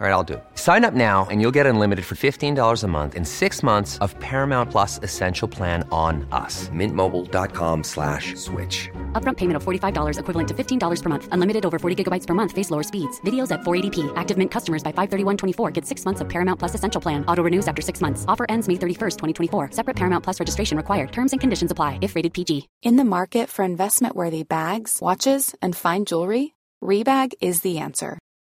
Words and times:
All 0.00 0.06
right, 0.06 0.12
I'll 0.12 0.22
do 0.22 0.34
it. 0.34 0.44
Sign 0.54 0.84
up 0.84 0.94
now 0.94 1.26
and 1.28 1.40
you'll 1.40 1.56
get 1.58 1.66
unlimited 1.66 2.04
for 2.04 2.14
$15 2.14 2.84
a 2.84 2.86
month 2.86 3.16
in 3.16 3.24
six 3.24 3.64
months 3.64 3.98
of 3.98 4.16
Paramount 4.20 4.70
Plus 4.70 5.00
Essential 5.02 5.48
Plan 5.48 5.82
on 5.90 6.24
us. 6.30 6.68
Mintmobile.com 6.68 7.82
slash 7.82 8.36
switch. 8.36 8.88
Upfront 9.20 9.38
payment 9.38 9.56
of 9.56 9.64
$45 9.64 10.20
equivalent 10.20 10.48
to 10.50 10.54
$15 10.54 11.02
per 11.02 11.08
month. 11.08 11.28
Unlimited 11.32 11.66
over 11.66 11.80
40 11.80 12.04
gigabytes 12.04 12.28
per 12.28 12.34
month. 12.34 12.52
Face 12.52 12.70
lower 12.70 12.84
speeds. 12.84 13.20
Videos 13.22 13.50
at 13.50 13.62
480p. 13.62 14.12
Active 14.14 14.38
Mint 14.38 14.52
customers 14.52 14.84
by 14.84 14.92
531.24 14.92 15.72
get 15.72 15.84
six 15.84 16.04
months 16.04 16.20
of 16.20 16.28
Paramount 16.28 16.60
Plus 16.60 16.76
Essential 16.76 17.00
Plan. 17.00 17.24
Auto 17.26 17.42
renews 17.42 17.66
after 17.66 17.82
six 17.82 18.00
months. 18.00 18.24
Offer 18.28 18.46
ends 18.48 18.68
May 18.68 18.74
31st, 18.74 19.16
2024. 19.18 19.72
Separate 19.72 19.96
Paramount 19.96 20.22
Plus 20.22 20.38
registration 20.38 20.76
required. 20.76 21.10
Terms 21.10 21.32
and 21.32 21.40
conditions 21.40 21.72
apply 21.72 21.98
if 22.02 22.14
rated 22.14 22.32
PG. 22.34 22.68
In 22.82 22.94
the 22.94 23.04
market 23.04 23.48
for 23.48 23.64
investment-worthy 23.64 24.44
bags, 24.44 24.98
watches, 25.02 25.56
and 25.60 25.74
fine 25.74 26.04
jewelry, 26.04 26.54
Rebag 26.80 27.32
is 27.40 27.62
the 27.62 27.78
answer. 27.78 28.17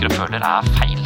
tenker 0.00 0.14
og 0.14 0.30
føler 0.30 0.40
er 0.40 0.64
feil. 0.78 1.00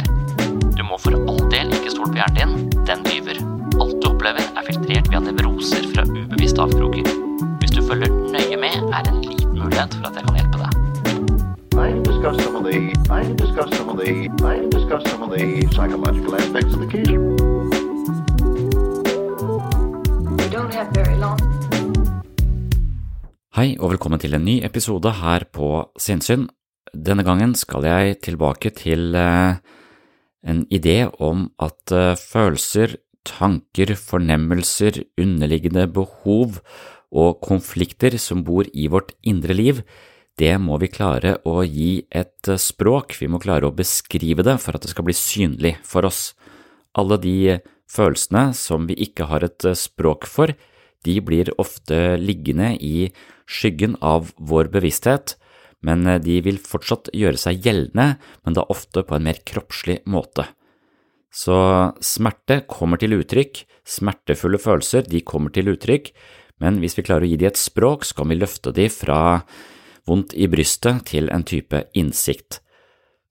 Du 0.77 0.83
må 0.87 0.95
for 1.03 1.11
all 1.27 1.41
del 1.51 1.71
ikke 1.75 1.91
stole 1.91 2.13
på 2.13 2.19
hjernen 2.21 2.37
din, 2.39 2.83
den 2.87 3.01
lyver. 3.09 3.41
Alt 3.83 3.97
du 3.99 4.07
opplever 4.07 4.45
er 4.55 4.63
filtrert 4.63 5.09
via 5.11 5.19
nevroser 5.19 5.83
fra 5.91 6.05
ubevisste 6.07 6.63
avkroker. 6.63 7.09
Hvis 7.59 7.75
du 7.75 7.81
følger 7.83 8.07
nøye 8.31 8.55
med, 8.61 8.75
er 8.95 9.03
det 9.03 9.11
en 9.11 9.19
liten 9.25 9.51
mulighet 9.51 9.97
for 9.99 10.07
at 10.07 10.15
jeg 10.15 10.23
kan 10.23 10.35
hjelpe 10.39 10.57
deg. 10.63 10.71
I 11.75 11.91
can 11.91 12.39
some 12.39 12.55
of 12.55 12.63
the 12.63 12.77
I 13.11 13.23
can 13.27 13.37
some 13.75 13.89
of 13.89 13.97
the 13.99 14.31
I 14.39 14.63
can 14.63 15.01
some 15.05 15.23
of 15.23 15.29
the 15.35 15.67
psychological 15.75 16.35
aspects 16.35 16.73
of 16.73 16.79
the 16.79 16.87
case. 16.87 17.11
You 20.39 20.49
don't 20.55 20.73
have 20.73 20.87
very 20.95 21.19
long. 21.19 21.39
Hei 23.55 23.75
og 23.79 23.89
velkommen 23.91 24.19
til 24.19 24.33
en 24.33 24.45
ny 24.45 24.63
episode 24.63 25.11
her 25.11 25.43
på 25.51 25.91
Sinnsyn. 25.99 26.47
Denne 26.95 27.25
gangen 27.27 27.51
skal 27.59 27.83
jeg 27.83 28.19
tilbake 28.23 28.71
til 28.71 29.15
eh, 29.19 29.57
en 30.47 30.61
idé 30.71 31.03
om 31.19 31.49
at 31.59 31.91
eh, 31.91 32.15
følelser, 32.15 32.95
tanker, 33.27 33.95
fornemmelser, 33.99 35.01
underliggende 35.19 35.89
behov 35.91 36.61
og 37.11 37.41
konflikter 37.43 38.15
som 38.21 38.45
bor 38.47 38.69
i 38.71 38.87
vårt 38.87 39.11
indre 39.27 39.57
liv, 39.57 39.83
det 40.39 40.53
må 40.59 40.77
vi 40.79 40.91
klare 40.91 41.37
å 41.47 41.63
gi 41.67 42.05
et 42.07 42.47
eh, 42.47 42.61
språk, 42.61 43.17
vi 43.19 43.27
må 43.27 43.43
klare 43.43 43.67
å 43.67 43.75
beskrive 43.75 44.45
det 44.47 44.55
for 44.63 44.77
at 44.77 44.85
det 44.85 44.95
skal 44.95 45.09
bli 45.09 45.17
synlig 45.19 45.75
for 45.83 46.07
oss. 46.07 46.31
Alle 46.95 47.19
de 47.19 47.59
følelsene 47.91 48.53
som 48.55 48.87
vi 48.87 48.95
ikke 49.03 49.27
har 49.27 49.43
et 49.43 49.67
språk 49.75 50.29
for, 50.31 50.55
de 51.03 51.19
blir 51.21 51.51
ofte 51.61 52.15
liggende 52.21 52.71
i 52.79 53.09
skyggen 53.45 53.99
av 53.99 54.31
vår 54.39 54.71
bevissthet, 54.71 55.35
men 55.85 56.05
eh, 56.07 56.21
de 56.23 56.39
vil 56.45 56.61
fortsatt 56.61 57.11
gjøre 57.15 57.39
seg 57.41 57.65
gjeldende, 57.65 58.15
men 58.45 58.57
da 58.57 58.67
ofte 58.71 59.03
på 59.05 59.17
en 59.17 59.27
mer 59.27 59.41
kroppslig 59.47 60.01
måte. 60.09 60.47
Så 61.35 61.55
smerte 61.99 62.61
kommer 62.71 63.01
til 63.01 63.17
uttrykk, 63.17 63.65
smertefulle 63.85 64.59
følelser 64.61 65.07
de 65.09 65.19
kommer 65.27 65.51
til 65.51 65.73
uttrykk, 65.73 66.13
men 66.63 66.79
hvis 66.79 66.95
vi 66.95 67.03
klarer 67.03 67.27
å 67.27 67.29
gi 67.29 67.39
de 67.41 67.49
et 67.49 67.59
språk, 67.59 68.05
så 68.07 68.21
kan 68.21 68.31
vi 68.31 68.39
løfte 68.39 68.71
de 68.75 68.87
fra 68.93 69.41
vondt 70.07 70.35
i 70.37 70.47
brystet 70.47 71.03
til 71.09 71.27
en 71.33 71.43
type 71.43 71.81
innsikt. 71.97 72.61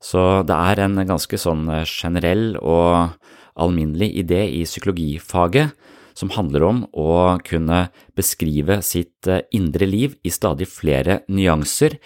Så 0.05 0.43
det 0.45 0.53
er 0.53 0.83
en 0.85 1.01
ganske 1.09 1.39
sånn 1.41 1.65
generell 1.89 2.59
og 2.61 3.15
alminnelig 3.55 4.11
idé 4.21 4.43
i 4.59 4.65
psykologifaget 4.67 5.73
som 6.15 6.31
handler 6.35 6.67
om 6.67 6.83
å 6.93 7.39
kunne 7.47 7.87
beskrive 8.19 8.81
sitt 8.87 9.29
indre 9.55 9.89
liv 9.89 10.19
i 10.23 10.33
stadig 10.35 10.69
flere 10.71 11.23
nyanser, 11.33 11.97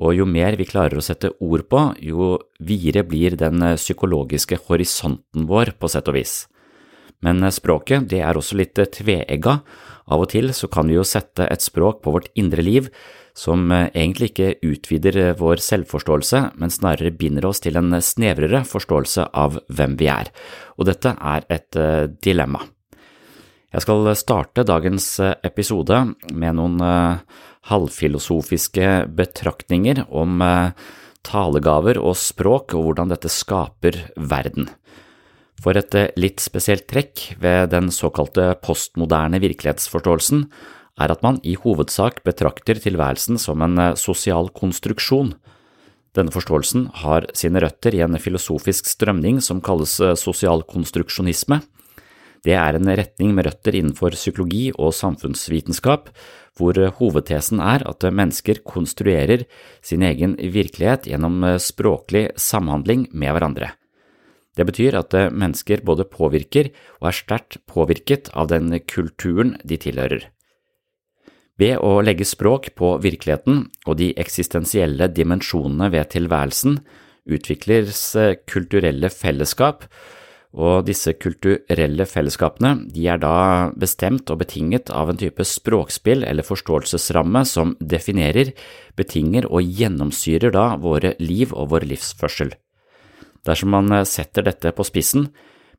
og 0.00 0.16
jo 0.16 0.24
mer 0.24 0.56
vi 0.56 0.68
klarer 0.68 0.96
å 0.96 1.04
sette 1.04 1.32
ord 1.44 1.66
på, 1.68 1.82
jo 2.00 2.32
videre 2.64 3.04
blir 3.04 3.36
den 3.36 3.60
psykologiske 3.76 4.56
horisonten 4.66 5.44
vår, 5.50 5.74
på 5.76 5.90
sett 5.92 6.08
og 6.08 6.16
vis. 6.16 6.34
Men 7.20 7.44
språket, 7.52 8.08
det 8.08 8.22
er 8.24 8.38
også 8.38 8.56
litt 8.56 8.80
tveegga. 8.96 9.58
Av 10.10 10.24
og 10.24 10.30
til 10.32 10.54
så 10.56 10.70
kan 10.72 10.88
vi 10.88 10.96
jo 10.96 11.04
sette 11.06 11.44
et 11.44 11.62
språk 11.62 12.00
på 12.02 12.14
vårt 12.16 12.30
indre 12.40 12.64
liv 12.64 12.88
som 13.36 13.68
egentlig 13.70 14.32
ikke 14.32 14.54
utvider 14.66 15.20
vår 15.38 15.60
selvforståelse, 15.62 16.40
men 16.58 16.72
snarere 16.72 17.12
binder 17.14 17.46
oss 17.46 17.62
til 17.62 17.78
en 17.78 17.94
snevrere 18.02 18.64
forståelse 18.66 19.28
av 19.36 19.60
hvem 19.68 19.94
vi 20.00 20.08
er, 20.10 20.32
og 20.80 20.88
dette 20.90 21.14
er 21.14 21.46
et 21.52 21.78
dilemma. 22.24 22.64
Jeg 23.70 23.84
skal 23.84 24.08
starte 24.18 24.66
dagens 24.66 25.06
episode 25.46 26.00
med 26.34 26.58
noen 26.58 26.80
halvfilosofiske 27.68 28.88
betraktninger 29.16 30.04
om 30.08 30.40
talegaver 31.26 32.00
og 32.00 32.16
språk 32.16 32.74
og 32.76 32.86
hvordan 32.88 33.12
dette 33.12 33.30
skaper 33.32 33.98
verden. 34.16 34.70
For 35.60 35.76
et 35.76 35.92
litt 36.16 36.40
spesielt 36.40 36.86
trekk 36.88 37.34
ved 37.40 37.74
den 37.74 37.90
såkalte 37.92 38.54
postmoderne 38.64 39.42
virkelighetsforståelsen 39.42 40.46
er 41.00 41.12
at 41.12 41.22
man 41.24 41.40
i 41.44 41.56
hovedsak 41.60 42.22
betrakter 42.24 42.80
tilværelsen 42.80 43.38
som 43.40 43.60
en 43.64 43.76
sosial 43.96 44.48
konstruksjon. 44.56 45.34
Denne 46.16 46.32
forståelsen 46.34 46.88
har 47.04 47.28
sine 47.36 47.60
røtter 47.62 47.94
i 47.94 48.02
en 48.04 48.16
filosofisk 48.20 48.88
strømning 48.88 49.38
som 49.44 49.60
kalles 49.64 49.98
sosial 50.20 50.64
konstruksjonisme. 50.68 51.60
Det 52.44 52.54
er 52.56 52.76
en 52.76 52.88
retning 52.88 53.34
med 53.36 53.46
røtter 53.48 53.76
innenfor 53.76 54.16
psykologi 54.16 54.70
og 54.72 54.94
samfunnsvitenskap, 54.96 56.08
hvor 56.56 56.76
hovedtesen 56.98 57.60
er 57.60 57.84
at 57.88 58.06
mennesker 58.08 58.62
konstruerer 58.66 59.44
sin 59.84 60.02
egen 60.04 60.36
virkelighet 60.40 61.08
gjennom 61.10 61.44
språklig 61.60 62.30
samhandling 62.40 63.06
med 63.12 63.36
hverandre. 63.36 63.72
Det 64.56 64.66
betyr 64.66 64.98
at 64.98 65.14
mennesker 65.30 65.84
både 65.86 66.08
påvirker 66.10 66.72
og 67.00 67.10
er 67.12 67.16
sterkt 67.16 67.60
påvirket 67.70 68.32
av 68.34 68.50
den 68.50 68.72
kulturen 68.88 69.54
de 69.64 69.78
tilhører. 69.80 70.26
Ved 71.60 71.76
å 71.84 72.00
legge 72.00 72.24
språk 72.24 72.70
på 72.76 72.94
virkeligheten 73.04 73.66
og 73.86 73.98
de 74.00 74.10
eksistensielle 74.20 75.10
dimensjonene 75.12 75.90
ved 75.92 76.08
tilværelsen 76.14 76.78
utvikles 77.30 78.00
kulturelle 78.48 79.10
fellesskap, 79.12 79.84
Og 80.50 80.82
disse 80.88 81.12
kulturelle 81.14 82.04
fellesskapene 82.10 82.72
de 82.90 83.04
er 83.12 83.20
da 83.22 83.70
bestemt 83.78 84.32
og 84.34 84.40
betinget 84.40 84.90
av 84.90 85.12
en 85.12 85.20
type 85.20 85.44
språkspill 85.46 86.24
eller 86.26 86.46
forståelsesramme 86.46 87.44
som 87.46 87.76
definerer, 87.78 88.50
betinger 88.98 89.46
og 89.46 89.62
gjennomsyrer 89.62 90.50
da 90.56 90.72
våre 90.82 91.14
liv 91.22 91.54
og 91.54 91.70
vår 91.70 91.86
livsførsel. 91.92 92.50
Dersom 93.46 93.70
man 93.72 94.02
setter 94.04 94.44
dette 94.44 94.74
på 94.74 94.84
spissen, 94.84 95.30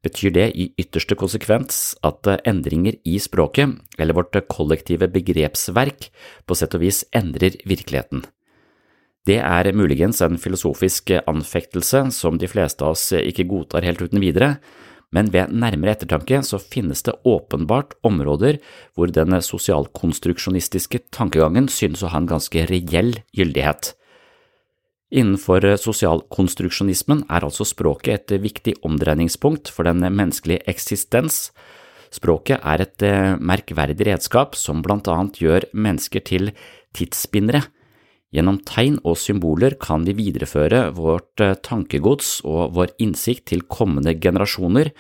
betyr 0.02 0.34
det 0.34 0.48
i 0.58 0.72
ytterste 0.82 1.18
konsekvens 1.20 1.94
at 2.08 2.26
endringer 2.48 2.96
i 3.06 3.20
språket, 3.22 3.76
eller 4.00 4.18
vårt 4.18 4.40
kollektive 4.50 5.12
begrepsverk, 5.12 6.08
på 6.48 6.58
sett 6.58 6.74
og 6.80 6.88
vis 6.88 7.04
endrer 7.14 7.60
virkeligheten. 7.68 8.24
Det 9.28 9.38
er 9.38 9.70
muligens 9.78 10.22
en 10.26 10.40
filosofisk 10.42 11.12
anfektelse 11.30 12.08
som 12.16 12.40
de 12.42 12.50
fleste 12.50 12.82
av 12.82 12.96
oss 12.96 13.12
ikke 13.14 13.46
godtar 13.50 13.86
helt 13.86 14.02
uten 14.02 14.22
videre, 14.24 14.56
men 15.12 15.28
ved 15.30 15.52
nærmere 15.52 15.94
ettertanke 15.94 16.40
så 16.48 16.58
finnes 16.58 17.04
det 17.06 17.18
åpenbart 17.28 17.98
områder 18.08 18.62
hvor 18.96 19.12
den 19.12 19.36
sosialkonstruksjonistiske 19.44 21.04
tankegangen 21.14 21.68
synes 21.70 22.02
å 22.02 22.12
ha 22.14 22.22
en 22.22 22.30
ganske 22.32 22.64
reell 22.72 23.18
gyldighet. 23.36 23.92
Innenfor 25.12 25.68
sosialkonstruksjonismen 25.84 27.26
er 27.28 27.44
altså 27.44 27.68
språket 27.68 28.32
et 28.32 28.42
viktig 28.42 28.78
omdreiningspunkt 28.88 29.68
for 29.68 29.84
den 29.84 30.00
menneskelige 30.08 30.64
eksistens. 30.72 31.50
Språket 32.16 32.64
er 32.64 32.86
et 32.88 33.06
merkverdig 33.44 34.08
redskap 34.08 34.56
som 34.56 34.80
blant 34.82 35.12
annet 35.12 35.44
gjør 35.44 35.68
mennesker 35.76 36.24
til 36.24 36.54
tidsspinnere. 36.96 37.66
Gjennom 38.32 38.62
tegn 38.64 38.96
og 39.04 39.18
symboler 39.20 39.76
kan 39.76 40.06
vi 40.08 40.16
videreføre 40.16 40.86
vårt 40.96 41.42
tankegods 41.68 42.40
og 42.48 42.78
vår 42.78 42.94
innsikt 43.04 43.50
til 43.52 43.66
kommende 43.68 44.14
generasjoner, 44.16 44.94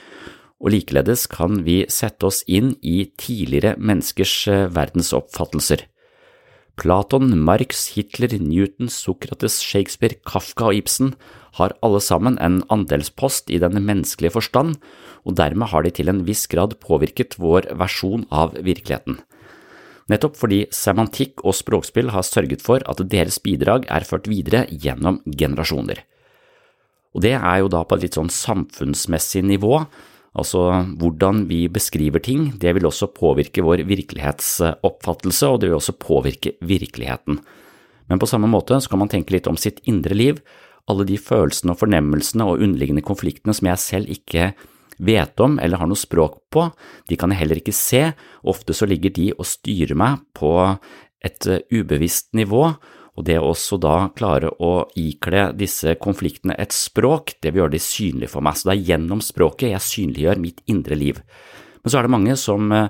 og 0.61 0.73
likeledes 0.75 1.25
kan 1.31 1.63
vi 1.65 1.81
sette 1.89 2.27
oss 2.27 2.43
inn 2.45 2.75
i 2.83 3.05
tidligere 3.17 3.77
menneskers 3.79 4.35
verdensoppfattelser. 4.75 5.87
Platon, 6.81 7.31
Marx, 7.37 7.87
Hitler, 7.95 8.35
Newton, 8.39 8.89
Sokrates, 8.89 9.59
Shakespeare, 9.63 10.17
Kafka 10.25 10.69
og 10.71 10.79
Ibsen 10.79 11.15
har 11.59 11.75
alle 11.83 11.99
sammen 12.03 12.39
en 12.41 12.61
andelspost 12.73 13.51
i 13.51 13.59
den 13.61 13.79
menneskelige 13.79 14.35
forstand, 14.37 14.77
og 15.23 15.35
dermed 15.37 15.71
har 15.71 15.83
de 15.85 15.91
til 15.93 16.11
en 16.11 16.23
viss 16.27 16.47
grad 16.51 16.79
påvirket 16.83 17.37
vår 17.39 17.69
versjon 17.79 18.25
av 18.31 18.55
virkeligheten. 18.59 19.19
Nettopp 20.11 20.35
fordi 20.35 20.65
semantikk 20.75 21.43
og 21.47 21.55
språkspill 21.55 22.11
har 22.11 22.27
sørget 22.27 22.63
for 22.65 22.83
at 22.89 23.03
deres 23.11 23.39
bidrag 23.43 23.87
er 23.87 24.07
ført 24.07 24.27
videre 24.27 24.65
gjennom 24.69 25.21
generasjoner. 25.25 26.03
Og 27.15 27.23
det 27.23 27.35
er 27.37 27.61
jo 27.61 27.69
da 27.71 27.83
på 27.87 27.97
et 27.97 28.07
litt 28.07 28.17
sånn 28.19 28.31
samfunnsmessig 28.31 29.43
nivå, 29.47 29.85
Altså 30.31 30.61
hvordan 30.95 31.43
vi 31.49 31.65
beskriver 31.67 32.23
ting, 32.23 32.53
det 32.55 32.71
vil 32.77 32.87
også 32.87 33.09
påvirke 33.11 33.63
vår 33.65 33.83
virkelighetsoppfattelse, 33.83 35.47
og 35.47 35.59
det 35.59 35.67
vil 35.69 35.79
også 35.79 35.97
påvirke 35.99 36.53
virkeligheten. 36.63 37.41
Men 38.07 38.19
på 38.19 38.29
samme 38.29 38.47
måte 38.47 38.79
så 38.79 38.91
kan 38.91 39.01
man 39.03 39.11
tenke 39.11 39.35
litt 39.35 39.49
om 39.51 39.59
sitt 39.59 39.81
indre 39.83 40.15
liv, 40.15 40.39
alle 40.87 41.03
de 41.07 41.19
følelsene 41.19 41.75
og 41.75 41.81
fornemmelsene 41.83 42.47
og 42.47 42.63
underliggende 42.63 43.03
konfliktene 43.05 43.53
som 43.55 43.67
jeg 43.69 43.83
selv 43.83 44.11
ikke 44.11 44.53
vet 44.97 45.39
om 45.43 45.59
eller 45.59 45.81
har 45.81 45.89
noe 45.89 45.99
språk 45.99 46.39
på, 46.53 46.67
de 47.07 47.17
kan 47.19 47.31
jeg 47.31 47.43
heller 47.43 47.61
ikke 47.61 47.75
se, 47.75 48.07
ofte 48.47 48.75
så 48.75 48.87
ligger 48.89 49.13
de 49.15 49.29
og 49.37 49.47
styrer 49.47 49.97
meg 49.97 50.23
på 50.37 50.53
et 51.21 51.47
ubevisst 51.71 52.31
nivå, 52.37 52.65
og 53.19 53.25
det 53.27 53.37
å 53.41 53.51
også 53.51 53.77
da 53.81 53.95
klare 54.15 54.49
å 54.63 54.73
ikle 54.97 55.49
disse 55.57 55.97
konfliktene 56.01 56.55
et 56.59 56.73
språk, 56.73 57.35
det 57.43 57.51
vil 57.51 57.65
gjøre 57.65 57.75
de 57.75 57.83
synlige 57.83 58.31
for 58.31 58.45
meg. 58.45 58.57
Så 58.57 58.69
det 58.69 58.77
er 58.77 58.85
gjennom 58.93 59.23
språket 59.23 59.73
jeg 59.73 59.87
synliggjør 59.87 60.41
mitt 60.41 60.61
indre 60.71 60.97
liv. 60.97 61.19
Men 61.83 61.91
så 61.91 61.99
er 61.99 62.07
det 62.07 62.13
mange 62.15 62.37
som 62.39 62.71
eh, 62.71 62.87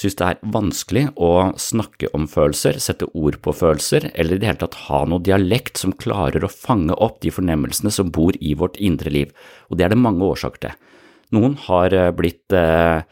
synes 0.00 0.16
det 0.16 0.26
er 0.26 0.52
vanskelig 0.54 1.04
å 1.20 1.32
snakke 1.60 2.10
om 2.16 2.26
følelser, 2.30 2.78
sette 2.80 3.08
ord 3.12 3.40
på 3.44 3.54
følelser, 3.56 4.08
eller 4.14 4.36
i 4.36 4.42
det 4.42 4.48
hele 4.48 4.62
tatt 4.62 4.78
ha 4.86 5.02
noe 5.08 5.22
dialekt 5.26 5.80
som 5.82 5.92
klarer 5.92 6.46
å 6.46 6.52
fange 6.52 6.96
opp 6.96 7.20
de 7.24 7.32
fornemmelsene 7.34 7.92
som 7.94 8.12
bor 8.14 8.36
i 8.40 8.54
vårt 8.56 8.78
indre 8.80 9.12
liv, 9.12 9.34
og 9.68 9.76
det 9.78 9.86
er 9.86 9.94
det 9.94 10.00
mange 10.00 10.24
årsaker 10.24 10.64
til. 10.68 10.78
Noen 11.34 11.56
har 11.68 11.94
eh, 11.94 12.12
blitt 12.16 12.54
eh, 12.56 13.02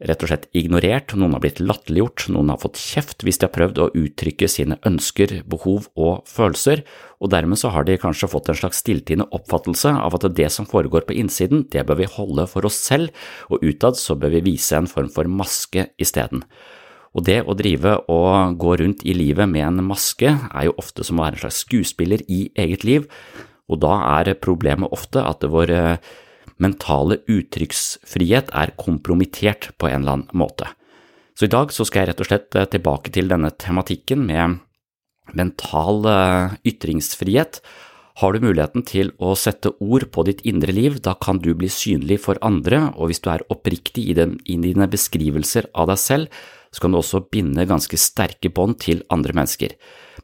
rett 0.00 0.22
og 0.24 0.30
slett 0.30 0.46
ignorert, 0.56 1.12
noen 1.18 1.34
har 1.36 1.42
blitt 1.44 1.60
latterliggjort, 1.60 2.26
noen 2.32 2.52
har 2.52 2.60
fått 2.62 2.80
kjeft 2.80 3.24
hvis 3.24 3.40
de 3.40 3.46
har 3.46 3.52
prøvd 3.52 3.80
å 3.82 3.90
uttrykke 4.00 4.48
sine 4.48 4.78
ønsker, 4.88 5.40
behov 5.48 5.90
og 5.92 6.24
følelser, 6.28 6.82
og 7.20 7.32
dermed 7.34 7.60
så 7.60 7.72
har 7.74 7.84
de 7.84 7.98
kanskje 8.00 8.30
fått 8.32 8.48
en 8.48 8.60
slags 8.62 8.80
stilltiende 8.80 9.28
oppfattelse 9.36 9.92
av 9.92 10.16
at 10.16 10.28
det 10.36 10.48
som 10.54 10.68
foregår 10.68 11.04
på 11.08 11.18
innsiden, 11.20 11.66
det 11.72 11.84
bør 11.88 12.00
vi 12.00 12.12
holde 12.16 12.46
for 12.48 12.68
oss 12.68 12.80
selv, 12.80 13.12
og 13.52 13.64
utad 13.66 14.00
så 14.00 14.16
bør 14.16 14.38
vi 14.38 14.46
vise 14.54 14.78
en 14.78 14.88
form 14.88 15.12
for 15.12 15.28
maske 15.28 15.90
isteden. 16.00 16.46
Og 17.12 17.26
det 17.26 17.40
å 17.42 17.56
drive 17.58 17.96
og 18.08 18.56
gå 18.62 18.76
rundt 18.80 19.04
i 19.04 19.12
livet 19.16 19.50
med 19.50 19.66
en 19.66 19.84
maske 19.84 20.30
er 20.30 20.68
jo 20.68 20.76
ofte 20.80 21.04
som 21.04 21.18
å 21.18 21.26
være 21.26 21.40
en 21.40 21.44
slags 21.44 21.64
skuespiller 21.66 22.24
i 22.30 22.44
eget 22.54 22.86
liv, 22.88 23.08
og 23.70 23.82
da 23.84 23.98
er 24.16 24.32
problemet 24.40 24.90
ofte 24.94 25.20
at 25.22 25.44
vår 25.46 25.74
mentale 26.60 27.20
uttrykksfrihet 27.30 28.52
er 28.56 28.74
kompromittert 28.80 29.70
på 29.80 29.88
en 29.90 30.02
eller 30.02 30.18
annen 30.18 30.36
måte. 30.36 30.68
Så 31.36 31.46
i 31.48 31.52
dag 31.52 31.72
så 31.72 31.86
skal 31.88 32.02
jeg 32.02 32.10
rett 32.10 32.24
og 32.24 32.28
slett 32.28 32.56
eh, 32.58 32.68
tilbake 32.68 33.12
til 33.14 33.30
denne 33.30 33.52
tematikken 33.56 34.26
med 34.28 34.58
mental 35.36 36.04
eh, 36.10 36.58
ytringsfrihet. 36.68 37.62
Har 38.20 38.34
du 38.34 38.44
muligheten 38.44 38.84
til 38.84 39.14
å 39.22 39.32
sette 39.38 39.72
ord 39.80 40.10
på 40.12 40.24
ditt 40.28 40.42
indre 40.48 40.74
liv, 40.76 40.98
da 41.00 41.14
kan 41.16 41.40
du 41.40 41.54
bli 41.56 41.70
synlig 41.72 42.20
for 42.26 42.40
andre, 42.44 42.90
og 42.98 43.08
hvis 43.08 43.22
du 43.24 43.30
er 43.32 43.46
oppriktig 43.48 44.10
i, 44.10 44.16
den, 44.18 44.36
i 44.44 44.58
dine 44.60 44.90
beskrivelser 44.90 45.70
av 45.72 45.88
deg 45.88 46.02
selv, 46.02 46.42
så 46.70 46.84
kan 46.84 46.92
du 46.92 47.00
også 47.00 47.22
binde 47.32 47.64
ganske 47.66 47.96
sterke 47.98 48.50
bånd 48.52 48.76
til 48.82 49.00
andre 49.10 49.34
mennesker. 49.38 49.72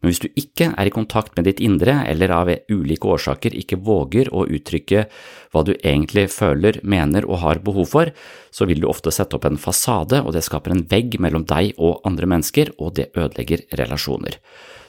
Men 0.00 0.10
hvis 0.10 0.22
du 0.22 0.28
ikke 0.38 0.70
er 0.72 0.88
i 0.88 0.92
kontakt 0.94 1.36
med 1.36 1.46
ditt 1.48 1.62
indre, 1.64 1.98
eller 2.08 2.32
av 2.34 2.50
ulike 2.72 3.08
årsaker 3.16 3.56
ikke 3.56 3.80
våger 3.86 4.30
å 4.34 4.44
uttrykke 4.46 5.06
hva 5.54 5.64
du 5.66 5.74
egentlig 5.76 6.28
føler, 6.34 6.80
mener 6.82 7.26
og 7.28 7.40
har 7.44 7.62
behov 7.64 7.90
for, 7.92 8.12
så 8.50 8.68
vil 8.68 8.82
du 8.82 8.88
ofte 8.90 9.12
sette 9.14 9.38
opp 9.38 9.46
en 9.48 9.60
fasade, 9.60 10.20
og 10.22 10.34
det 10.36 10.44
skaper 10.46 10.74
en 10.74 10.84
vegg 10.90 11.18
mellom 11.22 11.46
deg 11.48 11.74
og 11.76 12.04
andre 12.08 12.28
mennesker, 12.34 12.74
og 12.78 12.96
det 12.98 13.10
ødelegger 13.16 13.64
relasjoner. 13.80 14.40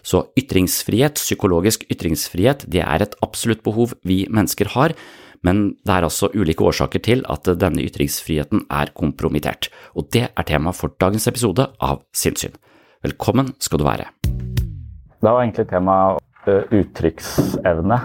Så 0.07 0.23
ytringsfrihet, 0.39 1.19
psykologisk 1.19 1.83
ytringsfrihet, 1.91 2.67
det 2.71 2.83
er 2.85 3.03
et 3.03 3.15
absolutt 3.25 3.63
behov 3.65 3.97
vi 4.07 4.23
mennesker 4.31 4.71
har, 4.77 4.95
men 5.45 5.75
det 5.85 5.93
er 5.93 6.07
altså 6.07 6.31
ulike 6.33 6.65
årsaker 6.65 7.03
til 7.03 7.23
at 7.29 7.47
denne 7.59 7.83
ytringsfriheten 7.85 8.65
er 8.73 8.93
kompromittert, 8.97 9.69
og 9.95 10.09
det 10.15 10.27
er 10.29 10.47
tema 10.49 10.73
for 10.75 10.95
dagens 10.99 11.29
episode 11.29 11.69
av 11.83 12.03
Sinnssyn. 12.15 12.55
Velkommen 13.05 13.53
skal 13.61 13.83
du 13.83 13.87
være. 13.87 14.56
Da 15.17 15.33
var 15.33 15.41
egentlig 15.41 15.65
temaet 15.71 16.49
eh, 16.49 16.73
uttrykksevne. 16.77 17.97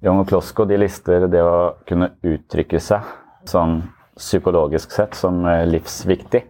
Young 0.00 0.20
og 0.22 0.28
Klosko 0.30 0.64
de 0.70 0.78
lister 0.78 1.26
det 1.28 1.40
å 1.42 1.82
kunne 1.88 2.12
uttrykke 2.22 2.78
seg 2.80 3.08
sånn 3.50 3.80
psykologisk 4.14 4.94
sett 4.94 5.18
som 5.18 5.42
eh, 5.50 5.64
livsviktig. 5.66 6.44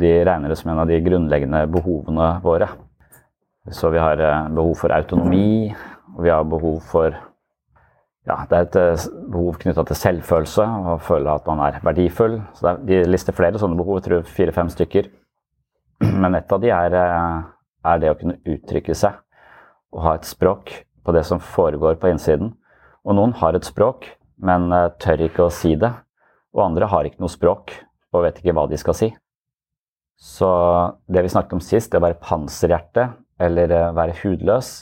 De 0.00 0.10
regner 0.26 0.50
det 0.50 0.56
som 0.58 0.72
en 0.72 0.82
av 0.82 0.90
de 0.90 0.98
grunnleggende 1.04 1.62
behovene 1.70 2.32
våre. 2.42 2.72
Så 3.70 3.92
vi 3.94 4.02
har 4.02 4.18
eh, 4.18 4.50
behov 4.58 4.74
for 4.82 4.96
autonomi, 4.98 5.70
og 6.16 6.26
vi 6.26 6.34
har 6.34 6.50
behov 6.50 6.82
for 6.90 7.14
ja, 8.26 8.36
det 8.50 8.58
er 8.58 8.66
et 8.66 9.06
behov 9.30 9.56
knytta 9.62 9.86
til 9.86 9.96
selvfølelse 9.96 10.66
og 10.90 11.00
føle 11.06 11.38
at 11.38 11.46
man 11.46 11.62
er 11.68 11.78
verdifull. 11.86 12.40
Så 12.58 12.74
De 12.82 13.00
lister 13.06 13.34
flere 13.34 13.62
sånne 13.62 13.78
behov, 13.78 14.00
jeg 14.00 14.08
tror 14.08 14.28
fire-fem 14.34 14.74
stykker. 14.74 15.08
Men 16.20 16.34
et 16.34 16.50
av 16.50 16.60
de 16.60 16.74
er 16.74 17.00
er 17.86 18.00
det 18.00 18.12
å 18.12 18.18
kunne 18.18 18.38
uttrykke 18.44 18.94
seg 18.96 19.18
og 19.94 20.04
ha 20.04 20.14
et 20.16 20.28
språk 20.28 20.72
på 21.04 21.14
det 21.16 21.24
som 21.26 21.40
foregår 21.42 21.98
på 22.00 22.10
innsiden. 22.12 22.52
Og 23.06 23.16
noen 23.16 23.32
har 23.40 23.56
et 23.56 23.66
språk, 23.66 24.06
men 24.44 24.70
eh, 24.74 24.90
tør 25.02 25.26
ikke 25.26 25.46
å 25.46 25.54
si 25.54 25.74
det. 25.80 25.90
Og 26.54 26.64
andre 26.66 26.90
har 26.90 27.06
ikke 27.06 27.22
noe 27.22 27.32
språk 27.32 27.74
og 28.10 28.24
vet 28.26 28.40
ikke 28.40 28.54
hva 28.56 28.66
de 28.70 28.78
skal 28.80 28.96
si. 28.96 29.10
Så 30.20 30.50
det 31.08 31.24
vi 31.24 31.32
snakket 31.32 31.56
om 31.56 31.64
sist, 31.64 31.90
det 31.92 32.00
å 32.00 32.04
være 32.04 32.20
panserhjerte 32.22 33.08
eller 33.40 33.72
eh, 33.72 33.92
være 33.96 34.18
hudløs, 34.22 34.72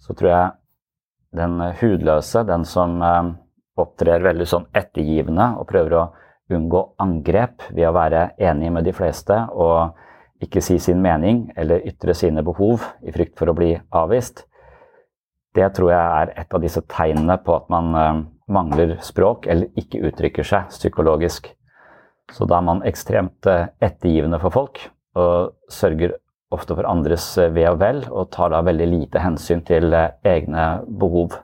så 0.00 0.16
tror 0.16 0.32
jeg 0.32 0.56
den 1.38 1.60
eh, 1.62 1.76
hudløse, 1.80 2.44
den 2.48 2.66
som 2.68 2.98
opptrer 3.80 4.20
veldig 4.24 4.46
sånn 4.48 4.66
ettergivende 4.76 5.54
og 5.56 5.68
prøver 5.70 5.96
å 5.96 6.08
unngå 6.50 6.82
angrep 7.00 7.68
ved 7.70 7.86
å 7.88 7.94
være 7.94 8.32
enig 8.42 8.72
med 8.74 8.84
de 8.84 8.92
fleste 8.92 9.36
og 9.54 9.94
ikke 10.40 10.62
si 10.64 10.78
sin 10.80 11.00
mening 11.02 11.48
eller 11.58 11.84
ytre 11.88 12.14
sine 12.16 12.44
behov 12.46 12.84
i 13.04 13.12
frykt 13.14 13.36
for 13.38 13.50
å 13.50 13.56
bli 13.56 13.74
avvist, 13.96 14.44
det 15.56 15.66
tror 15.74 15.90
jeg 15.92 16.20
er 16.22 16.32
et 16.42 16.54
av 16.54 16.62
disse 16.62 16.82
tegnene 16.90 17.36
på 17.42 17.56
at 17.56 17.66
man 17.72 17.94
uh, 17.96 18.22
mangler 18.50 18.96
språk 19.02 19.48
eller 19.50 19.72
ikke 19.80 20.02
uttrykker 20.06 20.46
seg 20.46 20.70
psykologisk. 20.70 21.50
Så 22.30 22.46
da 22.46 22.60
er 22.60 22.66
man 22.68 22.84
ekstremt 22.86 23.48
uh, 23.50 23.66
ettergivende 23.82 24.38
for 24.42 24.54
folk 24.54 24.82
og 25.18 25.56
sørger 25.72 26.14
ofte 26.54 26.76
for 26.78 26.86
andres 26.86 27.26
uh, 27.38 27.50
ve 27.50 27.66
og 27.70 27.80
vel, 27.82 28.04
og 28.10 28.30
tar 28.34 28.54
da 28.54 28.62
veldig 28.66 28.90
lite 28.92 29.24
hensyn 29.24 29.64
til 29.66 29.90
egne 29.90 30.68
behov. 30.86 31.34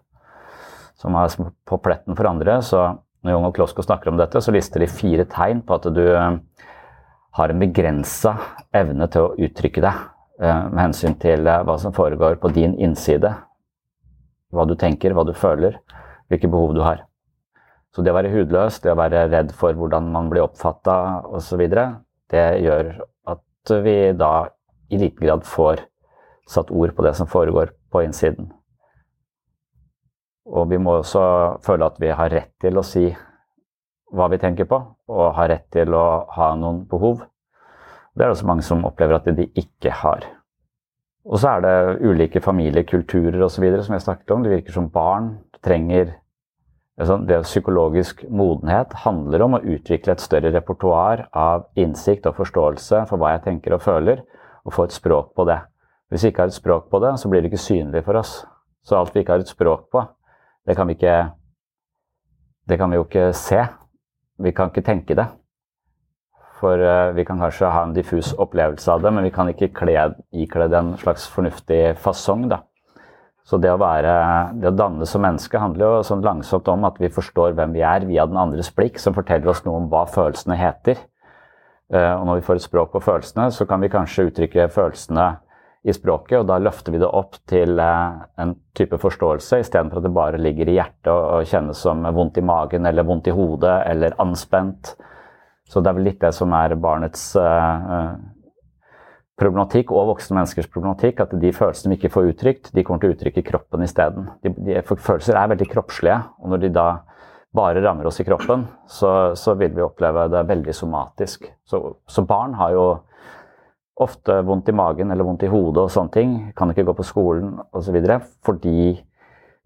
Som 0.96 1.18
er 1.18 1.34
på 1.66 1.80
pletten 1.82 2.16
for 2.16 2.30
andre, 2.30 2.60
så 2.62 2.94
når 3.26 3.34
Jung 3.34 3.48
og 3.48 3.56
Klosko 3.56 3.82
snakker 3.82 4.12
om 4.12 4.20
dette, 4.20 4.38
så 4.38 4.54
lister 4.54 4.82
de 4.82 4.86
fire 4.90 5.26
tegn 5.26 5.64
på 5.66 5.74
at 5.74 5.88
du 5.90 6.04
eh, 6.06 6.38
har 7.36 7.52
en 7.52 7.60
begrensa 7.60 8.34
evne 8.76 9.08
til 9.12 9.26
å 9.26 9.34
uttrykke 9.46 9.82
deg 9.84 9.98
eh, 10.40 10.62
med 10.70 10.80
hensyn 10.80 11.16
til 11.20 11.46
eh, 11.46 11.64
hva 11.68 11.76
som 11.80 11.94
foregår 11.96 12.38
på 12.40 12.52
din 12.56 12.76
innside. 12.80 13.32
Hva 14.54 14.64
du 14.68 14.76
tenker, 14.78 15.12
hva 15.12 15.26
du 15.26 15.34
føler, 15.36 15.76
hvilke 16.30 16.48
behov 16.48 16.72
du 16.76 16.82
har. 16.84 17.04
Så 17.92 18.04
det 18.04 18.12
å 18.12 18.16
være 18.16 18.32
hudløs, 18.32 18.80
det 18.84 18.92
å 18.92 18.98
være 18.98 19.26
redd 19.32 19.52
for 19.56 19.76
hvordan 19.76 20.08
man 20.12 20.30
blir 20.32 20.46
oppfatta 20.46 20.96
osv., 21.36 21.62
det 22.32 22.46
gjør 22.64 22.90
at 23.32 23.72
vi 23.84 23.96
da 24.18 24.48
i 24.92 24.98
liten 25.00 25.26
grad 25.26 25.44
får 25.46 25.84
satt 26.48 26.70
ord 26.70 26.94
på 26.96 27.04
det 27.06 27.14
som 27.18 27.28
foregår 27.30 27.72
på 27.92 28.02
innsiden. 28.06 28.50
Og 30.46 30.68
vi 30.70 30.78
må 30.78 30.98
også 31.00 31.22
føle 31.66 31.88
at 31.88 31.96
vi 32.02 32.12
har 32.14 32.30
rett 32.30 32.52
til 32.62 32.78
å 32.78 32.84
si 32.86 33.08
hva 34.16 34.28
vi 34.32 34.40
tenker 34.42 34.68
på, 34.68 34.80
og 35.12 35.34
har 35.36 35.50
rett 35.52 35.66
til 35.74 35.94
å 35.94 36.06
ha 36.36 36.50
noen 36.58 36.84
behov. 36.90 37.22
Det 38.16 38.24
er 38.24 38.30
det 38.30 38.36
også 38.38 38.48
mange 38.48 38.64
som 38.64 38.84
opplever 38.88 39.18
at 39.18 39.28
de 39.36 39.48
ikke 39.60 39.92
har. 40.02 40.24
Og 41.26 41.40
så 41.42 41.56
er 41.56 41.64
det 41.64 42.06
ulike 42.06 42.40
familiekulturer 42.40 43.42
osv. 43.44 43.64
som 43.82 43.96
jeg 43.96 44.04
snakket 44.04 44.30
om. 44.30 44.44
Det 44.44 44.54
virker 44.54 44.72
som 44.72 44.88
barn 44.90 45.34
trenger 45.64 46.14
altså 46.96 47.18
det 47.28 47.42
Psykologisk 47.44 48.24
modenhet 48.32 48.94
handler 49.04 49.42
om 49.44 49.56
å 49.58 49.62
utvikle 49.62 50.14
et 50.14 50.24
større 50.24 50.52
repertoar 50.54 51.26
av 51.36 51.66
innsikt 51.76 52.26
og 52.28 52.38
forståelse 52.38 53.04
for 53.10 53.20
hva 53.20 53.34
jeg 53.34 53.44
tenker 53.50 53.76
og 53.76 53.84
føler, 53.84 54.22
og 54.64 54.74
få 54.74 54.86
et 54.86 54.96
språk 54.96 55.34
på 55.36 55.44
det. 55.48 55.60
Hvis 56.10 56.24
vi 56.24 56.32
ikke 56.32 56.46
har 56.46 56.52
et 56.52 56.56
språk 56.56 56.88
på 56.90 57.00
det, 57.02 57.12
så 57.20 57.28
blir 57.28 57.42
det 57.42 57.50
ikke 57.50 57.62
synlig 57.62 58.04
for 58.06 58.18
oss. 58.18 58.38
Så 58.86 58.96
alt 58.96 59.14
vi 59.14 59.22
ikke 59.22 59.36
har 59.36 59.44
et 59.44 59.50
språk 59.50 59.90
på, 59.92 60.02
det 60.66 60.76
kan 60.76 60.88
vi 60.88 60.96
ikke 60.96 61.32
Det 62.66 62.78
kan 62.78 62.90
vi 62.90 62.96
jo 62.96 63.04
ikke 63.04 63.32
se. 63.32 63.60
Vi 64.42 64.52
kan 64.52 64.70
ikke 64.70 64.84
tenke 64.84 65.16
det. 65.16 65.26
For 66.60 66.80
uh, 66.80 67.12
vi 67.16 67.24
kan 67.28 67.40
kanskje 67.40 67.68
ha 67.72 67.82
en 67.84 67.94
diffus 67.96 68.32
opplevelse 68.40 68.88
av 68.92 69.02
det, 69.04 69.12
men 69.12 69.26
vi 69.26 69.32
kan 69.34 69.48
ikke 69.50 69.72
kle, 69.76 70.08
ikle 70.32 70.68
det 70.72 70.78
en 70.78 70.94
slags 71.00 71.26
fornuftig 71.32 71.96
fasong. 72.00 72.48
da. 72.52 72.62
Så 73.46 73.60
det 73.62 73.70
å, 73.70 73.78
være, 73.78 74.12
det 74.58 74.72
å 74.72 74.74
danne 74.74 75.06
som 75.06 75.22
menneske 75.22 75.60
handler 75.62 75.84
jo 75.84 76.06
sånn 76.08 76.24
langsomt 76.24 76.66
om 76.72 76.86
at 76.88 76.96
vi 76.98 77.12
forstår 77.12 77.54
hvem 77.54 77.76
vi 77.76 77.84
er 77.86 78.08
via 78.08 78.24
den 78.26 78.40
andres 78.40 78.72
blikk, 78.74 78.98
som 78.98 79.14
forteller 79.14 79.52
oss 79.52 79.62
noe 79.66 79.84
om 79.84 79.90
hva 79.92 80.02
følelsene 80.10 80.56
heter. 80.58 80.98
Uh, 81.92 82.16
og 82.16 82.24
når 82.26 82.40
vi 82.40 82.46
får 82.48 82.58
et 82.58 82.66
språk 82.66 82.94
på 82.96 83.04
følelsene, 83.04 83.50
så 83.54 83.68
kan 83.68 83.84
vi 83.84 83.92
kanskje 83.92 84.30
uttrykke 84.30 84.70
følelsene 84.74 85.28
i 85.86 85.94
språket, 85.94 86.40
og 86.40 86.48
da 86.48 86.58
løfter 86.58 86.94
vi 86.94 86.98
det 86.98 87.08
opp 87.14 87.36
til 87.46 87.78
eh, 87.78 88.22
en 88.42 88.54
type 88.76 88.98
forståelse, 88.98 89.60
istedenfor 89.62 90.00
at 90.00 90.06
det 90.08 90.14
bare 90.16 90.40
ligger 90.40 90.70
i 90.70 90.78
hjertet 90.80 91.12
og, 91.12 91.46
kjennes 91.46 91.78
som 91.78 92.02
vondt 92.16 92.40
i 92.40 92.46
magen 92.46 92.88
eller 92.88 93.06
vondt 93.06 93.30
i 93.30 93.34
hodet 93.34 93.76
eller 93.86 94.16
anspent. 94.22 94.96
Så 95.66 95.82
det 95.82 95.90
er 95.90 95.98
vel 95.98 96.08
litt 96.10 96.22
det 96.22 96.32
som 96.34 96.52
er 96.54 96.74
barnets 96.78 97.28
uh, 97.38 98.14
problematikk 99.38 99.90
og 99.94 100.12
voksne 100.12 100.40
menneskers 100.40 100.68
problematikk, 100.70 101.22
at 101.22 101.34
de 101.38 101.54
følelsene 101.54 101.92
vi 101.92 102.00
ikke 102.00 102.12
får 102.14 102.30
uttrykt, 102.32 102.70
de 102.74 102.84
kommer 102.86 103.02
til 103.02 103.12
å 103.12 103.16
uttrykke 103.16 103.46
kroppen 103.46 103.86
isteden. 103.86 104.30
De, 104.42 104.54
de, 104.66 104.78
følelser 104.82 105.38
er 105.38 105.50
veldig 105.54 105.68
kroppslige, 105.70 106.20
og 106.42 106.54
når 106.54 106.66
de 106.66 106.74
da 106.76 106.86
bare 107.56 107.82
rammer 107.82 108.08
oss 108.10 108.20
i 108.20 108.26
kroppen, 108.26 108.66
så, 108.90 109.34
så 109.38 109.54
vil 109.58 109.74
vi 109.76 109.84
oppleve 109.84 110.26
det 110.32 110.46
veldig 110.50 110.74
somatisk. 110.76 111.46
Så, 111.66 111.82
så 112.10 112.26
barn 112.26 112.58
har 112.58 112.74
jo 112.74 112.86
ofte 113.96 114.42
vondt 114.44 114.68
i 114.68 114.76
magen 114.76 115.10
eller 115.10 115.24
vondt 115.24 115.46
i 115.46 115.50
hodet 115.50 115.86
og 115.86 115.92
sånne 115.92 116.12
ting. 116.12 116.32
Kan 116.56 116.72
ikke 116.72 116.84
gå 116.88 116.94
på 116.98 117.06
skolen 117.06 117.56
osv. 117.76 117.96
Fordi 118.44 118.92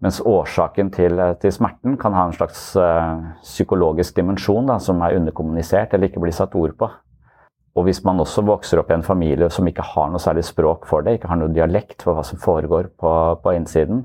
mens 0.01 0.21
årsaken 0.25 0.89
til, 0.95 1.19
til, 1.41 1.53
smerten 1.53 1.97
kan 2.01 2.15
ha 2.17 2.25
en 2.25 2.35
slags 2.35 2.71
uh, 2.79 3.19
psykologisk 3.43 4.15
dimensjon 4.17 4.69
da, 4.71 4.79
som 4.81 5.03
er 5.05 5.19
underkommunisert 5.19 5.93
eller 5.93 6.09
ikke 6.09 6.23
blir 6.23 6.35
satt 6.35 6.55
ord 6.57 6.73
på. 6.79 6.89
Og 7.77 7.85
hvis 7.87 8.01
man 8.03 8.19
også 8.19 8.43
vokser 8.43 8.81
opp 8.81 8.89
i 8.91 8.97
en 8.97 9.05
familie 9.05 9.47
som 9.53 9.67
ikke 9.67 9.85
har 9.93 10.09
noe 10.11 10.19
særlig 10.19 10.43
språk 10.47 10.87
for 10.89 11.05
det, 11.05 11.19
ikke 11.19 11.29
har 11.31 11.39
noe 11.39 11.53
dialekt 11.53 12.03
for 12.03 12.17
hva 12.17 12.25
som 12.27 12.41
foregår 12.41 12.89
på, 12.99 13.13
på 13.43 13.53
innsiden 13.55 14.03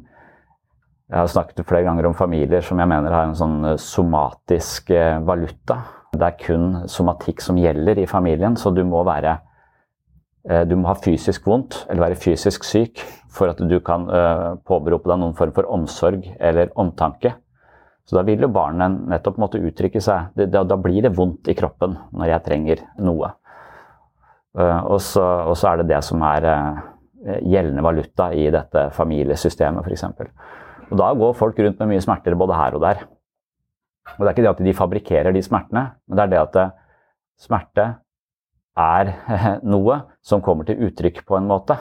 Jeg 1.10 1.18
har 1.18 1.30
snakket 1.30 1.66
flere 1.66 1.86
ganger 1.86 2.06
om 2.06 2.14
familier 2.18 2.62
som 2.66 2.78
jeg 2.78 2.90
mener 2.90 3.14
har 3.14 3.26
en 3.26 3.34
sånn 3.38 3.58
eh, 3.64 3.76
somatisk 3.78 4.90
valuta. 5.26 5.80
Det 6.14 6.28
er 6.28 6.38
kun 6.40 6.88
somatikk 6.90 7.42
som 7.42 7.58
gjelder 7.58 7.98
i 8.02 8.08
familien, 8.10 8.56
så 8.58 8.72
du 8.74 8.82
må 8.86 9.04
være 9.06 9.36
Eh, 9.36 9.45
du 10.46 10.76
må 10.78 10.86
ha 10.86 10.94
fysisk 11.02 11.48
vondt 11.48 11.80
eller 11.90 12.04
være 12.04 12.18
fysisk 12.22 12.62
syk 12.62 13.00
for 13.36 13.52
at 13.52 13.60
du 13.60 13.76
kan 13.84 14.06
uh, 14.08 14.56
påberope 14.66 15.10
deg 15.10 15.20
noen 15.20 15.36
form 15.36 15.52
for 15.56 15.68
omsorg 15.72 16.24
eller 16.36 16.72
omtanke. 16.78 17.34
Så 18.06 18.18
da 18.18 18.22
vil 18.26 18.44
jo 18.44 18.52
barnet 18.54 19.00
nettopp 19.10 19.40
måtte 19.42 19.60
uttrykke 19.60 20.00
seg. 20.02 20.36
Da, 20.36 20.78
blir 20.78 21.02
det 21.04 21.14
vondt 21.16 21.50
i 21.50 21.56
kroppen 21.58 21.96
når 22.14 22.30
jeg 22.30 22.44
trenger 22.46 22.84
noe. 23.02 23.32
Uh, 24.56 24.80
og, 24.92 25.00
så, 25.04 25.24
og, 25.50 25.56
så, 25.58 25.72
er 25.72 25.82
det 25.82 25.90
det 25.90 26.02
som 26.06 26.22
er 26.26 26.46
gjeldende 27.42 27.82
valuta 27.82 28.30
i 28.38 28.46
dette 28.54 28.86
familiesystemet, 28.94 29.82
f.eks. 29.82 30.04
Og 30.86 30.98
da 31.00 31.10
går 31.18 31.34
folk 31.34 31.58
rundt 31.58 31.80
med 31.82 31.90
mye 31.90 32.04
smerter 32.04 32.36
både 32.38 32.54
her 32.54 32.76
og 32.78 32.84
der. 32.84 33.00
Og 34.14 34.20
det 34.20 34.28
er 34.28 34.34
ikke 34.36 34.44
det 34.44 34.52
at 34.52 34.66
de 34.68 34.74
fabrikkerer 34.78 35.34
de 35.34 35.42
smertene, 35.42 35.88
men 36.06 36.18
det 36.18 36.22
er 36.22 36.30
det 36.30 36.42
at 36.44 36.58
smerte 37.42 37.88
er 38.76 39.12
noe 39.74 40.00
som 40.24 40.42
kommer 40.44 40.68
til 40.68 40.88
uttrykk 40.88 41.24
på 41.26 41.38
en 41.38 41.48
måte. 41.48 41.78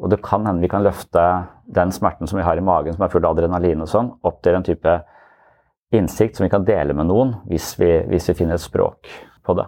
Og 0.00 0.12
det 0.12 0.22
kan 0.24 0.46
hende 0.48 0.64
vi 0.64 0.70
kan 0.72 0.84
løfte 0.84 1.24
den 1.68 1.92
smerten 1.92 2.28
som 2.28 2.40
vi 2.40 2.46
har 2.46 2.56
i 2.56 2.64
magen, 2.64 2.94
som 2.96 3.04
er 3.04 3.12
full 3.12 3.26
av 3.26 3.36
adrenalin 3.36 3.84
og 3.84 3.90
sånn, 3.90 4.14
opp 4.24 4.40
til 4.44 4.56
en 4.56 4.64
type 4.66 4.94
innsikt 5.92 6.38
som 6.38 6.46
vi 6.46 6.52
kan 6.52 6.64
dele 6.64 6.94
med 6.96 7.10
noen, 7.10 7.34
hvis 7.50 7.74
vi, 7.80 7.90
hvis 8.08 8.30
vi 8.30 8.38
finner 8.38 8.56
et 8.56 8.64
språk 8.64 9.10
på 9.44 9.56
det. 9.58 9.66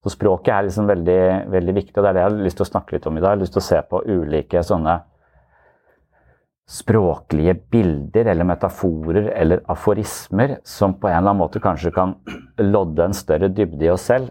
Så 0.00 0.14
språket 0.14 0.54
er 0.54 0.64
liksom 0.64 0.88
veldig, 0.88 1.22
veldig 1.52 1.76
viktig, 1.76 1.96
og 1.98 2.04
det 2.04 2.10
er 2.10 2.16
det 2.16 2.22
jeg 2.22 2.30
har 2.30 2.42
lyst 2.46 2.60
til 2.60 2.64
å 2.64 2.70
snakke 2.70 2.96
litt 2.96 3.08
om 3.10 3.18
i 3.18 3.20
dag. 3.20 3.34
Jeg 3.34 3.36
har 3.36 3.42
lyst 3.42 3.56
til 3.56 3.60
å 3.60 3.68
se 3.68 3.80
på 3.90 4.02
ulike 4.08 4.62
sånne 4.64 4.96
språklige 6.70 7.56
bilder 7.74 8.30
eller 8.30 8.46
metaforer 8.46 9.32
eller 9.34 9.64
aforismer 9.68 10.60
som 10.64 10.94
på 10.94 11.10
en 11.10 11.16
eller 11.18 11.32
annen 11.32 11.40
måte 11.42 11.60
kanskje 11.60 11.90
kan 11.92 12.14
lodde 12.62 13.08
en 13.08 13.16
større 13.16 13.50
dybde 13.50 13.88
i 13.88 13.90
oss 13.92 14.06
selv, 14.06 14.30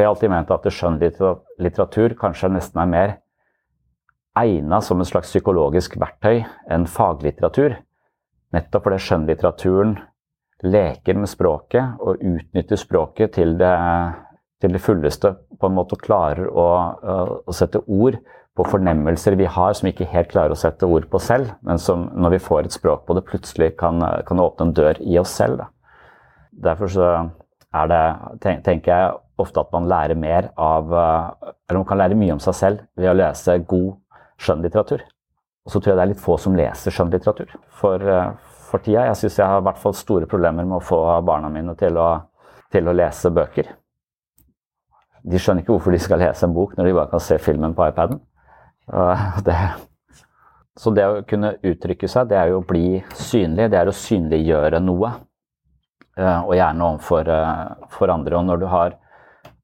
for 0.00 0.06
jeg 0.06 0.08
har 0.08 0.14
alltid 0.14 0.30
ment 0.32 0.52
at 0.54 0.66
skjønnlitteratur 0.72 2.12
kanskje 2.16 2.48
nesten 2.54 2.80
er 2.80 2.86
mer 2.88 3.10
egna 4.40 4.78
som 4.80 5.02
et 5.02 5.10
slags 5.10 5.28
psykologisk 5.28 5.98
verktøy 6.00 6.38
enn 6.72 6.86
faglitteratur. 6.88 7.74
Nettopp 8.56 8.86
fordi 8.86 9.00
skjønnlitteraturen 9.04 9.92
leker 10.64 11.20
med 11.20 11.28
språket 11.28 12.00
og 12.00 12.16
utnytter 12.16 12.80
språket 12.80 13.36
til 13.36 13.58
det, 13.60 13.74
til 14.64 14.72
det 14.72 14.80
fulleste. 14.80 15.34
På 15.60 15.68
en 15.68 15.76
måte 15.76 16.00
klarer 16.00 16.48
å, 16.48 16.68
å, 17.44 17.52
sette 17.52 17.84
ord 17.84 18.16
på 18.56 18.70
fornemmelser 18.72 19.36
vi 19.36 19.52
har 19.52 19.76
som 19.76 19.84
vi 19.84 19.92
ikke 19.92 20.08
helt 20.14 20.32
klarer 20.32 20.56
å 20.56 20.62
sette 20.64 20.88
ord 20.88 21.10
på 21.12 21.20
selv, 21.20 21.52
men 21.60 21.76
som 21.76 22.08
når 22.16 22.38
vi 22.38 22.44
får 22.48 22.70
et 22.70 22.80
språk 22.80 23.04
på 23.04 23.20
det, 23.20 23.28
plutselig 23.28 23.74
kan, 23.76 24.00
kan 24.24 24.40
åpne 24.40 24.70
en 24.70 24.76
dør 24.80 25.04
i 25.04 25.20
oss 25.20 25.36
selv. 25.36 25.60
Da. 25.60 25.68
Derfor 26.72 26.88
så 26.88 27.10
er 27.76 27.90
det, 27.92 28.04
tenker 28.64 28.96
jeg, 28.96 29.18
ofte 29.42 29.62
at 29.62 29.72
man 29.74 29.88
lærer 29.90 30.18
mer 30.18 30.50
av 30.60 30.92
eh, 30.92 31.50
Eller 31.68 31.80
man 31.80 31.88
kan 31.88 32.00
lære 32.00 32.18
mye 32.18 32.36
om 32.36 32.42
seg 32.42 32.56
selv 32.56 32.84
ved 32.98 33.10
å 33.10 33.16
lese 33.16 33.58
god 33.68 33.90
skjønnlitteratur. 34.40 35.02
Og 35.66 35.72
så 35.72 35.80
tror 35.80 35.92
jeg 35.92 35.98
det 35.98 36.04
er 36.06 36.12
litt 36.14 36.22
få 36.22 36.36
som 36.40 36.56
leser 36.56 36.94
skjønnlitteratur 36.94 37.52
for, 37.80 38.00
eh, 38.00 38.54
for 38.70 38.84
tida. 38.84 39.04
Jeg 39.10 39.20
syns 39.20 39.38
jeg 39.38 39.52
har 39.52 39.60
i 39.60 39.66
hvert 39.68 39.82
fall 39.82 39.96
store 39.96 40.28
problemer 40.30 40.66
med 40.66 40.78
å 40.78 40.84
få 40.84 41.02
barna 41.26 41.50
mine 41.52 41.76
til 41.78 41.98
å, 42.00 42.08
til 42.72 42.88
å 42.88 42.96
lese 42.96 43.32
bøker. 43.34 43.68
De 45.20 45.38
skjønner 45.38 45.62
ikke 45.62 45.74
hvorfor 45.76 45.92
de 45.92 46.00
skal 46.00 46.22
lese 46.22 46.46
en 46.46 46.56
bok 46.56 46.72
når 46.78 46.88
de 46.88 46.96
bare 46.96 47.12
kan 47.12 47.22
se 47.22 47.36
filmen 47.38 47.76
på 47.76 47.90
iPaden. 47.90 48.22
Det, 49.44 49.56
så 50.80 50.90
det 50.96 51.04
å 51.06 51.20
kunne 51.28 51.52
uttrykke 51.60 52.08
seg, 52.08 52.30
det 52.30 52.38
er 52.40 52.54
jo 52.54 52.62
å 52.62 52.66
bli 52.66 53.02
synlig. 53.20 53.68
Det 53.70 53.78
er 53.78 53.90
å 53.90 53.94
synliggjøre 53.94 54.80
noe. 54.80 55.12
Eh, 56.16 56.40
og 56.40 56.56
gjerne 56.56 56.86
overfor 56.88 57.30
for 57.92 58.14
andre. 58.14 58.40
Og 58.40 58.48
når 58.48 58.62
du 58.62 58.66
har 58.72 58.96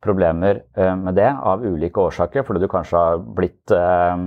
problemer 0.07 0.63
eh, 0.79 0.95
med 0.99 1.19
det 1.19 1.29
av 1.29 1.65
ulike 1.67 2.01
årsaker, 2.01 2.47
fordi 2.47 2.63
du 2.63 2.71
kanskje 2.71 3.01
har 3.01 3.25
blitt 3.37 3.75
eh, 3.75 4.27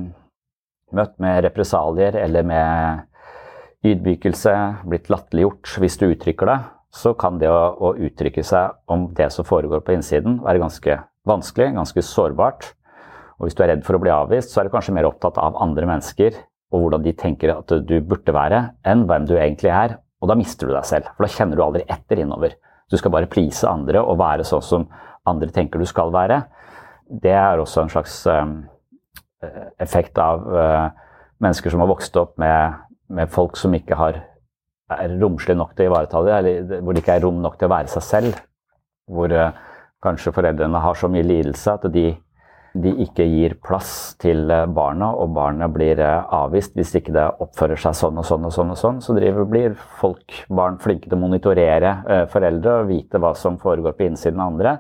møtt 1.00 1.16
med 1.22 1.44
represalier 1.48 2.18
eller 2.20 2.46
med 2.48 3.06
ydmykelse, 3.88 4.56
blitt 4.92 5.08
latterliggjort 5.12 5.78
hvis 5.80 5.98
du 6.02 6.10
uttrykker 6.10 6.52
det, 6.52 6.58
så 6.92 7.14
kan 7.18 7.38
det 7.40 7.50
å, 7.52 7.62
å, 7.78 7.94
uttrykke 7.96 8.44
seg 8.44 8.76
om 8.92 9.08
det 9.16 9.30
som 9.32 9.48
foregår 9.48 9.84
på 9.86 9.96
innsiden, 9.96 10.40
være 10.44 10.62
ganske 10.62 11.00
vanskelig, 11.30 11.72
ganske 11.78 12.04
sårbart. 12.04 12.72
Og 13.40 13.48
hvis 13.48 13.56
du 13.56 13.64
er 13.64 13.74
redd 13.74 13.86
for 13.88 13.96
å 13.96 14.02
bli 14.04 14.12
avvist, 14.12 14.52
så 14.52 14.62
er 14.62 14.68
du 14.68 14.74
kanskje 14.74 14.96
mer 14.98 15.08
opptatt 15.08 15.38
av 15.40 15.58
andre 15.62 15.88
mennesker 15.88 16.42
og 16.70 16.84
hvordan 16.84 17.06
de 17.06 17.14
tenker 17.18 17.54
at 17.54 17.72
du 17.88 17.96
burde 18.06 18.34
være, 18.36 18.62
enn 18.86 19.06
hvem 19.10 19.26
du 19.30 19.36
egentlig 19.38 19.72
er. 19.74 19.98
Og 20.20 20.30
da 20.30 20.36
mister 20.38 20.68
du 20.68 20.76
deg 20.76 20.86
selv, 20.86 21.08
for 21.16 21.26
da 21.26 21.32
kjenner 21.34 21.58
du 21.58 21.64
aldri 21.66 21.86
etter 21.90 22.22
innover. 22.22 22.58
Du 22.90 22.98
skal 22.98 23.14
bare 23.14 23.30
please 23.30 23.66
andre 23.70 24.02
og 24.02 24.20
være 24.20 24.46
sånn 24.46 24.66
som 24.66 24.86
andre 25.28 25.52
tenker 25.54 25.82
du 25.82 25.86
skal 25.90 26.14
være, 26.14 26.44
det 27.10 27.34
er 27.34 27.60
også 27.60 27.84
en 27.84 27.92
slags 27.92 28.22
um, 28.30 28.62
effekt 29.82 30.20
av 30.22 30.46
uh, 30.46 30.90
mennesker 31.42 31.74
som 31.74 31.82
har 31.84 31.90
vokst 31.90 32.18
opp 32.22 32.38
med, 32.42 32.78
med, 33.10 33.32
folk 33.34 33.58
som 33.58 33.74
ikke 33.76 33.98
har 33.98 34.26
er 34.90 35.12
romslig 35.22 35.54
nok 35.58 35.76
til 35.78 35.86
å 35.86 35.92
ivareta 35.92 36.22
det, 36.26 36.38
eller 36.38 36.80
hvor 36.82 36.96
det 36.96 37.04
ikke 37.04 37.20
er 37.20 37.22
rom 37.22 37.44
nok 37.44 37.60
til 37.60 37.68
å 37.68 37.76
være 37.76 37.92
seg 37.92 38.06
selv. 38.06 38.40
Hvor 39.10 39.34
uh, 39.34 39.52
kanskje 40.02 40.34
foreldrene 40.34 40.82
har 40.82 40.98
så 40.98 41.10
mye 41.12 41.26
lidelse 41.26 41.76
at 41.78 41.86
de, 41.94 42.06
de 42.74 42.94
ikke 43.06 43.26
gir 43.30 43.58
plass 43.66 44.16
til 44.22 44.50
barna, 44.74 45.12
og 45.14 45.36
barnet 45.36 45.74
blir 45.74 46.02
avvist 46.02 46.78
hvis 46.78 46.96
ikke 46.98 47.14
det 47.14 47.28
oppfører 47.46 47.82
seg 47.82 47.98
sånn 48.00 48.22
og 48.22 48.26
sånn 48.26 48.50
og 48.50 48.56
sånn. 48.56 48.74
og 48.74 48.82
sånn, 48.82 49.02
Så 49.06 49.18
driver, 49.18 49.46
blir 49.50 49.76
folk, 50.02 50.42
barn, 50.50 50.80
flinke 50.82 51.10
til 51.10 51.18
å 51.20 51.22
monitorere 51.22 51.94
foreldre 52.34 52.80
og 52.80 52.90
vite 52.90 53.22
hva 53.22 53.36
som 53.38 53.62
foregår 53.62 53.98
på 53.98 54.08
innsiden 54.10 54.42
av 54.42 54.54
andre, 54.54 54.78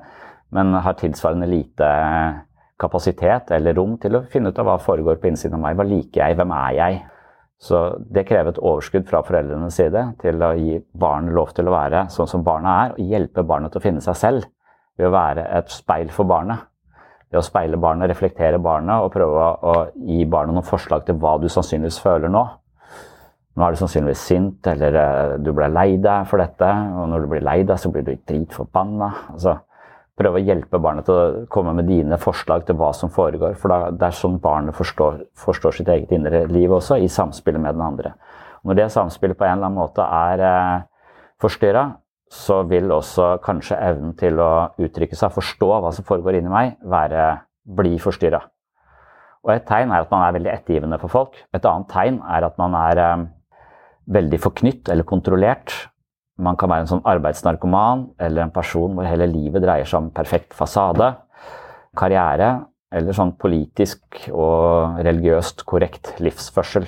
men 0.55 0.73
har 0.81 0.97
tilsvarende 0.99 1.49
lite 1.49 1.89
kapasitet 2.79 3.51
eller 3.51 3.75
rom 3.77 3.97
til 4.01 4.17
å 4.17 4.25
finne 4.31 4.51
ut 4.51 4.59
av 4.61 4.69
hva 4.69 4.77
foregår 4.81 5.19
på 5.19 5.29
innsiden 5.29 5.57
av 5.59 5.65
meg. 5.65 5.77
Hva 5.77 5.87
liker 5.87 6.23
jeg? 6.23 6.37
Hvem 6.39 6.53
er 6.55 6.75
jeg? 6.77 7.01
Så 7.59 7.81
det 8.07 8.23
krever 8.29 8.53
et 8.53 8.61
overskudd 8.63 9.07
fra 9.09 9.19
foreldrenes 9.27 9.75
side 9.75 10.05
til 10.21 10.39
å 10.45 10.53
gi 10.55 10.77
barnet 10.95 11.35
lov 11.35 11.51
til 11.55 11.67
å 11.67 11.75
være 11.75 12.05
sånn 12.13 12.29
som 12.31 12.45
barna 12.45 12.75
er, 12.85 12.93
og 12.95 13.11
hjelpe 13.11 13.43
barnet 13.43 13.73
til 13.73 13.81
å 13.81 13.83
finne 13.83 14.03
seg 14.03 14.15
selv 14.15 14.47
ved 14.99 15.09
å 15.09 15.15
være 15.15 15.43
et 15.59 15.73
speil 15.73 16.11
for 16.15 16.29
barnet. 16.29 16.63
Ved 17.29 17.41
å 17.41 17.45
speile 17.45 17.77
barnet, 17.77 18.09
reflektere 18.09 18.61
barnet 18.63 19.03
og 19.03 19.11
prøve 19.13 19.51
å 19.59 19.75
gi 19.93 20.23
barnet 20.25 20.55
noen 20.55 20.65
forslag 20.65 21.03
til 21.05 21.19
hva 21.19 21.35
du 21.37 21.49
sannsynligvis 21.51 21.99
føler 22.01 22.31
nå. 22.31 22.45
Nå 23.59 23.65
er 23.65 23.75
du 23.75 23.81
sannsynligvis 23.81 24.23
sint, 24.23 24.67
eller 24.71 24.95
eh, 24.95 25.33
du 25.43 25.51
ble 25.53 25.67
lei 25.67 25.97
deg 25.99 26.27
for 26.29 26.39
dette. 26.39 26.69
Og 26.95 27.09
når 27.11 27.25
du 27.25 27.31
blir 27.33 27.43
lei 27.43 27.57
deg, 27.67 27.75
så 27.81 27.91
blir 27.91 28.05
du 28.07 28.13
dritforbanna. 28.15 29.09
Altså, 29.33 29.57
prøve 30.19 30.39
å 30.39 30.43
hjelpe 30.43 30.81
barnet 30.83 31.07
til 31.07 31.15
å 31.15 31.45
komme 31.51 31.73
med 31.77 31.87
dine 31.89 32.19
forslag 32.19 32.65
til 32.67 32.77
hva 32.79 32.91
som 32.95 33.11
foregår. 33.13 33.55
For 33.59 33.71
det 33.95 34.05
er 34.05 34.15
sånn 34.15 34.37
barnet 34.43 34.75
forstår, 34.77 35.23
forstår, 35.39 35.79
sitt 35.79 35.91
eget 35.91 36.11
indre 36.15 36.43
liv 36.51 36.73
også, 36.75 36.99
i 36.99 37.09
samspillet 37.11 37.63
med 37.63 37.77
den 37.77 37.85
andre. 37.85 38.13
Når 38.67 38.77
det 38.77 38.87
samspillet 38.93 39.39
på 39.39 39.47
en 39.47 39.55
eller 39.55 39.69
annen 39.69 39.79
måte 39.79 40.03
er 40.03 40.43
eh, 40.43 40.85
forstyrra, 41.41 41.85
så 42.29 42.61
vil 42.69 42.91
også 42.93 43.39
kanskje 43.41 43.79
evnen 43.81 44.13
til 44.19 44.37
å 44.43 44.51
uttrykke 44.77 45.17
seg, 45.17 45.33
forstå 45.33 45.69
hva 45.81 45.93
som 45.95 46.05
foregår 46.05 46.37
inni 46.37 46.51
meg, 46.53 46.75
være, 46.85 47.29
bli 47.79 47.95
forstyrra. 48.01 48.43
Og 49.47 49.53
et 49.55 49.65
tegn 49.65 49.93
er 49.95 50.03
at 50.03 50.11
man 50.11 50.25
er 50.25 50.35
veldig 50.35 50.51
ettergivende 50.51 50.99
for 51.01 51.13
folk. 51.13 51.39
Et 51.55 51.65
annet 51.65 51.89
tegn 51.89 52.19
er 52.27 52.45
at 52.45 52.59
man 52.59 52.75
er 52.77 53.01
eh, 53.05 53.27
veldig 54.19 54.41
forknytt 54.43 54.91
eller 54.91 55.07
kontrollert 55.07 55.73
man 56.39 56.57
kan 56.59 56.71
være 56.71 56.85
en 56.85 56.91
sånn 56.93 57.05
arbeidsnarkoman 57.07 58.07
eller 58.21 58.45
en 58.45 58.55
person 58.55 58.95
hvor 58.95 59.07
hele 59.07 59.27
livet 59.29 59.63
dreier 59.63 59.87
seg 59.89 60.05
om 60.05 60.09
perfekt 60.15 60.55
fasade, 60.57 61.11
karriere 61.99 62.53
eller 62.95 63.13
sånn 63.13 63.35
politisk 63.37 64.23
og 64.31 64.99
religiøst 65.05 65.65
korrekt 65.69 66.15
livsførsel. 66.23 66.87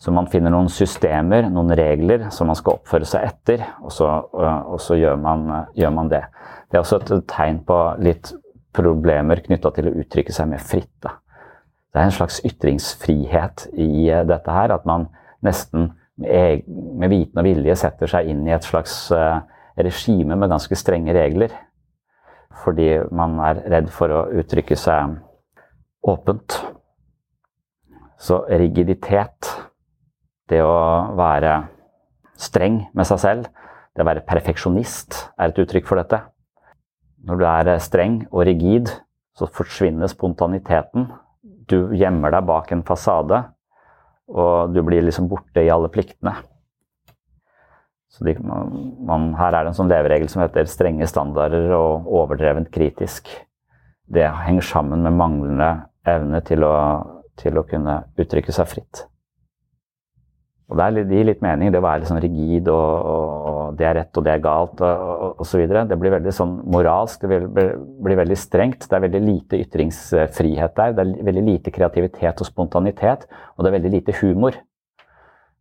Så 0.00 0.12
man 0.16 0.30
finner 0.32 0.52
noen 0.54 0.70
systemer, 0.72 1.44
noen 1.52 1.74
regler 1.76 2.30
som 2.32 2.48
man 2.48 2.56
skal 2.56 2.78
oppføre 2.78 3.08
seg 3.08 3.26
etter, 3.26 3.66
og 3.84 3.92
så, 3.92 4.08
og 4.08 4.78
så 4.80 4.96
gjør, 4.96 5.18
man, 5.20 5.42
gjør, 5.76 5.92
man, 5.92 6.08
det. 6.08 6.22
Det 6.70 6.78
er 6.78 6.84
også 6.86 7.02
et 7.02 7.26
tegn 7.28 7.60
på 7.68 7.76
litt 8.00 8.32
problemer 8.72 9.42
knytta 9.44 9.74
til 9.76 9.90
å 9.90 9.94
uttrykke 10.00 10.32
seg 10.32 10.48
mer 10.54 10.64
fritt. 10.64 10.94
Da. 11.04 11.18
Det 11.92 12.00
er 12.00 12.08
en 12.08 12.16
slags 12.16 12.40
ytringsfrihet 12.48 13.66
i 13.76 14.08
dette 14.30 14.56
her, 14.56 14.72
at 14.72 14.88
man 14.88 15.10
nesten 15.44 15.90
med 16.20 17.10
viten 17.12 17.40
og 17.40 17.46
vilje 17.46 17.76
setter 17.80 18.10
seg 18.10 18.28
inn 18.28 18.44
i 18.48 18.54
et 18.54 18.66
slags 18.66 19.08
eh, 19.16 19.40
regime 19.80 20.36
med 20.36 20.52
ganske 20.52 20.76
strenge 20.76 21.14
regler. 21.16 21.54
Fordi 22.64 22.92
man 23.14 23.38
er 23.46 23.62
redd 23.72 23.88
for 23.94 24.12
å 24.12 24.26
uttrykke 24.40 24.76
seg 24.76 25.16
åpent. 26.10 26.58
Så 28.20 28.42
rigiditet, 28.50 29.48
det 30.50 30.60
å 30.60 31.14
være 31.16 31.54
streng 32.40 32.82
med 32.96 33.08
seg 33.08 33.22
selv, 33.22 33.48
det 33.96 34.04
å 34.04 34.08
være 34.08 34.26
perfeksjonist, 34.26 35.16
er 35.40 35.52
et 35.52 35.62
uttrykk 35.62 35.88
for 35.88 36.00
dette. 36.00 36.20
Når 37.24 37.40
du 37.40 37.46
er 37.48 37.72
streng 37.80 38.20
og 38.30 38.44
rigid, 38.48 38.92
så 39.36 39.48
forsvinner 39.48 40.10
spontaniteten. 40.10 41.08
Du 41.70 41.94
gjemmer 41.96 42.32
deg 42.34 42.48
bak 42.48 42.72
en 42.74 42.84
fasade 42.84 43.44
og 44.30 44.72
du 44.74 44.80
blir 44.86 45.04
liksom 45.04 45.28
borte 45.30 45.62
i 45.64 45.70
alle 45.72 45.90
pliktene. 45.92 46.36
Så 48.10 48.26
de, 48.26 48.34
man, 48.42 49.30
her 49.38 49.54
er 49.54 49.64
det 49.64 49.72
en 49.72 49.78
sånn 49.78 49.90
leveregel 49.90 50.30
som 50.30 50.42
heter 50.42 50.66
strenge 50.70 51.06
standarder 51.08 51.70
og 51.76 52.08
overdrevent 52.20 52.72
kritisk. 52.74 53.30
Det 54.10 54.26
henger 54.26 54.66
sammen 54.66 55.06
med 55.06 55.14
manglende 55.18 55.70
evne 56.08 56.40
til 56.46 56.66
å, 56.66 56.74
til 57.38 57.60
å 57.60 57.66
kunne 57.70 58.00
uttrykke 58.18 58.54
seg 58.54 58.70
fritt. 58.70 59.04
Og 60.70 60.78
Det 60.78 61.02
gir 61.10 61.26
litt 61.26 61.40
mening, 61.42 61.72
det 61.72 61.80
å 61.80 61.82
være 61.82 62.02
litt 62.02 62.10
sånn 62.12 62.20
rigid 62.22 62.68
og, 62.70 63.06
og, 63.10 63.76
det 63.78 63.86
er 63.88 63.96
rett 63.98 64.18
og 64.20 64.26
det 64.26 64.32
er 64.36 64.42
galt 64.44 64.82
og 64.86 65.40
osv. 65.42 65.64
Det 65.66 65.98
blir 65.98 66.14
veldig 66.14 66.34
sånn 66.34 66.52
moralsk, 66.70 67.24
det 67.24 67.30
blir, 67.30 67.72
blir, 68.06 68.18
veldig 68.20 68.38
strengt. 68.38 68.86
Det 68.86 68.98
er 68.98 69.04
veldig 69.08 69.22
lite 69.24 69.58
ytringsfrihet 69.64 70.76
der. 70.78 70.94
Det 70.94 71.04
er 71.06 71.26
veldig 71.26 71.44
lite 71.46 71.74
kreativitet 71.74 72.42
og 72.42 72.46
spontanitet, 72.46 73.26
og 73.56 73.64
det 73.64 73.72
er 73.72 73.76
veldig 73.80 73.92
lite 73.96 74.14
humor. 74.20 74.60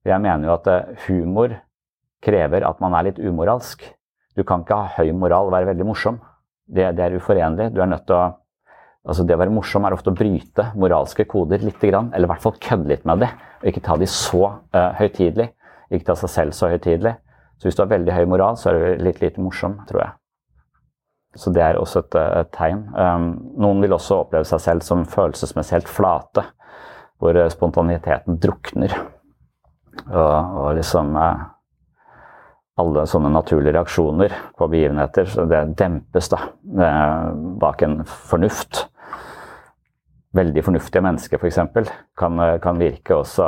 Jeg 0.05 0.21
mener 0.23 0.47
jo 0.47 0.55
at 0.55 0.69
eh, 0.71 0.93
humor 1.07 1.57
krever 2.23 2.65
at 2.67 2.79
man 2.83 2.95
er 2.97 3.09
litt 3.09 3.21
umoralsk. 3.21 3.83
Du 4.37 4.45
kan 4.47 4.61
ikke 4.63 4.77
ha 4.77 4.93
høy 4.99 5.09
moral 5.17 5.49
og 5.49 5.55
være 5.57 5.71
veldig 5.73 5.89
morsom. 5.89 6.21
Det, 6.69 6.85
det 6.95 7.05
er 7.05 7.17
uforenlig. 7.17 7.71
Du 7.73 7.81
er 7.81 7.89
nødt 7.89 8.05
til 8.07 8.15
å 8.15 8.27
Altså 9.07 9.23
Det 9.23 9.35
å 9.35 9.39
være 9.39 9.53
morsom 9.53 9.85
er 9.87 9.95
ofte 9.95 10.11
å 10.11 10.17
bryte 10.17 10.65
moralske 10.75 11.23
koder 11.29 11.63
litt, 11.63 11.83
eller 11.83 12.27
i 12.27 12.29
hvert 12.29 12.43
fall 12.43 12.57
kødde 12.59 12.91
litt 12.91 13.05
med 13.07 13.23
det. 13.23 13.29
Og 13.61 13.71
ikke 13.71 13.85
ta 13.85 13.95
de 13.97 14.07
så 14.11 14.43
uh, 14.75 14.91
høytidelig. 14.99 15.49
Ikke 15.89 16.11
ta 16.11 16.15
seg 16.19 16.33
selv 16.33 16.57
så 16.57 16.69
høytidelig. 16.69 17.15
Så 17.59 17.67
hvis 17.67 17.75
du 17.75 17.83
har 17.83 17.91
veldig 17.91 18.15
høy 18.15 18.25
moral, 18.29 18.57
så 18.59 18.71
er 18.71 18.79
du 18.79 19.05
litt 19.07 19.21
lite 19.23 19.41
morsom, 19.43 19.79
tror 19.89 20.03
jeg. 20.03 20.15
Så 21.37 21.51
det 21.53 21.61
er 21.61 21.77
også 21.77 22.01
et, 22.05 22.15
eh, 22.17 22.39
et 22.41 22.51
tegn. 22.55 22.79
Um, 22.95 23.27
noen 23.61 23.83
vil 23.83 23.93
også 23.93 24.23
oppleve 24.23 24.47
seg 24.49 24.61
selv 24.63 24.85
som 24.85 25.05
følelsesmessig 25.05 25.75
helt 25.75 25.91
flate, 25.91 26.45
hvor 27.21 27.37
eh, 27.37 27.51
spontaniteten 27.53 28.39
drukner. 28.41 28.95
Og, 30.07 30.55
og 30.63 30.69
liksom 30.79 31.11
uh, 31.19 31.49
alle 32.79 33.05
sånne 33.09 33.31
naturlige 33.33 33.75
reaksjoner 33.75 34.35
på 34.57 34.69
begivenheter, 34.71 35.27
så 35.29 35.45
det 35.49 35.65
dempes 35.79 36.31
da 36.31 36.39
uh, 36.47 37.29
bak 37.59 37.83
en 37.85 38.01
fornuft 38.07 38.85
veldig 40.37 40.61
fornuftige 40.61 41.01
mennesker 41.01 41.41
f.eks. 41.41 41.59
Kan, 42.19 42.41
kan 42.61 42.81
virke 42.81 43.15
også 43.17 43.45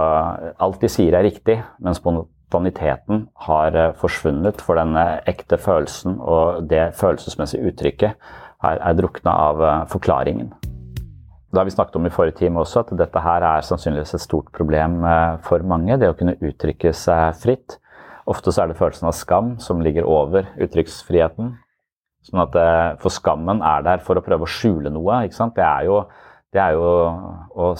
Alt 0.62 0.82
de 0.82 0.89
sier 0.89 1.13
er 1.17 1.28
riktig, 1.28 1.60
men 1.78 1.98
spontaniteten 1.98 3.28
har 3.46 3.78
eh, 3.78 3.91
forsvunnet 4.02 4.62
for 4.65 4.80
den 4.82 4.98
ekte 4.98 5.60
følelsen, 5.62 6.17
og 6.17 6.65
det 6.72 6.91
følelsesmessige 6.98 7.70
uttrykket 7.70 8.15
er, 8.63 8.82
er 8.82 8.98
drukna 8.98 9.36
av 9.50 9.63
eh, 9.63 9.78
forklaringen. 9.91 10.52
Det 11.52 11.60
har 11.60 11.67
vi 11.67 11.74
snakket 11.76 11.98
om 12.00 12.06
i 12.08 12.13
forrige 12.13 12.38
time 12.39 12.62
også, 12.62 12.86
at 12.86 12.94
dette 12.96 13.22
her 13.22 13.44
er 13.44 13.65
sannsynligvis 13.67 14.15
et 14.15 14.24
stort 14.24 14.52
problem 14.56 15.02
eh, 15.04 15.38
for 15.46 15.63
mange. 15.67 16.00
Det 16.00 16.10
å 16.12 16.17
kunne 16.17 16.38
uttrykke 16.39 16.94
seg 16.96 17.36
fritt. 17.41 17.81
Ofte 18.29 18.53
så 18.53 18.63
er 18.63 18.71
det 18.71 18.79
følelsen 18.79 19.10
av 19.10 19.15
skam 19.17 19.55
som 19.63 19.81
ligger 19.81 20.05
over 20.05 20.49
uttrykksfriheten. 20.62 21.55
Sånn 22.21 22.43
at 22.43 22.57
For 23.01 23.10
skammen 23.10 23.63
er 23.65 23.81
der 23.88 24.03
for 24.05 24.19
å 24.19 24.25
prøve 24.25 24.45
å 24.45 24.51
skjule 24.51 24.91
noe. 24.93 25.23
ikke 25.25 25.39
sant? 25.39 25.55
Det 25.57 25.65
er 25.65 25.88
jo 25.89 26.03
det 26.51 26.60
er 26.60 26.75
jo 26.75 26.88
å 27.55 27.73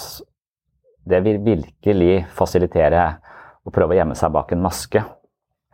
Det 1.02 1.20
vil 1.26 1.40
virkelig 1.42 2.28
fasilitere 2.38 3.04
å 3.66 3.72
prøve 3.74 3.96
å 3.96 3.98
gjemme 3.98 4.16
seg 4.16 4.32
bak 4.34 4.52
en 4.54 4.62
maske. 4.62 5.02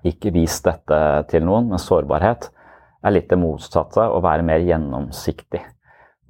Ikke 0.08 0.32
vis 0.32 0.62
dette 0.64 1.00
til 1.28 1.44
noen, 1.44 1.68
men 1.68 1.82
sårbarhet 1.84 2.48
er 3.04 3.14
litt 3.14 3.28
det 3.30 3.40
motsatte, 3.40 4.06
å 4.08 4.22
være 4.24 4.46
mer 4.48 4.64
gjennomsiktig. 4.64 5.60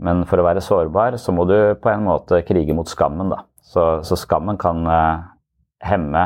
Men 0.02 0.26
for 0.30 0.42
å 0.42 0.48
være 0.48 0.66
sårbar, 0.66 1.20
så 1.22 1.34
må 1.34 1.46
du 1.46 1.76
på 1.78 1.92
en 1.92 2.08
måte 2.10 2.42
krige 2.46 2.74
mot 2.74 2.90
skammen, 2.90 3.30
da. 3.30 3.44
Så, 3.62 3.86
så 4.02 4.18
skammen 4.18 4.58
kan 4.58 4.82
uh, 4.90 5.30
hemme 5.86 6.26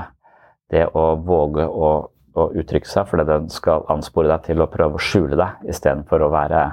det 0.71 0.87
å 0.95 1.05
våge 1.19 1.67
å, 1.67 1.91
å 2.09 2.47
uttrykke 2.55 2.87
seg, 2.87 3.07
fordi 3.09 3.27
den 3.27 3.49
skal 3.51 3.85
anspore 3.91 4.31
deg 4.31 4.45
til 4.47 4.63
å 4.63 4.69
prøve 4.71 4.97
å 4.97 5.03
skjule 5.03 5.39
deg 5.39 5.71
istedenfor 5.71 6.23
å 6.23 6.31
være, 6.33 6.65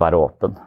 være 0.00 0.20
åpen. 0.20 0.58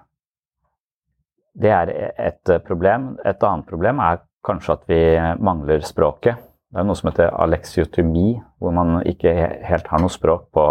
Det 1.52 1.72
er 1.76 1.92
et 2.16 2.54
problem. 2.66 3.16
Et 3.28 3.44
annet 3.44 3.68
problem 3.68 4.00
er 4.02 4.22
kanskje 4.46 4.78
at 4.78 4.88
vi 4.90 5.02
mangler 5.44 5.84
språket. 5.86 6.40
Det 6.72 6.80
er 6.80 6.88
noe 6.88 6.96
som 6.96 7.10
heter 7.10 7.34
aleksiotomi, 7.36 8.40
hvor 8.62 8.74
man 8.76 9.02
ikke 9.04 9.34
helt 9.68 9.90
har 9.92 10.00
noe 10.00 10.12
språk 10.12 10.48
på, 10.56 10.66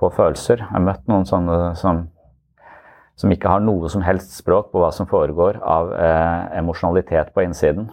på 0.00 0.10
følelser. 0.16 0.64
Jeg 0.64 0.74
har 0.74 0.82
møtt 0.82 1.04
noen 1.10 1.26
sånne 1.28 1.58
som, 1.78 2.02
som, 3.14 3.34
ikke 3.34 3.52
har 3.52 3.62
noe 3.62 3.90
som 3.92 4.02
helst 4.02 4.34
språk 4.34 4.72
på 4.72 4.82
hva 4.82 4.90
som 4.94 5.06
foregår 5.06 5.60
av 5.62 5.92
eh, 5.94 6.58
emosjonalitet 6.58 7.30
på 7.30 7.46
innsiden. 7.46 7.86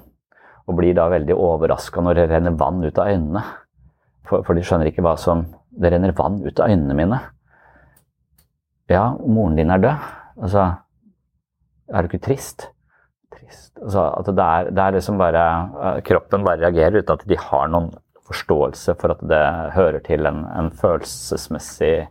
Og 0.66 0.78
blir 0.80 0.96
da 0.98 1.08
veldig 1.12 1.36
overraska 1.38 2.02
når 2.02 2.20
det 2.20 2.30
renner 2.32 2.58
vann 2.58 2.82
ut 2.84 2.98
av 3.02 3.12
øynene. 3.12 3.44
For, 4.26 4.42
for, 4.42 4.58
de 4.58 4.64
skjønner 4.66 4.90
ikke 4.90 5.04
hva 5.06 5.14
som 5.22 5.44
Det 5.76 5.92
renner 5.92 6.16
vann 6.16 6.40
ut 6.42 6.60
av 6.64 6.72
øynene 6.72 6.96
mine. 6.98 7.20
Ja, 8.90 9.10
moren 9.20 9.58
din 9.58 9.74
er 9.74 9.82
død. 9.84 10.08
Altså, 10.40 10.64
er 11.92 12.02
du 12.02 12.10
ikke 12.10 12.24
trist? 12.30 12.70
Trist. 13.36 13.74
Altså, 13.82 14.06
at 14.22 14.30
det 14.32 14.46
er, 14.46 14.72
det 14.72 14.84
er 14.84 14.96
liksom 14.96 15.20
bare 15.20 15.44
Kroppen 16.08 16.46
bare 16.48 16.64
reagerer 16.64 17.02
uten 17.02 17.18
at 17.18 17.28
de 17.28 17.38
har 17.38 17.68
noen 17.74 17.92
forståelse 18.26 18.96
for 19.02 19.14
at 19.14 19.22
det 19.30 19.44
hører 19.76 20.02
til 20.06 20.26
en, 20.26 20.46
en 20.58 20.72
følelsesmessig 20.74 22.08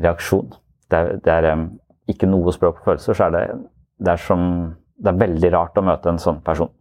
reaksjon. 0.00 0.50
Det 0.90 0.98
er, 0.98 1.20
det 1.22 1.34
er 1.36 1.52
um, 1.52 1.66
ikke 2.10 2.28
noe 2.30 2.52
språk 2.54 2.80
på 2.80 2.90
følelser, 2.90 3.16
så 3.16 3.28
er 3.28 3.36
det, 3.36 3.44
det, 4.00 4.14
er 4.14 4.22
som, 4.24 4.42
det 4.98 5.12
er 5.12 5.20
veldig 5.20 5.52
rart 5.54 5.78
å 5.78 5.86
møte 5.86 6.10
en 6.10 6.22
sånn 6.22 6.40
person. 6.46 6.72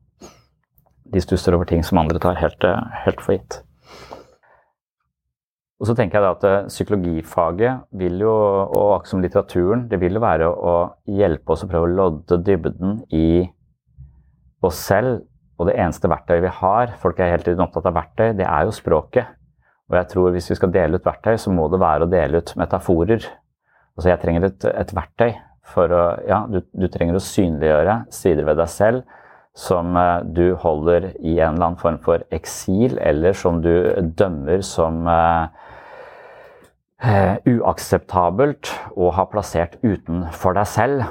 De 1.13 1.22
stusser 1.24 1.56
over 1.58 1.69
ting 1.69 1.82
som 1.86 2.02
andre 2.02 2.22
tar 2.22 2.38
helt, 2.39 2.65
helt 3.06 3.24
for 3.24 3.38
gitt. 3.38 3.62
Og 5.80 5.88
så 5.88 5.95
tenker 5.95 6.19
jeg 6.19 6.26
da 6.26 6.34
at 6.36 6.45
eh, 6.48 6.67
Psykologifaget 6.67 7.86
vil 8.02 8.19
jo, 8.26 8.34
og 8.34 8.98
akkurat 8.98 9.13
som 9.13 9.24
litteraturen, 9.24 9.86
det 9.91 10.02
vil 10.02 10.17
jo 10.17 10.24
være 10.24 10.50
å 10.52 10.76
hjelpe 11.08 11.56
oss 11.56 11.63
å 11.63 11.69
prøve 11.72 11.88
å 11.88 11.95
lodde 12.02 12.41
dybden 12.43 13.00
i 13.15 13.48
oss 14.65 14.82
selv. 14.89 15.24
Og 15.60 15.67
det 15.67 15.76
eneste 15.80 16.12
verktøyet 16.12 16.43
vi 16.43 16.56
har, 16.60 16.95
folk 17.00 17.19
er 17.19 17.34
helt 17.34 17.48
opptatt 17.63 17.88
av 17.88 17.95
verktøy, 17.95 18.32
det 18.36 18.48
er 18.48 18.67
jo 18.67 18.76
språket. 18.76 19.36
Og 19.89 19.98
jeg 19.98 20.10
tror 20.12 20.34
hvis 20.36 20.50
vi 20.52 20.58
skal 20.60 20.72
dele 20.72 21.00
ut 21.00 21.08
verktøy, 21.08 21.36
så 21.41 21.52
må 21.52 21.65
det 21.72 21.82
være 21.82 22.06
å 22.06 22.12
dele 22.12 22.39
ut 22.43 22.54
metaforer. 22.60 23.24
Altså 23.98 24.12
jeg 24.12 24.22
trenger 24.22 24.48
et, 24.48 24.67
et 24.84 24.91
verktøy 24.95 25.32
for 25.69 25.95
å 25.95 26.04
Ja, 26.28 26.43
du, 26.50 26.62
du, 26.72 26.88
trenger 26.91 27.17
å 27.17 27.24
synliggjøre 27.24 28.02
sider 28.13 28.48
ved 28.48 28.60
deg 28.60 28.72
selv 28.72 29.19
som 29.58 29.96
uh, 29.98 30.22
du 30.24 30.54
holder 30.60 31.12
i 31.20 31.40
en 31.40 31.56
eller 31.56 31.72
annen 31.72 31.80
form 31.82 32.00
for 32.04 32.24
eksil, 32.36 32.98
eller 33.02 33.36
som 33.38 33.62
du 33.64 33.74
dømmer 34.18 34.64
som 34.66 35.02
uh, 35.08 35.50
uh, 37.04 37.36
uakseptabelt 37.48 38.72
og 38.96 39.14
har 39.18 39.30
plassert 39.34 39.80
utenfor 39.84 40.58
deg 40.60 40.70
selv. 40.70 41.06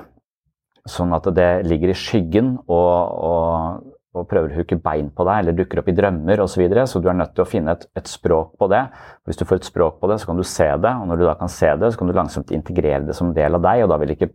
Sånn 0.89 1.13
at 1.13 1.27
det 1.37 1.51
ligger 1.69 1.93
i 1.93 1.99
skyggen 1.99 2.55
og, 2.65 2.95
og 3.29 3.98
og 4.19 4.29
prøver 4.31 4.53
å 4.53 4.61
huke 4.61 4.79
bein 4.83 5.09
på 5.15 5.25
deg 5.29 5.43
eller 5.43 5.57
dukker 5.57 5.81
opp 5.83 5.89
i 5.91 5.95
drømmer 5.97 6.43
osv. 6.45 6.59
Så, 6.59 6.63
videre, 6.65 6.85
så 6.91 6.99
du 6.99 7.07
er 7.07 7.15
nødt 7.15 7.37
til 7.37 7.45
å 7.45 7.49
finne 7.49 7.75
et, 7.77 7.85
et, 7.99 8.09
språk 8.11 8.57
på 8.59 8.67
det. 8.73 8.81
Hvis 9.29 9.39
du 9.39 9.45
får 9.47 9.61
et 9.61 9.69
språk 9.69 10.01
på 10.03 10.09
det, 10.11 10.17
så 10.19 10.27
kan 10.27 10.41
du 10.41 10.43
se 10.47 10.67
det, 10.83 10.91
og 10.91 11.07
når 11.07 11.21
du 11.21 11.23
da 11.29 11.35
kan 11.39 11.53
se 11.53 11.71
det, 11.79 11.93
så 11.93 12.01
kan 12.01 12.11
du 12.11 12.17
langsomt 12.17 12.51
integrere 12.55 13.05
det 13.07 13.15
som 13.15 13.31
del 13.37 13.59
av 13.59 13.63
deg, 13.63 13.85
og 13.85 13.93
da 13.93 13.99
vil 14.01 14.11
det 14.11 14.17
ikke, 14.19 14.31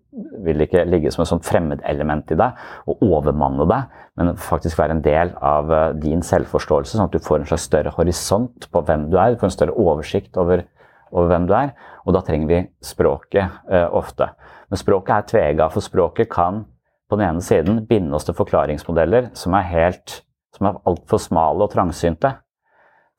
vil 0.46 0.62
det 0.62 0.69
ikke 0.69 0.86
ligge 0.88 1.12
som 1.12 1.26
et 1.26 1.32
sånt 1.34 1.48
fremmedelement 1.48 2.32
i 2.32 2.39
deg 2.39 2.63
og 2.88 3.04
overmanne 3.10 3.67
deg, 3.74 4.00
men 4.19 4.32
faktisk 4.39 4.80
være 4.80 4.98
en 4.98 5.04
del 5.04 5.34
av 5.43 5.74
eh, 5.74 5.88
din 6.00 6.24
selvforståelse, 6.24 6.96
sånn 6.96 7.10
at 7.10 7.17
du 7.17 7.24
får 7.24 7.41
en 7.41 7.50
slags 7.52 7.67
større 7.67 7.93
horisont 7.98 8.69
på 8.72 8.86
hvem 8.88 9.10
du 9.12 9.17
er, 9.19 9.34
du 9.34 9.41
får 9.41 9.52
en 9.52 9.58
større 9.58 9.76
oversikt 9.84 10.39
over, 10.39 10.63
over 11.12 11.34
hvem 11.34 11.50
du 11.50 11.58
er, 11.60 11.74
og 12.06 12.15
da 12.15 12.24
trenger 12.24 12.52
vi 12.52 12.62
språket 12.86 13.65
eh, 13.67 13.89
ofte. 13.91 14.32
Men 14.72 14.80
språket 14.80 15.15
er 15.15 15.28
tvega, 15.34 15.67
for 15.74 15.86
språket 15.86 16.32
kan 16.32 16.63
på 17.10 17.20
den 17.20 17.28
ene 17.28 17.44
siden 17.44 17.84
binde 17.88 18.16
oss 18.16 18.28
til 18.28 18.38
forklaringsmodeller 18.38 19.32
som 19.38 19.56
er 19.58 19.70
helt 19.72 20.22
som 20.54 20.70
er 20.70 20.82
altfor 20.89 21.22
smale 21.22 21.66
og 21.66 21.72
trangsynte. 21.74 22.36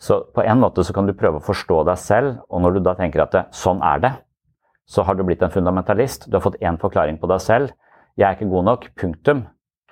Så 0.01 0.21
på 0.35 0.45
en 0.45 0.61
måte 0.61 0.85
så 0.85 0.95
kan 0.95 1.09
du 1.09 1.15
prøve 1.17 1.41
å 1.41 1.45
forstå 1.45 1.81
deg 1.89 1.99
selv, 2.01 2.37
og 2.51 2.63
når 2.63 2.77
du 2.77 2.85
da 2.87 2.95
tenker 2.99 3.25
at 3.25 3.35
det, 3.35 3.45
sånn 3.57 3.83
er 3.85 4.03
det, 4.03 4.13
så 4.87 5.05
har 5.07 5.17
du 5.17 5.25
blitt 5.25 5.43
en 5.43 5.53
fundamentalist. 5.53 6.29
Du 6.29 6.37
har 6.37 6.45
fått 6.45 6.61
én 6.61 6.79
forklaring 6.81 7.19
på 7.21 7.31
deg 7.31 7.41
selv. 7.41 7.73
Jeg 8.21 8.29
er 8.29 8.37
ikke 8.37 8.51
god 8.53 8.67
nok. 8.69 8.89
Punktum. 9.01 9.47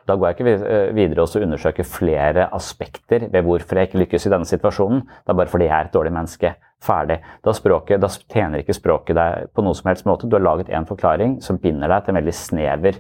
Da 0.06 0.16
går 0.18 0.28
jeg 0.28 0.36
ikke 0.36 0.52
eh, 0.66 0.90
videre 0.96 1.24
og 1.24 1.44
undersøker 1.46 1.86
flere 1.86 2.48
aspekter 2.52 3.28
ved 3.32 3.46
hvorfor 3.46 3.78
jeg 3.78 3.88
ikke 3.88 4.02
lykkes 4.02 4.26
i 4.26 4.32
denne 4.34 4.48
situasjonen. 4.50 5.04
Det 5.06 5.32
er 5.32 5.38
bare 5.38 5.52
fordi 5.52 5.68
jeg 5.68 5.76
er 5.78 5.88
et 5.88 5.94
dårlig 5.94 6.12
menneske. 6.12 6.52
Ferdig. 6.82 7.20
Da, 7.46 7.54
språket, 7.54 8.02
da 8.02 8.10
tjener 8.10 8.60
ikke 8.60 8.76
språket 8.76 9.16
deg 9.16 9.52
på 9.54 9.64
noe 9.64 9.78
som 9.78 9.88
helst 9.88 10.08
måte. 10.10 10.28
Du 10.28 10.36
har 10.36 10.44
laget 10.44 10.72
én 10.74 10.88
forklaring 10.88 11.38
som 11.46 11.60
binder 11.62 11.88
deg 11.88 12.04
til 12.04 12.12
en 12.12 12.20
veldig 12.20 12.34
snever 12.36 12.98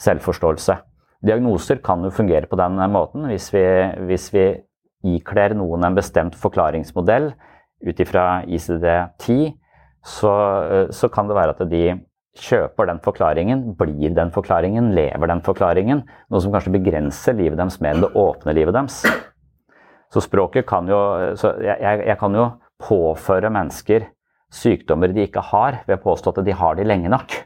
selvforståelse. 0.00 0.76
Diagnoser 1.26 1.80
kan 1.84 2.04
jo 2.04 2.12
fungere 2.14 2.48
på 2.48 2.56
den 2.56 2.80
måten 2.92 3.26
hvis 3.28 3.50
vi, 3.52 3.64
hvis 4.08 4.30
vi 4.32 4.44
ikler 5.16 5.54
noen 5.56 5.84
en 5.84 5.96
bestemt 5.96 6.36
forklaringsmodell 6.36 7.30
ut 7.86 8.00
ifra 8.00 8.42
ICD-10, 8.44 9.50
så, 10.04 10.32
så, 10.92 11.08
kan 11.12 11.28
det 11.28 11.36
være 11.36 11.54
at 11.56 11.66
de 11.68 11.84
kjøper 12.40 12.88
den 12.88 13.00
forklaringen, 13.04 13.64
blir 13.76 14.14
den 14.16 14.30
forklaringen, 14.32 14.92
lever 14.96 15.28
den 15.28 15.42
forklaringen. 15.44 16.04
Noe 16.30 16.40
som 16.40 16.52
kanskje 16.54 16.72
begrenser 16.76 17.36
livet 17.36 17.58
deres 17.60 17.80
mer 17.84 17.96
enn 17.96 18.06
det 18.06 18.12
åpne 18.16 18.54
livet 18.56 18.76
deres. 18.76 19.02
Så 20.10 20.22
språket 20.24 20.66
kan 20.68 20.88
jo 20.90 20.98
så 21.38 21.52
jeg, 21.62 22.00
jeg 22.06 22.16
kan 22.20 22.34
jo 22.34 22.48
påføre 22.80 23.52
mennesker 23.52 24.08
sykdommer 24.50 25.12
de 25.14 25.28
ikke 25.28 25.44
har, 25.52 25.82
ved 25.86 26.00
å 26.00 26.02
påstå 26.02 26.32
at 26.32 26.44
de 26.46 26.56
har 26.56 26.78
de 26.78 26.86
lenge 26.88 27.12
nok. 27.12 27.36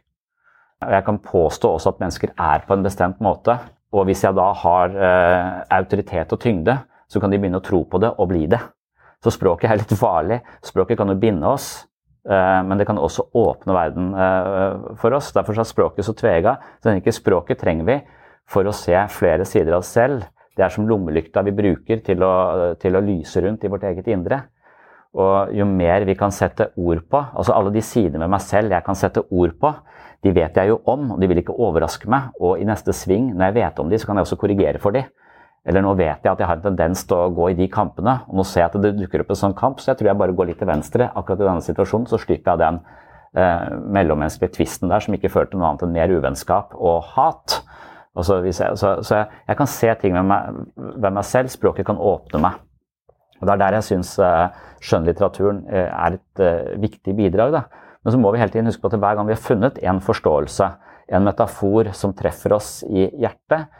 Jeg 0.92 1.04
kan 1.06 1.18
påstå 1.22 1.70
også 1.76 1.94
at 1.94 2.02
mennesker 2.02 2.34
er 2.36 2.64
på 2.66 2.76
en 2.76 2.84
bestemt 2.84 3.20
måte. 3.24 3.56
Og 3.94 4.08
hvis 4.08 4.24
jeg 4.24 4.34
da 4.34 4.48
har 4.58 4.94
eh, 4.98 5.50
autoritet 5.76 6.32
og 6.34 6.40
tyngde, 6.42 6.76
så 7.08 7.20
kan 7.22 7.30
de 7.30 7.38
begynne 7.38 7.60
å 7.60 7.64
tro 7.64 7.84
på 7.86 8.00
det 8.02 8.10
og 8.18 8.30
bli 8.32 8.46
det. 8.50 8.60
Så 9.22 9.32
språket 9.34 9.70
er 9.70 9.80
litt 9.80 9.94
farlig. 10.04 10.40
Språket 10.66 10.98
kan 10.98 11.12
jo 11.12 11.18
binde 11.20 11.48
oss, 11.48 11.86
eh, 12.26 12.60
men 12.66 12.80
det 12.80 12.88
kan 12.88 12.98
også 12.98 13.28
åpne 13.38 13.76
verden 13.76 14.10
eh, 14.18 14.90
for 15.00 15.14
oss. 15.16 15.30
Derfor 15.36 15.60
er 15.60 15.68
språket 15.68 16.08
så 16.08 16.16
tvega. 16.18 16.58
Så 16.82 16.96
ikke 16.98 17.14
språket 17.14 17.62
trenger 17.62 17.88
vi 17.90 18.00
for 18.50 18.66
å 18.66 18.74
se 18.76 18.96
flere 19.14 19.46
sider 19.48 19.76
av 19.76 19.84
oss 19.84 19.94
selv. 19.94 20.26
Det 20.54 20.62
er 20.62 20.74
som 20.74 20.86
lommelykta 20.86 21.42
vi 21.46 21.54
bruker 21.54 22.02
til 22.06 22.22
å, 22.22 22.34
til 22.78 22.94
å 22.94 23.02
lyse 23.02 23.40
rundt 23.42 23.64
i 23.64 23.70
vårt 23.70 23.86
eget 23.88 24.10
indre. 24.12 24.44
Og 25.14 25.54
jo 25.54 25.66
mer 25.66 26.04
vi 26.06 26.16
kan 26.18 26.34
sette 26.34 26.72
ord 26.74 27.04
på, 27.10 27.20
altså 27.38 27.54
alle 27.54 27.70
de 27.74 27.82
sidene 27.86 28.24
med 28.24 28.34
meg 28.34 28.42
selv 28.42 28.74
jeg 28.74 28.86
kan 28.86 28.98
sette 28.98 29.22
ord 29.30 29.54
på, 29.62 29.70
de 30.24 30.32
vet 30.32 30.56
jeg 30.56 30.70
jo 30.70 30.78
om, 30.88 31.10
og 31.12 31.20
de 31.20 31.28
vil 31.28 31.42
ikke 31.42 31.56
overraske 31.60 32.08
meg. 32.10 32.32
Og 32.40 32.60
i 32.60 32.64
neste 32.68 32.94
sving, 32.96 33.28
når 33.34 33.50
jeg 33.50 33.56
vet 33.58 33.82
om 33.82 33.92
de, 33.92 34.00
så 34.00 34.08
kan 34.08 34.18
jeg 34.18 34.26
også 34.26 34.40
korrigere 34.40 34.80
for 34.80 34.96
de. 34.96 35.04
Eller 35.64 35.84
nå 35.84 35.94
vet 35.96 36.24
jeg 36.24 36.32
at 36.32 36.40
jeg 36.40 36.48
har 36.48 36.58
en 36.58 36.66
tendens 36.66 37.06
til 37.08 37.16
å 37.16 37.30
gå 37.32 37.50
i 37.52 37.56
de 37.56 37.68
kampene, 37.72 38.18
og 38.28 38.40
nå 38.40 38.44
ser 38.48 38.64
jeg 38.64 38.70
at 38.72 38.82
det 38.84 38.94
dukker 38.98 39.24
opp 39.24 39.32
en 39.32 39.40
sånn 39.40 39.56
kamp, 39.56 39.80
så 39.80 39.92
jeg 39.92 40.00
tror 40.00 40.10
jeg 40.10 40.20
bare 40.20 40.36
går 40.36 40.50
litt 40.50 40.60
til 40.60 40.68
venstre. 40.68 41.08
Akkurat 41.16 41.40
i 41.40 41.46
denne 41.46 41.64
situasjonen 41.64 42.10
så 42.10 42.20
slipper 42.20 42.52
jeg 42.52 42.62
den 42.64 42.80
eh, 43.40 43.70
mellommenneskelige 43.96 44.58
tvisten 44.58 44.92
der 44.92 45.04
som 45.04 45.16
ikke 45.16 45.32
fører 45.32 45.52
til 45.52 45.62
noe 45.62 45.70
annet 45.70 45.86
enn 45.86 45.96
mer 45.96 46.12
uvennskap 46.12 46.76
og 46.76 47.08
hat. 47.14 47.62
Altså, 48.14 48.42
jeg, 48.44 48.54
så, 48.56 48.92
så 49.00 49.22
jeg, 49.22 49.40
jeg, 49.48 49.58
kan 49.58 49.72
se 49.72 49.94
ting 50.02 50.18
ved 50.18 50.28
meg, 50.28 50.60
ved 50.76 51.16
meg, 51.16 51.24
selv. 51.26 51.52
Språket 51.52 51.88
kan 51.88 51.98
åpne 51.98 52.42
meg. 52.44 52.60
Og 53.40 53.48
Det 53.48 53.54
er 53.56 53.64
der 53.64 53.78
jeg 53.80 53.88
syns 53.88 54.12
eh, 54.22 54.60
skjønnlitteraturen 54.84 55.64
eh, 55.72 55.88
er 55.88 56.20
et 56.20 56.44
eh, 56.44 56.76
viktig 56.84 57.16
bidrag. 57.16 57.56
da 57.56 57.83
men 58.04 58.12
så 58.12 58.20
må 58.20 58.32
vi 58.32 58.40
hele 58.42 58.52
tiden 58.52 58.68
huske 58.68 58.84
på 58.84 58.92
at 58.92 58.98
hver 59.00 59.16
gang 59.16 59.28
vi 59.28 59.34
har 59.34 59.40
funnet 59.40 59.80
en 59.82 60.00
forståelse, 60.04 60.68
en 61.16 61.24
metafor 61.24 61.90
som 61.96 62.12
treffer 62.16 62.52
oss 62.56 62.76
i 62.84 63.08
hjertet, 63.20 63.70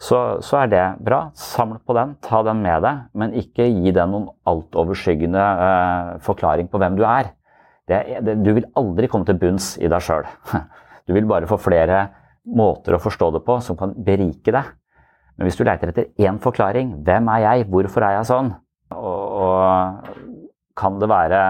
så, 0.00 0.40
så 0.40 0.62
er 0.62 0.70
det 0.72 0.84
bra. 1.04 1.26
Saml 1.36 1.76
på 1.84 1.94
den, 1.96 2.14
ta 2.24 2.40
den 2.46 2.62
med 2.64 2.80
deg, 2.86 3.02
men 3.20 3.36
ikke 3.36 3.68
gi 3.68 3.92
den 3.94 4.14
noen 4.14 4.30
altoverskyggende 4.48 5.42
eh, 5.66 6.12
forklaring 6.24 6.70
på 6.72 6.80
hvem 6.80 6.96
du 6.96 7.04
er. 7.04 7.34
Det, 7.90 8.00
det, 8.24 8.38
du 8.40 8.52
vil 8.56 8.68
aldri 8.78 9.10
komme 9.12 9.28
til 9.28 9.38
bunns 9.40 9.74
i 9.80 9.90
deg 9.90 10.04
sjøl. 10.04 10.28
Du 11.08 11.14
vil 11.16 11.24
bare 11.26 11.48
få 11.48 11.56
flere 11.58 12.04
måter 12.54 12.94
å 12.94 13.00
forstå 13.02 13.32
det 13.34 13.40
på 13.42 13.56
som 13.64 13.74
kan 13.74 13.96
berike 14.06 14.52
deg. 14.54 14.68
Men 15.34 15.48
hvis 15.48 15.56
du 15.58 15.64
leter 15.66 15.90
etter 15.90 16.06
én 16.22 16.36
forklaring, 16.38 16.92
hvem 17.02 17.30
er 17.32 17.40
jeg, 17.42 17.64
hvorfor 17.72 18.04
er 18.06 18.18
jeg 18.18 18.28
sånn, 18.28 18.52
og, 18.94 19.24
og 19.42 20.76
kan 20.78 21.00
det 21.02 21.08
være 21.10 21.40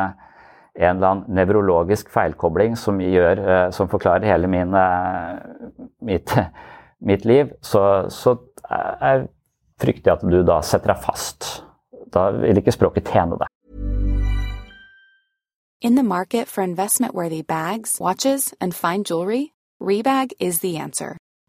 en 0.81 0.97
eller 0.97 1.09
annen 1.09 1.37
nevrologisk 1.37 2.11
feilkobling 2.13 2.77
som, 2.79 3.01
gjør, 3.01 3.43
eh, 3.45 3.67
som 3.77 3.89
forklarer 3.89 4.29
hele 4.33 4.49
min, 4.51 4.75
eh, 4.75 5.87
mitt, 6.01 6.35
mitt, 7.11 7.25
liv, 7.29 7.53
så, 7.61 8.09
så 8.09 8.37
er, 8.71 9.27
frykter 9.81 10.13
jeg 10.13 10.19
at 10.19 10.27
du 10.33 10.43
da 10.47 10.61
setter 10.65 10.95
deg 10.95 11.05
fast. 11.05 11.51
Da 12.11 12.31
vil 12.35 12.61
ikke 12.61 12.75
språket 12.75 13.13
tjene 13.13 13.39
deg. 13.41 13.49
In 15.81 15.95
the 15.95 16.03
market 16.03 16.47
for 16.47 16.63
investment-worthy 16.63 17.43
bags, 17.43 17.99
watches, 18.01 18.53
and 18.61 18.75
fine 18.75 19.03
jewelry, 19.03 19.53
Rebag 19.81 20.33
is 20.39 20.61
the 20.61 20.77
answer. 20.77 21.17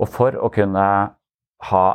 Og 0.00 0.08
for 0.08 0.36
å 0.40 0.48
kunne 0.52 0.84
ha, 1.70 1.86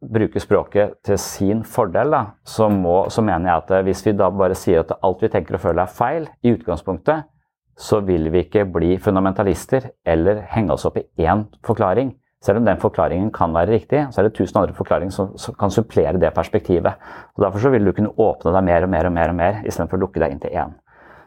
bruke 0.00 0.40
språket 0.42 0.98
til 1.06 1.18
sin 1.22 1.62
fordel, 1.64 2.12
da, 2.12 2.22
så, 2.44 2.68
må, 2.68 3.04
så 3.12 3.22
mener 3.24 3.50
jeg 3.50 3.62
at 3.62 3.86
hvis 3.86 4.02
vi 4.06 4.16
da 4.18 4.28
bare 4.34 4.56
sier 4.58 4.82
at 4.82 4.96
alt 5.00 5.22
vi 5.22 5.30
tenker 5.32 5.56
og 5.56 5.62
føler 5.62 5.84
er 5.84 5.94
feil 5.94 6.26
i 6.44 6.52
utgangspunktet, 6.56 7.30
så 7.74 8.00
vil 8.06 8.28
vi 8.30 8.44
ikke 8.44 8.66
bli 8.70 8.94
fundamentalister 9.02 9.88
eller 10.06 10.44
henge 10.52 10.74
oss 10.76 10.84
opp 10.86 11.00
i 11.00 11.06
én 11.24 11.46
forklaring. 11.66 12.12
Selv 12.44 12.60
om 12.60 12.66
den 12.68 12.80
forklaringen 12.80 13.30
kan 13.34 13.54
være 13.56 13.72
riktig, 13.72 14.02
så 14.12 14.20
er 14.20 14.28
det 14.28 14.34
tusen 14.36 14.60
andre 14.60 14.76
forklaringer 14.76 15.14
som, 15.14 15.32
som 15.40 15.56
kan 15.58 15.72
supplere 15.72 16.20
det 16.20 16.34
perspektivet. 16.36 17.00
Og 17.34 17.44
Derfor 17.46 17.62
så 17.62 17.72
vil 17.72 17.86
du 17.88 17.94
kunne 17.96 18.12
åpne 18.20 18.52
deg 18.52 18.66
mer 18.66 18.84
og 18.84 18.92
mer 18.92 19.08
og 19.08 19.14
mer, 19.16 19.32
og 19.32 19.38
mer 19.38 19.60
istedenfor 19.64 19.98
å 19.98 20.04
lukke 20.04 20.20
deg 20.20 20.34
inn 20.34 20.42
til 20.42 20.52
én. 20.52 20.74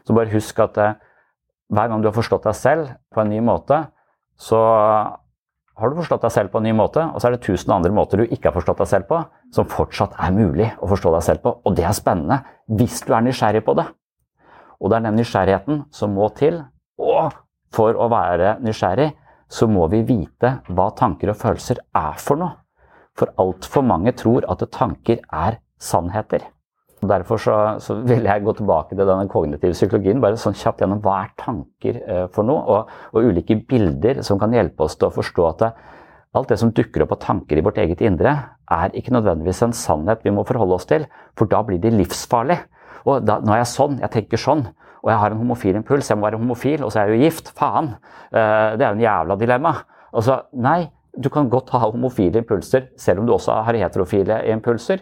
Så 0.06 0.14
bare 0.16 0.32
husk 0.32 0.60
at 0.62 0.78
eh, 0.78 0.94
hver 1.74 1.90
gang 1.90 2.04
du 2.04 2.08
har 2.08 2.16
forstått 2.16 2.46
deg 2.46 2.56
selv 2.56 2.92
på 3.12 3.24
en 3.24 3.32
ny 3.34 3.42
måte, 3.44 3.82
så 4.38 4.60
har 5.78 5.90
du 5.90 5.98
forstått 6.00 6.24
deg 6.26 6.34
selv 6.34 6.50
på 6.50 6.58
en 6.58 6.66
ny 6.66 6.72
måte, 6.74 7.04
og 7.06 7.20
så 7.20 7.28
er 7.28 7.36
det 7.36 7.44
tusen 7.46 7.70
andre 7.74 7.92
måter 7.94 8.18
du 8.18 8.26
ikke 8.26 8.50
har 8.50 8.56
forstått 8.56 8.80
deg 8.82 8.90
selv 8.90 9.06
på, 9.10 9.20
som 9.54 9.68
fortsatt 9.70 10.16
er 10.18 10.34
mulig 10.34 10.72
å 10.82 10.88
forstå 10.90 11.12
deg 11.14 11.26
selv 11.28 11.44
på. 11.44 11.52
Og 11.62 11.76
det 11.78 11.86
er 11.86 11.94
spennende 11.96 12.40
hvis 12.80 12.98
du 13.06 13.12
er 13.14 13.22
nysgjerrig 13.26 13.62
på 13.66 13.76
det. 13.78 13.86
Og 14.78 14.90
det 14.90 14.98
er 14.98 15.06
den 15.06 15.18
nysgjerrigheten 15.20 15.84
som 15.94 16.14
må 16.18 16.28
til. 16.38 16.60
Og 16.98 17.34
for 17.74 17.94
å 17.94 18.10
være 18.10 18.56
nysgjerrig 18.64 19.12
så 19.48 19.68
må 19.70 19.86
vi 19.92 20.02
vite 20.06 20.58
hva 20.68 20.90
tanker 20.98 21.32
og 21.32 21.38
følelser 21.40 21.80
er 21.96 22.18
for 22.20 22.40
noe. 22.40 22.58
For 23.18 23.32
altfor 23.40 23.86
mange 23.86 24.12
tror 24.18 24.46
at 24.50 24.62
tanker 24.74 25.22
er 25.34 25.58
sannheter. 25.78 26.42
Derfor 26.98 27.38
så, 27.38 27.56
så, 27.78 27.94
vil 28.02 28.26
jeg 28.26 28.42
gå 28.42 28.52
tilbake 28.58 28.96
til 28.96 29.06
denne 29.06 29.28
kognitive 29.30 29.76
psykologien. 29.76 30.20
bare 30.20 30.38
sånn 30.40 30.56
kjapt 30.58 30.82
gjennom 30.82 31.02
Hva 31.04 31.20
er 31.22 31.34
tanker 31.38 32.00
eh, 32.02 32.24
for 32.34 32.46
noe? 32.46 32.64
Og, 32.64 32.90
og, 33.12 33.28
ulike 33.28 33.60
bilder 33.68 34.22
som 34.26 34.40
kan 34.40 34.54
hjelpe 34.54 34.86
oss 34.86 34.98
til 34.98 35.06
å 35.06 35.14
forstå 35.14 35.46
at 35.52 35.62
det, 35.62 35.70
alt 36.38 36.50
det 36.50 36.58
som 36.60 36.72
dukker 36.74 37.04
opp 37.04 37.14
av 37.14 37.20
tanker 37.22 37.60
i 37.60 37.64
vårt 37.64 37.78
eget 37.78 38.02
indre, 38.04 38.34
er 38.68 38.98
ikke 38.98 39.14
nødvendigvis 39.14 39.62
en 39.64 39.76
sannhet 39.76 40.26
vi 40.26 40.34
må 40.34 40.44
forholde 40.48 40.76
oss 40.76 40.88
til, 40.90 41.06
for 41.38 41.50
da 41.50 41.62
blir 41.64 41.80
de 41.82 41.94
livsfarlig. 41.94 42.58
Og 43.06 43.22
da, 43.24 43.38
nå 43.40 43.54
er 43.54 43.62
jeg 43.62 43.72
sånn, 43.72 43.96
jeg 44.02 44.12
tenker 44.12 44.42
sånn, 44.42 44.66
og 44.98 45.12
jeg 45.12 45.22
har 45.22 45.32
en 45.32 45.40
homofil 45.40 45.78
impuls, 45.78 46.10
jeg 46.10 46.18
må 46.18 46.26
være 46.26 46.40
homofil, 46.42 46.82
og 46.84 46.92
så 46.92 47.00
er 47.00 47.12
jeg 47.12 47.16
jo 47.16 47.28
gift. 47.28 47.52
Faen! 47.56 47.94
Eh, 48.28 48.74
det 48.74 48.84
er 48.84 48.88
jo 48.90 48.98
en 48.98 49.04
jævla 49.06 49.38
dilemma. 49.40 49.74
Altså, 50.10 50.42
nei, 50.58 50.80
du 51.16 51.30
kan 51.32 51.48
godt 51.50 51.70
ha 51.74 51.86
homofile 51.86 52.42
impulser 52.42 52.90
selv 53.00 53.22
om 53.22 53.28
du 53.28 53.32
også 53.34 53.62
har 53.66 53.78
heterofile 53.78 54.42
impulser. 54.52 55.00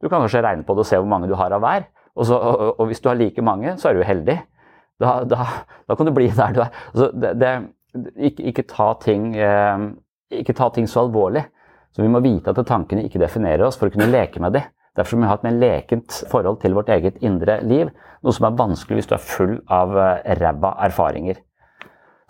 Du 0.00 0.08
kan 0.08 0.22
kanskje 0.22 0.42
regne 0.44 0.64
på 0.66 0.74
det 0.74 0.84
og 0.84 0.88
se 0.88 0.98
hvor 0.98 1.10
mange 1.10 1.28
du 1.28 1.36
har 1.38 1.52
av 1.52 1.62
hver. 1.64 1.86
Og, 2.16 2.24
så, 2.26 2.36
og, 2.36 2.80
og 2.80 2.88
hvis 2.90 3.02
du 3.02 3.10
har 3.10 3.18
like 3.18 3.44
mange, 3.44 3.76
så 3.78 3.90
er 3.90 3.98
du 3.98 4.06
heldig. 4.06 4.38
Da, 5.00 5.20
da, 5.24 5.46
da 5.88 5.96
kan 5.96 6.08
du 6.08 6.14
bli 6.16 6.28
der 6.36 6.56
du 6.56 6.60
er. 6.64 6.74
Altså, 6.92 7.10
det, 7.14 7.32
det, 7.40 7.52
ikke, 8.30 8.48
ikke, 8.50 8.66
ta 8.68 8.90
ting, 9.02 9.30
eh, 9.36 9.86
ikke 10.42 10.56
ta 10.56 10.70
ting 10.74 10.88
så 10.90 11.04
alvorlig. 11.06 11.44
Så 11.94 12.04
vi 12.04 12.10
må 12.12 12.20
vite 12.22 12.52
at 12.52 12.60
tankene 12.68 13.04
ikke 13.06 13.22
definerer 13.22 13.66
oss 13.66 13.78
for 13.80 13.90
å 13.90 13.94
kunne 13.94 14.10
leke 14.10 14.42
med 14.42 14.54
dem. 14.56 14.68
Derfor 14.98 15.16
må 15.16 15.24
vi 15.24 15.30
ha 15.30 15.36
et 15.38 15.46
mer 15.46 15.58
lekent 15.58 16.16
forhold 16.30 16.58
til 16.62 16.74
vårt 16.76 16.90
eget 16.92 17.20
indre 17.24 17.60
liv. 17.66 17.92
Noe 18.24 18.34
som 18.36 18.48
er 18.48 18.58
vanskelig 18.58 19.00
hvis 19.00 19.10
du 19.10 19.14
er 19.16 19.22
full 19.22 19.54
av 19.70 19.94
eh, 19.96 20.34
ræva 20.40 20.74
erfaringer. 20.86 21.38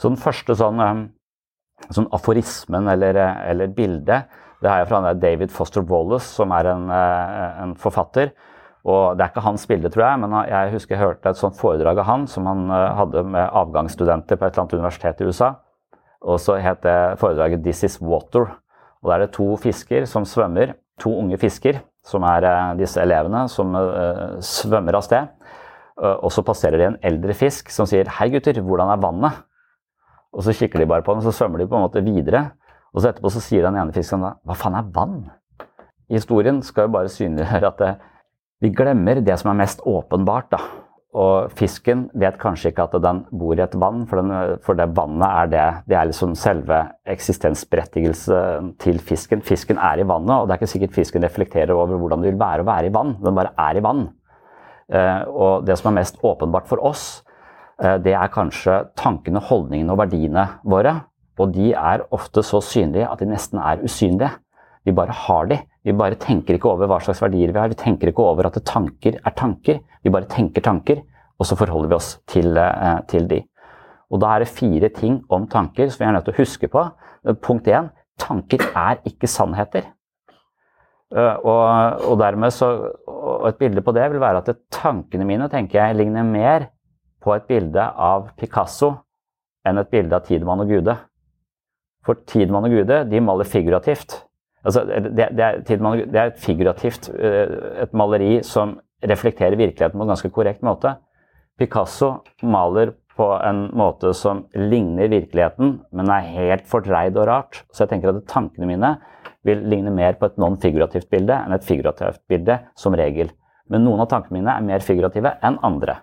Så 0.01 0.13
den 0.13 0.21
første 0.21 0.57
sånn, 0.57 0.81
eh, 0.85 1.89
sånn 1.89 2.09
aforismen 2.17 2.89
eller, 2.93 3.17
eh, 3.17 3.41
eller 3.53 3.73
bildet 3.77 4.39
det 4.61 4.69
har 4.71 4.83
jeg 4.83 4.89
fra 4.91 5.13
David 5.17 5.53
Foster 5.55 5.85
Wallace, 5.89 6.29
som 6.37 6.53
er 6.53 6.69
en, 6.69 6.91
en, 6.91 7.75
forfatter. 7.81 8.33
Og 8.85 9.17
Det 9.17 9.25
er 9.25 9.33
ikke 9.33 9.45
hans 9.45 9.67
bilde, 9.69 9.91
tror 9.93 10.05
jeg, 10.07 10.21
men 10.21 10.35
jeg 10.49 10.73
husker 10.75 10.97
jeg 10.97 11.05
hørte 11.05 11.33
et 11.33 11.41
sånt 11.41 11.57
foredrag 11.57 11.99
av 12.01 12.09
han 12.09 12.27
som 12.29 12.47
han 12.49 12.69
hadde 12.69 13.25
med 13.29 13.57
avgangsstudenter 13.61 14.37
på 14.37 14.47
et 14.47 14.53
eller 14.53 14.65
annet 14.65 14.77
universitet 14.81 15.21
i 15.21 15.29
USA. 15.29 15.51
Og 16.21 16.41
så 16.41 16.59
het 16.61 16.83
det 16.85 17.19
foredraget 17.21 17.63
'This 17.63 17.85
is 17.85 17.99
water'. 18.01 18.49
Og 19.03 19.09
Da 19.09 19.15
er 19.15 19.19
det 19.19 19.33
to 19.33 19.57
fisker 19.57 20.07
som 20.07 20.25
svømmer. 20.25 20.75
To 21.01 21.19
unge 21.19 21.39
fisker 21.39 21.81
som 22.05 22.23
er 22.23 22.45
eh, 22.45 22.77
disse 22.77 23.01
elevene, 23.01 23.49
som 23.49 23.73
svømmer 24.41 24.97
av 24.97 25.03
sted. 25.03 25.29
Og 26.01 26.33
så 26.33 26.43
passerer 26.43 26.79
de 26.79 26.85
en 26.85 27.01
eldre 27.03 27.35
fisk 27.35 27.71
som 27.71 27.87
sier 27.87 28.05
'Hei, 28.05 28.29
gutter, 28.29 28.61
hvordan 28.61 28.89
er 28.89 29.01
vannet?' 29.01 29.45
Og 30.33 30.43
så 30.43 30.53
kikker 30.53 30.79
de 30.79 30.87
bare 30.87 31.03
på 31.03 31.13
den, 31.13 31.19
og 31.19 31.33
så 31.33 31.33
svømmer 31.33 31.59
de 31.59 31.67
på 31.67 31.77
en 31.77 31.83
måte 31.83 32.05
videre. 32.05 32.53
Og 32.95 33.03
så 33.03 33.11
etterpå 33.11 33.31
så 33.33 33.43
sier 33.45 33.67
den 33.67 33.79
ene 33.79 33.95
fisken 33.95 34.23
da 34.25 34.35
'Hva 34.45 34.57
faen 34.57 34.79
er 34.79 34.91
vann?' 34.95 35.31
Historien 36.11 36.63
skal 36.63 36.89
jo 36.89 36.95
bare 36.97 37.09
synliggjøre 37.09 37.67
at 37.67 37.79
det, 37.79 37.97
vi 38.61 38.73
glemmer 38.75 39.21
det 39.25 39.39
som 39.39 39.51
er 39.51 39.63
mest 39.63 39.81
åpenbart. 39.87 40.51
da. 40.51 40.59
Og 41.11 41.51
fisken 41.59 42.05
vet 42.15 42.37
kanskje 42.39 42.71
ikke 42.71 42.85
at 42.87 43.03
den 43.03 43.25
bor 43.35 43.59
i 43.59 43.63
et 43.65 43.75
vann, 43.75 44.07
for, 44.07 44.21
den, 44.21 44.59
for 44.63 44.79
det 44.79 44.93
vannet 44.95 45.27
er 45.27 45.47
det. 45.51 45.83
Det 45.91 45.97
er 45.97 46.07
liksom 46.07 46.37
selve 46.39 46.85
eksistensberettigelsen 47.07 48.75
til 48.79 48.99
fisken. 48.99 49.43
Fisken 49.43 49.79
er 49.79 49.99
i 49.99 50.07
vannet, 50.07 50.37
og 50.37 50.47
det 50.47 50.55
er 50.55 50.61
ikke 50.61 50.71
sikkert 50.71 50.95
fisken 50.95 51.27
reflekterer 51.27 51.75
over 51.75 51.99
hvordan 51.99 52.23
det 52.23 52.31
vil 52.31 52.39
være 52.39 52.63
å 52.63 52.69
være 52.69 52.87
i 52.87 52.95
vann. 52.95 53.17
Den 53.25 53.35
bare 53.35 53.55
er 53.59 53.81
i 53.81 53.83
vann. 53.83 54.07
Eh, 54.91 55.23
og 55.27 55.67
det 55.67 55.79
som 55.79 55.91
er 55.91 55.99
mest 55.99 56.23
åpenbart 56.23 56.71
for 56.71 56.83
oss, 56.87 57.25
eh, 57.83 57.99
det 57.99 58.15
er 58.15 58.31
kanskje 58.31 58.85
tankene, 58.99 59.43
holdningene 59.43 59.91
og 59.91 59.99
verdiene 60.05 60.47
våre. 60.63 60.95
Og 61.41 61.53
de 61.55 61.73
er 61.73 62.05
ofte 62.13 62.45
så 62.45 62.61
synlige 62.65 63.09
at 63.09 63.21
de 63.23 63.29
nesten 63.31 63.61
er 63.63 63.83
usynlige. 63.85 64.31
Vi 64.85 64.93
bare 64.97 65.15
har 65.27 65.49
de. 65.49 65.61
Vi 65.85 65.95
bare 65.97 66.19
tenker 66.21 66.57
ikke 66.57 66.69
over 66.69 66.89
hva 66.89 66.99
slags 67.01 67.23
verdier 67.25 67.53
vi 67.53 67.61
har. 67.61 67.71
Vi 67.73 67.79
tenker 67.81 68.11
ikke 68.11 68.25
over 68.25 68.49
at 68.49 68.59
tanker 68.69 69.17
er 69.21 69.37
tanker. 69.37 69.81
Vi 70.05 70.13
bare 70.13 70.29
tenker 70.29 70.65
tanker, 70.65 71.01
og 71.41 71.49
så 71.49 71.57
forholder 71.57 71.89
vi 71.89 71.97
oss 71.97 72.11
til, 72.29 72.57
eh, 72.57 73.01
til 73.09 73.29
de. 73.29 73.41
Og 74.11 74.21
da 74.21 74.35
er 74.35 74.45
det 74.45 74.53
fire 74.53 74.89
ting 74.89 75.23
om 75.31 75.47
tanker 75.47 75.89
som 75.89 76.05
vi 76.05 76.09
er 76.09 76.13
nødt 76.17 76.25
til 76.29 76.35
å 76.35 76.41
huske 76.41 76.69
på. 76.69 76.85
Punkt 77.41 77.69
én 77.69 77.91
tanker 78.19 78.61
er 78.77 79.01
ikke 79.07 79.29
sannheter. 79.29 79.85
Eh, 81.11 81.37
og, 81.43 82.03
og 82.11 82.19
dermed 82.21 82.53
så, 82.55 82.71
og 83.09 83.49
et 83.49 83.59
bilde 83.59 83.83
på 83.83 83.95
det 83.97 84.11
vil 84.13 84.23
være 84.23 84.43
at 84.45 84.59
tankene 84.71 85.27
mine 85.27 85.49
tenker 85.51 85.81
jeg 85.81 85.97
ligner 85.99 86.27
mer 86.27 86.69
på 87.21 87.35
et 87.35 87.47
bilde 87.49 87.83
av 87.83 88.31
Picasso 88.39 88.95
enn 89.67 89.81
et 89.81 89.91
bilde 89.91 90.17
av 90.17 90.25
Tidemann 90.25 90.63
og 90.63 90.71
Gude. 90.71 90.97
For 92.07 92.21
Tidemann 92.29 92.67
og 92.69 92.75
Gude 92.75 93.03
de 93.11 93.21
maler 93.25 93.49
figurativt. 93.49 94.23
Altså, 94.65 94.85
det, 94.85 95.13
det, 95.17 95.25
er, 95.25 95.61
det, 95.65 96.17
er, 96.17 96.31
et 96.31 96.41
figurativt 96.41 97.11
eh, 97.17 97.53
et 97.85 97.95
maleri 97.97 98.41
som 98.45 98.79
reflekterer 99.01 99.57
virkeligheten 99.57 99.97
på 99.97 100.05
en 100.05 100.13
ganske 100.13 100.33
korrekt 100.33 100.65
måte. 100.67 100.95
Picasso 101.61 102.19
maler 102.43 102.93
på 103.17 103.29
en 103.45 103.67
måte 103.77 104.13
som 104.17 104.47
ligner 104.57 105.11
virkeligheten, 105.13 105.79
men 105.93 106.13
er 106.13 106.29
helt 106.37 106.69
fordreid 106.69 107.17
og 107.21 107.29
rart. 107.29 107.63
Så 107.73 107.85
jeg 107.85 107.95
tenker 107.95 108.13
at 108.13 108.29
tankene 108.29 108.69
mine 108.69 108.95
vil 109.45 109.65
ligne 109.69 109.93
mer 109.93 110.17
på 110.21 110.29
et 110.29 110.39
non-figurativt 110.41 111.09
bilde 111.13 111.37
enn 111.37 111.57
et 111.57 111.65
figurativt 111.65 112.21
bilde, 112.29 112.59
som 112.77 112.97
regel. 112.97 113.33
Men 113.71 113.85
noen 113.87 114.03
av 114.05 114.11
tankene 114.13 114.41
mine 114.41 114.53
er 114.53 114.67
mer 114.67 114.85
figurative 114.85 115.35
enn 115.45 115.59
andre. 115.67 116.01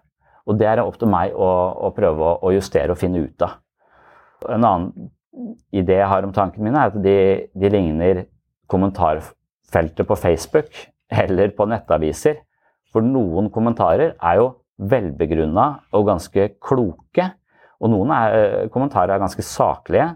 Og 0.48 0.58
det 0.60 0.70
er 0.70 0.82
opp 0.82 0.98
til 1.02 1.10
meg 1.12 1.36
å, 1.36 1.50
å 1.88 1.92
prøve 1.96 2.38
å 2.42 2.54
justere 2.56 2.94
og 2.94 3.02
finne 3.02 3.22
ut 3.26 3.46
av. 3.46 3.58
En 4.48 4.64
annen 4.64 5.10
idé 5.76 6.00
jeg 6.00 6.10
har 6.12 6.26
om 6.26 6.34
tankene 6.36 6.68
mine, 6.68 6.82
er 6.82 6.92
at 6.92 7.02
de, 7.04 7.18
de 7.54 7.72
ligner 7.72 8.24
kommentarfeltet 8.72 10.08
på 10.08 10.20
Facebook 10.20 10.70
eller 11.24 11.54
på 11.56 11.68
nettaviser. 11.70 12.42
For 12.94 13.04
noen 13.04 13.52
kommentarer 13.54 14.16
er 14.16 14.40
jo 14.40 14.52
velbegrunna 14.78 15.68
og 15.98 16.08
ganske 16.08 16.50
kloke. 16.64 17.32
Og 17.82 17.92
noen 17.94 18.14
er, 18.14 18.38
eh, 18.38 18.70
kommentarer 18.74 19.16
er 19.16 19.22
ganske 19.22 19.44
saklige. 19.46 20.16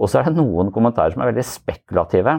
Og 0.00 0.08
så 0.08 0.20
er 0.20 0.30
det 0.30 0.40
noen 0.40 0.72
kommentarer 0.72 1.12
som 1.12 1.22
er 1.22 1.32
veldig 1.32 1.46
spekulative. 1.46 2.34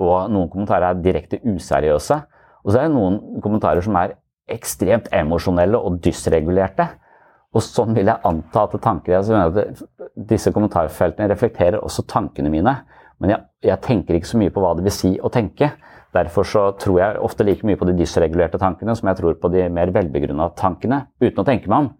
Og 0.00 0.30
noen 0.32 0.50
kommentarer 0.50 0.90
er 0.90 1.02
direkte 1.02 1.40
useriøse. 1.44 2.18
Og 2.64 2.72
så 2.72 2.80
er 2.80 2.88
det 2.88 2.96
noen 2.96 3.42
kommentarer 3.42 3.82
som 3.84 3.96
er 3.96 4.16
ekstremt 4.50 5.08
emosjonelle 5.14 5.78
og 5.78 6.00
dysregulerte. 6.02 6.88
Og 7.50 7.64
sånn 7.66 7.96
vil 7.96 8.06
jeg 8.06 8.22
anta 8.28 8.62
at 8.66 8.76
tanker 8.82 9.16
altså, 9.18 9.64
Disse 10.14 10.52
kommentarfeltene 10.54 11.30
reflekterer 11.32 11.82
også 11.82 12.06
tankene 12.10 12.52
mine. 12.52 12.76
Men 13.20 13.34
jeg, 13.34 13.46
jeg, 13.66 13.80
tenker 13.84 14.16
ikke 14.16 14.30
så 14.30 14.40
mye 14.40 14.52
på 14.54 14.62
hva 14.62 14.74
det 14.76 14.86
vil 14.86 14.94
si 14.94 15.10
å 15.18 15.30
tenke. 15.32 15.72
Derfor 16.14 16.46
så 16.46 16.62
tror 16.80 17.00
jeg 17.00 17.22
ofte 17.22 17.46
like 17.46 17.66
mye 17.66 17.78
på 17.78 17.86
de 17.88 17.96
dysregulerte 17.98 18.58
tankene 18.58 18.94
som 18.98 19.10
jeg 19.10 19.18
tror 19.20 19.36
på 19.42 19.50
de 19.52 19.66
mer 19.70 19.92
velbegrunna 19.94 20.48
tankene, 20.58 21.04
uten 21.22 21.42
å 21.42 21.46
tenke 21.46 21.70
meg 21.70 21.84
om. 21.84 21.90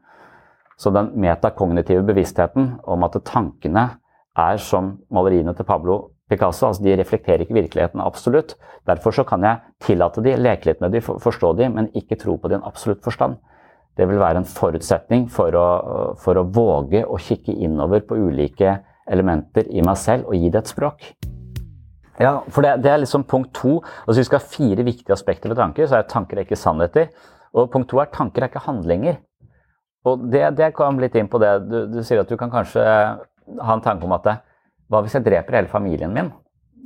Så 0.80 0.90
den 0.94 1.12
metakognitive 1.20 2.02
bevisstheten 2.08 2.72
om 2.88 3.04
at 3.06 3.18
tankene 3.28 3.84
er 4.38 4.62
som 4.62 4.94
maleriene 5.12 5.52
til 5.54 5.68
Pablo 5.68 5.98
Picasso, 6.30 6.68
altså 6.68 6.84
de 6.86 6.94
reflekterer 6.96 7.44
ikke 7.44 7.58
virkeligheten 7.58 8.00
absolutt. 8.02 8.54
Derfor 8.86 9.12
så 9.14 9.26
kan 9.28 9.44
jeg 9.44 9.60
tillate 9.82 10.22
de, 10.24 10.36
leke 10.38 10.70
litt 10.70 10.82
med 10.82 10.94
de, 10.94 11.02
forstå 11.02 11.52
de, 11.58 11.68
men 11.74 11.90
ikke 11.98 12.18
tro 12.18 12.36
på 12.38 12.48
det 12.48 12.56
i 12.56 12.60
en 12.60 12.68
absolutt 12.70 13.02
forstand. 13.04 13.36
Det 14.00 14.06
vil 14.08 14.20
være 14.20 14.40
en 14.40 14.48
forutsetning 14.48 15.26
for 15.28 15.52
å, 15.60 15.66
for 16.22 16.40
å 16.40 16.46
våge 16.48 17.02
å 17.04 17.18
kikke 17.20 17.52
innover 17.52 18.00
på 18.08 18.16
ulike 18.16 18.78
elementer 19.10 19.68
i 19.68 19.82
meg 19.84 19.98
selv 20.00 20.30
og 20.30 20.38
gi 20.38 20.48
det 20.48 20.62
et 20.62 20.70
språk. 20.72 21.10
Ja, 22.20 22.38
for 22.52 22.64
det, 22.64 22.78
det 22.84 22.92
er 22.92 23.02
liksom 23.02 23.26
punkt 23.28 23.52
to. 23.56 23.78
Altså 24.06 24.20
vi 24.20 24.26
skal 24.28 24.40
ha 24.40 24.52
fire 24.54 24.84
viktige 24.86 25.12
aspekter 25.16 25.52
ved 25.52 25.60
tanker. 25.60 25.88
Så 25.88 25.98
er 25.98 26.08
tanker 26.08 26.40
er 26.40 26.48
ikke 26.48 26.58
sannheter. 26.60 27.10
Og 27.56 27.68
punkt 27.72 27.90
to 27.92 28.00
er 28.00 28.08
tanker 28.12 28.44
er 28.44 28.52
ikke 28.52 28.64
handlinger. 28.64 29.20
Og 30.08 30.26
det, 30.32 30.46
det 30.56 30.72
kom 30.76 31.00
litt 31.00 31.16
inn 31.20 31.28
på 31.28 31.40
det. 31.42 31.54
Du, 31.68 31.78
du, 31.92 32.00
sier 32.04 32.22
at 32.22 32.28
du 32.28 32.36
kan 32.40 32.52
kanskje 32.52 32.84
ha 32.84 33.76
en 33.76 33.84
tanke 33.84 34.08
om 34.08 34.16
at 34.16 34.28
hva 34.90 35.04
hvis 35.04 35.16
jeg 35.16 35.26
dreper 35.26 35.60
hele 35.60 35.70
familien 35.70 36.12
min? 36.14 36.32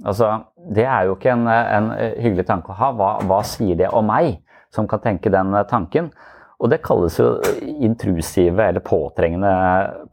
Altså, 0.05 0.29
det 0.75 0.85
er 0.85 1.07
jo 1.07 1.15
ikke 1.15 1.33
en, 1.33 1.47
en 1.49 1.91
hyggelig 2.21 2.47
tanke 2.49 2.75
å 2.75 2.79
ha. 2.79 2.91
Hva, 2.99 3.11
hva, 3.25 3.41
sier 3.47 3.79
det 3.79 3.91
om 3.95 4.07
meg, 4.11 4.41
som 4.75 4.89
kan 4.91 5.03
tenke 5.03 5.33
den 5.33 5.55
tanken? 5.71 6.11
Og 6.65 6.71
det 6.73 6.81
kalles 6.85 7.19
jo 7.21 7.35
intrusive 7.85 8.65
eller 8.65 8.81
påtrengende, 8.81 9.53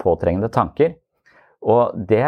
påtrengende 0.02 0.52
tanker. 0.52 0.98
Og 1.62 1.96
det, 2.10 2.26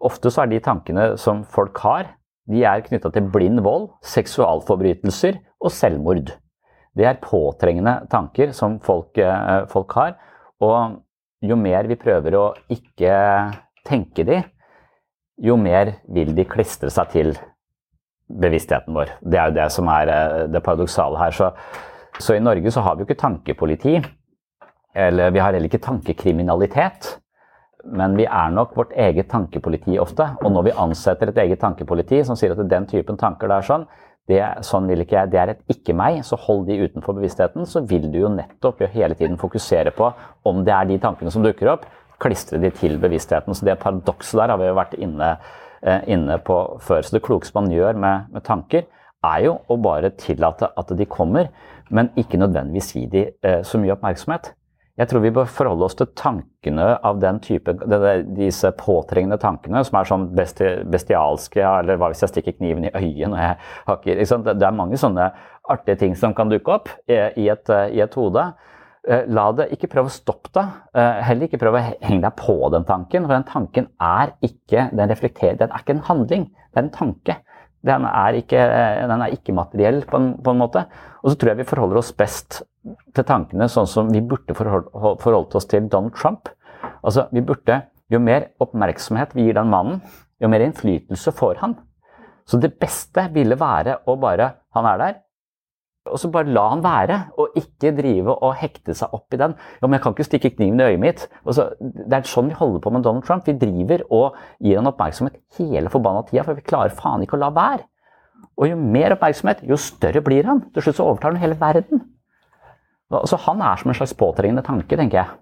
ofte 0.00 0.32
så 0.32 0.44
er 0.44 0.52
de 0.54 0.62
tankene 0.64 1.10
som 1.20 1.42
folk 1.44 1.76
har, 1.84 2.14
de 2.48 2.62
er 2.64 2.80
knytta 2.86 3.10
til 3.12 3.26
blind 3.28 3.60
vold, 3.60 3.90
seksualforbrytelser 4.08 5.36
og 5.60 5.74
selvmord. 5.74 6.30
Det 6.96 7.04
er 7.04 7.20
påtrengende 7.20 7.98
tanker 8.10 8.54
som 8.56 8.78
folk, 8.80 9.18
eh, 9.20 9.66
folk 9.68 9.92
har. 9.98 10.16
Og 10.64 11.02
jo 11.44 11.58
mer 11.60 11.86
vi 11.90 11.98
prøver 12.00 12.38
å 12.38 12.46
ikke 12.72 13.12
tenke 13.86 14.24
de, 14.24 14.40
jo 15.38 15.58
mer 15.60 15.98
vil 16.08 16.32
de 16.34 16.48
klistre 16.48 16.90
seg 16.90 17.12
til 17.12 17.36
bevisstheten 18.28 18.96
vår. 18.96 19.12
Det 19.22 19.38
er 19.38 19.52
jo 19.52 19.58
det 19.60 19.68
som 19.76 19.92
er 19.92 20.10
eh, 20.14 20.48
det 20.50 20.64
paradoksale 20.64 21.20
her. 21.20 21.36
Så, 21.36 21.52
så, 22.18 22.34
i 22.34 22.42
Norge 22.42 22.70
så 22.74 22.82
har 22.84 22.96
vi 22.96 23.04
jo 23.04 23.08
ikke 23.08 23.20
tankepoliti. 23.20 23.96
Eller 24.98 25.30
vi 25.30 25.40
har 25.42 25.52
heller 25.52 25.68
ikke 25.68 25.82
tankekriminalitet. 25.84 27.14
Men 27.84 28.16
vi 28.18 28.26
er 28.26 28.50
nok 28.52 28.74
vårt 28.76 28.92
eget 28.98 29.30
tankepoliti 29.30 29.98
ofte. 30.02 30.26
Og 30.42 30.52
når 30.52 30.68
vi 30.68 30.76
ansetter 30.84 31.30
et 31.30 31.40
eget 31.44 31.62
tankepoliti 31.62 32.24
som 32.26 32.36
sier 32.36 32.56
at 32.56 32.70
den 32.70 32.88
typen 32.90 33.18
tanker 33.20 33.50
det 33.50 33.60
er 33.60 33.68
sånn, 33.68 33.86
det, 34.28 34.40
sånn 34.66 34.88
vil 34.90 35.02
ikke 35.02 35.16
jeg, 35.16 35.30
det 35.32 35.38
er 35.40 35.52
et 35.54 35.72
ikke-meg, 35.72 36.18
så 36.26 36.36
hold 36.44 36.66
de 36.68 36.76
utenfor 36.82 37.16
bevisstheten. 37.16 37.64
Så 37.68 37.80
vil 37.88 38.10
du 38.12 38.20
jo 38.24 38.32
nettopp 38.32 38.82
hele 38.92 39.16
tiden 39.16 39.38
fokusere 39.40 39.94
på 39.96 40.10
om 40.48 40.60
det 40.66 40.74
er 40.74 40.90
de 40.90 40.98
tankene 41.00 41.32
som 41.32 41.44
dukker 41.44 41.72
opp, 41.72 41.86
klistre 42.20 42.60
de 42.60 42.70
til 42.74 42.98
bevisstheten. 43.00 43.56
Så 43.56 43.64
det 43.64 43.78
paradokset 43.80 44.42
der 44.42 44.52
har 44.52 44.60
vi 44.60 44.68
jo 44.68 44.76
vært 44.76 44.98
inne, 44.98 45.30
eh, 45.82 46.04
inne, 46.12 46.38
på 46.44 46.58
før. 46.84 47.02
Så 47.02 47.16
det 47.16 47.24
klokeste 47.24 47.56
man 47.56 47.72
gjør 47.72 47.96
med, 47.96 48.28
med, 48.34 48.44
tanker, 48.44 48.84
er 49.24 49.40
jo 49.46 49.56
å 49.66 49.78
bare 49.82 50.12
tillate 50.14 50.68
at 50.76 50.92
de 50.94 51.06
kommer, 51.06 51.48
men 51.94 52.12
ikke 52.18 52.40
nødvendigvis 52.40 52.94
gi 52.94 53.04
de 53.10 53.26
eh, 53.42 53.60
så 53.66 53.80
mye 53.80 53.94
oppmerksomhet. 53.96 54.52
Jeg 54.98 55.10
tror 55.12 55.22
vi 55.22 55.30
bør 55.30 55.46
forholde 55.46 55.86
oss 55.86 55.94
til 55.94 56.08
tankene 56.18 56.86
av 57.06 57.20
den 57.22 57.36
type, 57.38 57.70
disse 58.34 58.72
påtrengende 58.80 59.38
tankene 59.38 59.84
som 59.86 60.00
er 60.00 60.08
sånn 60.08 60.24
bestialske, 60.34 61.62
eller 61.62 62.00
hva 62.00 62.08
hvis 62.10 62.24
jeg 62.24 62.32
stikker 62.32 62.56
kniven 62.56 62.88
i 62.88 62.90
øyet 62.90 63.30
når 63.30 63.44
jeg 63.44 63.60
hakker 63.92 64.24
Det 64.58 64.66
er 64.66 64.74
mange 64.74 64.98
sånne 64.98 65.28
artige 65.70 66.00
ting 66.02 66.18
som 66.18 66.34
kan 66.34 66.50
dukke 66.50 66.80
opp 66.80 66.90
i 67.06 67.46
et, 67.46 67.70
i 67.94 68.02
et 68.02 68.18
hode. 68.18 68.48
Eh, 69.08 69.24
la 69.32 69.46
det, 69.56 69.70
ikke 69.72 69.88
prøve 69.92 70.10
å 70.10 70.12
stoppe 70.12 70.50
det. 70.52 70.64
Eh, 70.98 71.20
heller 71.24 71.48
ikke 71.48 71.60
prøve 71.62 71.80
å 71.80 71.92
henge 72.04 72.24
deg 72.26 72.34
på 72.36 72.56
den 72.74 72.84
tanken. 72.88 73.24
For 73.24 73.32
den 73.32 73.46
tanken 73.48 73.86
er 74.02 74.34
ikke 74.44 74.88
den 74.92 75.12
reflekterer, 75.12 75.56
den 75.62 75.72
er 75.72 75.84
ikke 75.84 75.96
en 75.96 76.04
handling, 76.10 76.48
det 76.74 76.82
er 76.82 76.84
en 76.84 76.92
tanke. 76.92 77.38
Den 77.88 78.04
er 78.08 78.38
ikke, 78.38 78.60
eh, 78.60 79.26
ikke 79.32 79.56
materiell 79.56 80.02
på 80.04 80.20
på 80.44 80.52
en, 80.52 80.60
måte. 80.60 80.84
Og 81.22 81.32
så 81.32 81.38
tror 81.38 81.52
jeg 81.52 81.62
vi 81.62 81.70
forholder 81.70 82.00
oss 82.00 82.12
best 82.12 82.62
til 83.14 83.24
tankene 83.24 83.68
sånn 83.68 83.88
som 83.88 84.10
vi 84.12 84.20
burde 84.20 84.54
forholdt 84.54 85.56
oss 85.56 85.68
til 85.68 85.88
Donald 85.88 86.14
Trump. 86.14 86.48
Altså, 87.02 87.28
vi 87.32 87.40
burde, 87.40 87.82
Jo 88.10 88.16
mer 88.18 88.46
oppmerksomhet 88.56 89.34
vi 89.36 89.42
gir 89.44 89.58
den 89.58 89.68
mannen, 89.68 89.98
jo 90.40 90.48
mer 90.48 90.62
innflytelse 90.64 91.28
får 91.36 91.58
han. 91.60 91.74
Så 92.48 92.56
det 92.56 92.70
beste 92.80 93.26
ville 93.34 93.58
være 93.60 93.98
å 94.08 94.16
bare 94.16 94.54
Han 94.72 94.86
er 94.86 94.98
der, 94.98 95.14
og 96.08 96.20
så 96.20 96.30
bare 96.32 96.50
la 96.50 96.64
han 96.72 96.82
være, 96.84 97.18
og 97.38 97.56
ikke 97.58 97.92
drive 97.96 98.34
og 98.34 98.56
hekte 98.60 98.94
seg 98.96 99.14
opp 99.16 99.34
i 99.34 99.40
den. 99.40 99.54
Ja, 99.78 99.86
men 99.86 99.98
jeg 99.98 100.04
kan 100.04 100.16
ikke 100.16 100.26
stikke 100.26 100.52
kniven 100.56 100.82
i 100.82 100.88
øyet 100.90 101.02
mitt. 101.02 101.24
Så, 101.44 101.68
det 101.78 102.18
er 102.18 102.28
sånn 102.28 102.50
vi 102.50 102.58
holder 102.58 102.82
på 102.84 102.92
med 102.94 103.06
Donald 103.06 103.26
Trump. 103.28 103.46
Vi 103.48 103.56
driver 103.60 104.04
og 104.08 104.38
gir 104.64 104.80
han 104.80 104.90
oppmerksomhet 104.90 105.38
hele 105.58 105.92
forbanna 105.92 106.24
tida, 106.28 106.44
for 106.46 106.58
vi 106.58 106.66
klarer 106.66 106.94
faen 106.94 107.24
ikke 107.24 107.38
å 107.38 107.42
la 107.44 107.50
være. 107.54 107.86
Og 108.58 108.70
jo 108.70 108.78
mer 108.78 109.14
oppmerksomhet, 109.14 109.64
jo 109.66 109.78
større 109.80 110.22
blir 110.24 110.48
han. 110.48 110.64
Til 110.74 110.86
slutt 110.86 110.98
så 110.98 111.06
overtar 111.06 111.34
han 111.34 111.42
hele 111.42 111.58
verden. 111.58 112.02
Så 113.08 113.38
han 113.46 113.62
er 113.64 113.80
som 113.80 113.90
en 113.90 113.96
slags 113.96 114.16
påtrengende 114.18 114.64
tanke, 114.66 114.96
tenker 114.98 115.22
jeg. 115.22 115.36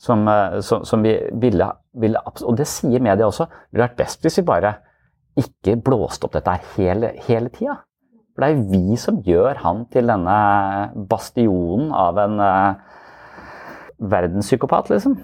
Som, 0.00 0.24
eh, 0.28 0.60
som, 0.64 0.84
som 0.88 1.02
vi 1.04 1.12
ville, 1.42 1.66
ville, 1.92 2.22
Og 2.40 2.56
det 2.56 2.66
sier 2.66 3.02
media 3.04 3.28
også. 3.28 3.46
Det 3.46 3.76
ville 3.76 3.88
vært 3.88 4.00
best 4.00 4.24
hvis 4.24 4.40
vi 4.40 4.48
bare 4.48 4.78
ikke 5.38 5.76
blåste 5.84 6.26
opp 6.26 6.34
dette 6.34 6.56
her 6.56 6.72
hele, 6.76 7.12
hele 7.28 7.52
tida. 7.52 7.76
For 8.34 8.44
det 8.44 8.48
er 8.48 8.56
jo 8.56 8.70
vi 8.70 8.96
som 9.00 9.20
gjør 9.26 9.60
han 9.64 9.84
til 9.92 10.10
denne 10.10 10.38
bastionen 11.10 11.90
av 11.96 12.20
en 12.22 12.40
uh, 12.40 12.98
verdenspsykopat, 14.00 14.92
liksom. 14.94 15.18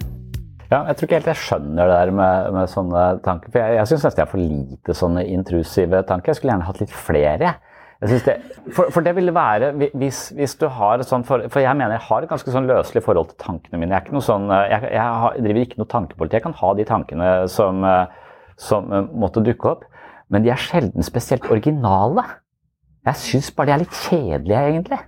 Ja, 0.67 0.81
jeg 0.89 0.97
tror 0.97 1.07
ikke 1.07 1.19
helt 1.21 1.29
jeg 1.31 1.39
skjønner 1.45 1.87
det 1.87 1.95
der 1.95 2.09
med, 2.11 2.49
med 2.57 2.71
sånne 2.71 3.03
tanker. 3.23 3.53
For 3.53 3.63
jeg, 3.63 3.77
jeg 3.77 3.89
syns 3.91 4.03
nesten 4.03 4.19
jeg 4.19 4.27
har 4.27 4.33
for 4.33 4.43
lite 4.43 4.95
sånne 4.99 5.23
intrusive 5.31 6.01
tanker. 6.09 6.33
Jeg 6.33 6.39
skulle 6.41 6.53
gjerne 6.53 6.67
hatt 6.67 6.81
litt 6.83 6.95
flere. 6.95 7.53
Det, 7.97 8.33
for, 8.75 8.91
for, 8.93 9.01
det 9.01 9.15
ville 9.17 9.33
være 9.33 9.71
hvis, 9.97 10.27
hvis 10.37 10.53
du 10.61 10.67
har 10.69 11.01
sånn 11.01 11.23
for, 11.25 11.47
for, 11.49 11.63
jeg 11.63 11.73
mener 11.73 11.95
jeg 11.95 12.05
har 12.05 12.21
et 12.21 12.29
ganske 12.29 12.51
sånn 12.53 12.67
løselig 12.69 13.01
forhold 13.07 13.31
til 13.31 13.39
tankene 13.41 13.79
mine. 13.81 13.95
Jeg, 13.95 14.21
sånn, 14.21 14.51
jeg, 14.51 14.91
jeg, 14.91 15.05
har, 15.23 15.39
driver 15.39 15.63
ikke 15.63 15.79
noe 15.81 15.93
tankepoliti. 15.95 16.37
Jeg 16.37 16.45
kan 16.45 16.57
ha 16.59 16.73
de 16.77 16.87
tankene 16.91 17.31
som, 17.51 17.87
som 18.59 18.91
måtte 19.15 19.45
dukke 19.47 19.71
opp. 19.71 19.87
Men 20.27 20.43
de 20.43 20.51
er 20.51 20.59
sjelden 20.59 21.07
spesielt 21.07 21.47
originale. 21.47 22.27
Jeg 23.07 23.21
syns 23.23 23.51
bare 23.55 23.69
de 23.69 23.75
er 23.75 23.83
litt 23.85 23.99
kjedelige, 24.05 24.63
egentlig. 24.71 24.99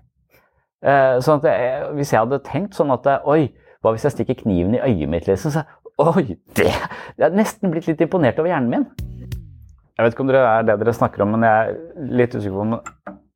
Uh, 0.80 1.18
sånn 1.24 1.42
at 1.44 1.92
hvis 1.98 2.14
jeg 2.14 2.22
hadde 2.24 2.40
tenkt 2.46 2.78
sånn 2.78 2.94
at 2.96 3.08
Oi, 3.28 3.50
hva 3.84 3.92
hvis 3.92 4.06
jeg 4.08 4.16
stikker 4.16 4.38
kniven 4.46 4.78
i 4.78 4.84
øyet 4.84 5.12
mitt? 5.12 5.28
Liksom, 5.28 5.52
så, 5.52 5.66
oi, 6.00 6.38
det 6.56 6.70
Jeg 6.70 7.26
er 7.28 7.36
nesten 7.36 7.74
blitt 7.74 7.90
litt 7.90 8.04
imponert 8.04 8.40
over 8.40 8.52
hjernen 8.52 8.72
min. 8.72 8.86
Jeg 10.00 10.06
vet 10.06 10.16
ikke 10.16 10.24
om 10.24 10.32
det 10.32 10.40
er 10.40 10.64
det 10.64 10.78
dere 10.80 10.96
snakker 10.96 11.26
om, 11.26 11.34
men 11.36 11.44
jeg 11.44 11.74
er 11.74 12.08
litt 12.22 12.36
usikker 12.36 12.56
på 12.56 12.64
om, 12.64 12.78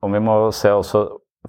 om 0.07 0.15
vi 0.15 0.23
må 0.23 0.37
se 0.55 0.71
også 0.71 1.01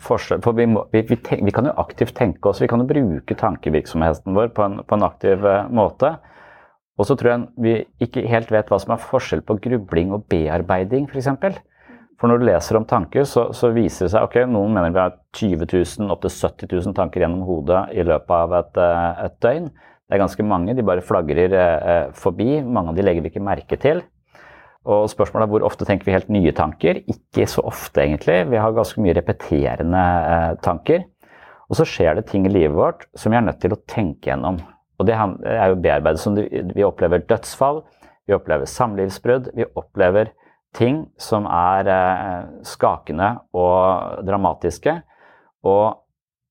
forskjell 0.02 0.40
For 0.42 0.58
vi, 0.58 0.66
må, 0.66 0.80
vi, 0.90 1.04
vi, 1.06 1.18
tenk, 1.22 1.44
vi, 1.46 1.52
kan 1.54 1.68
jo 1.68 1.74
aktivt 1.78 2.16
tenke 2.18 2.50
oss, 2.50 2.58
vi 2.62 2.66
kan 2.70 2.82
jo 2.82 2.88
bruke 2.88 3.36
tankevirksomheten 3.38 4.34
vår 4.34 4.50
på 4.56 4.64
en, 4.66 4.80
på 4.82 4.98
en 4.98 5.06
aktiv 5.06 5.46
uh, 5.46 5.68
måte. 5.70 6.16
Og 6.98 7.06
så 7.06 7.14
tror 7.18 7.30
jeg 7.30 7.46
vi 7.62 7.76
ikke 8.02 8.26
helt 8.30 8.50
vet 8.54 8.70
hva 8.70 8.80
som 8.82 8.94
er 8.94 9.02
forskjell 9.02 9.44
på 9.46 9.58
grubling 9.62 10.10
og 10.14 10.26
bearbeiding, 10.30 11.06
f.eks. 11.10 11.30
For 12.20 12.30
når 12.30 12.40
du 12.40 12.46
leser 12.46 12.78
om 12.78 12.86
tanker, 12.88 13.26
så, 13.26 13.48
så 13.56 13.72
viser 13.74 14.06
det 14.06 14.12
seg 14.14 14.26
ok, 14.26 14.36
noen 14.50 14.74
mener 14.76 14.94
vi 14.94 15.02
har 15.02 15.16
20 15.34 15.66
000 15.66 16.14
opptil 16.14 16.32
70 16.32 16.70
000 16.70 16.96
tanker 16.96 17.24
gjennom 17.24 17.42
hodet 17.48 17.80
i 17.94 18.04
løpet 18.06 18.34
av 18.36 18.54
et, 18.60 18.80
eh, 18.80 19.22
et, 19.26 19.36
døgn. 19.42 19.70
Det 20.04 20.16
er 20.16 20.22
ganske 20.22 20.46
mange, 20.46 20.76
de 20.76 20.84
bare 20.86 21.04
flagrer 21.04 21.56
eh, 21.58 22.10
forbi. 22.14 22.60
Mange 22.62 22.92
av 22.92 22.98
de 22.98 23.06
legger 23.06 23.24
vi 23.24 23.32
ikke 23.32 23.44
merke 23.44 23.78
til. 23.80 24.04
Og 24.84 25.08
spørsmålet 25.08 25.46
er 25.46 25.52
hvor 25.54 25.64
ofte 25.66 25.86
tenker 25.88 26.06
vi 26.06 26.14
helt 26.14 26.30
nye 26.32 26.52
tanker? 26.54 27.00
Ikke 27.08 27.48
så 27.50 27.64
ofte, 27.64 28.02
egentlig. 28.04 28.42
Vi 28.52 28.60
har 28.60 28.76
ganske 28.76 29.00
mye 29.02 29.16
repeterende 29.16 30.04
eh, 30.34 30.52
tanker. 30.64 31.08
Og 31.70 31.80
så 31.80 31.88
skjer 31.88 32.18
det 32.18 32.28
ting 32.28 32.44
i 32.46 32.52
livet 32.52 32.76
vårt 32.76 33.06
som 33.18 33.32
vi 33.32 33.40
er 33.40 33.46
nødt 33.46 33.62
til 33.64 33.74
å 33.74 33.80
tenke 33.90 34.30
gjennom. 34.30 34.60
Og 35.00 35.08
det 35.08 35.16
er 35.16 35.72
jo 35.72 35.80
bearbeidet 35.82 36.22
som 36.22 36.36
vi 36.36 36.84
opplever 36.86 37.24
dødsfall, 37.26 37.80
vi 38.28 38.36
opplever 38.36 38.68
samlivsbrudd, 38.70 39.50
vi 39.56 39.66
opplever 39.74 40.30
ting 40.76 41.04
som 41.20 41.48
er 41.50 41.90
eh, 41.90 42.46
skakende 42.66 43.34
og 43.56 44.24
dramatiske. 44.26 44.98
Og 45.64 46.00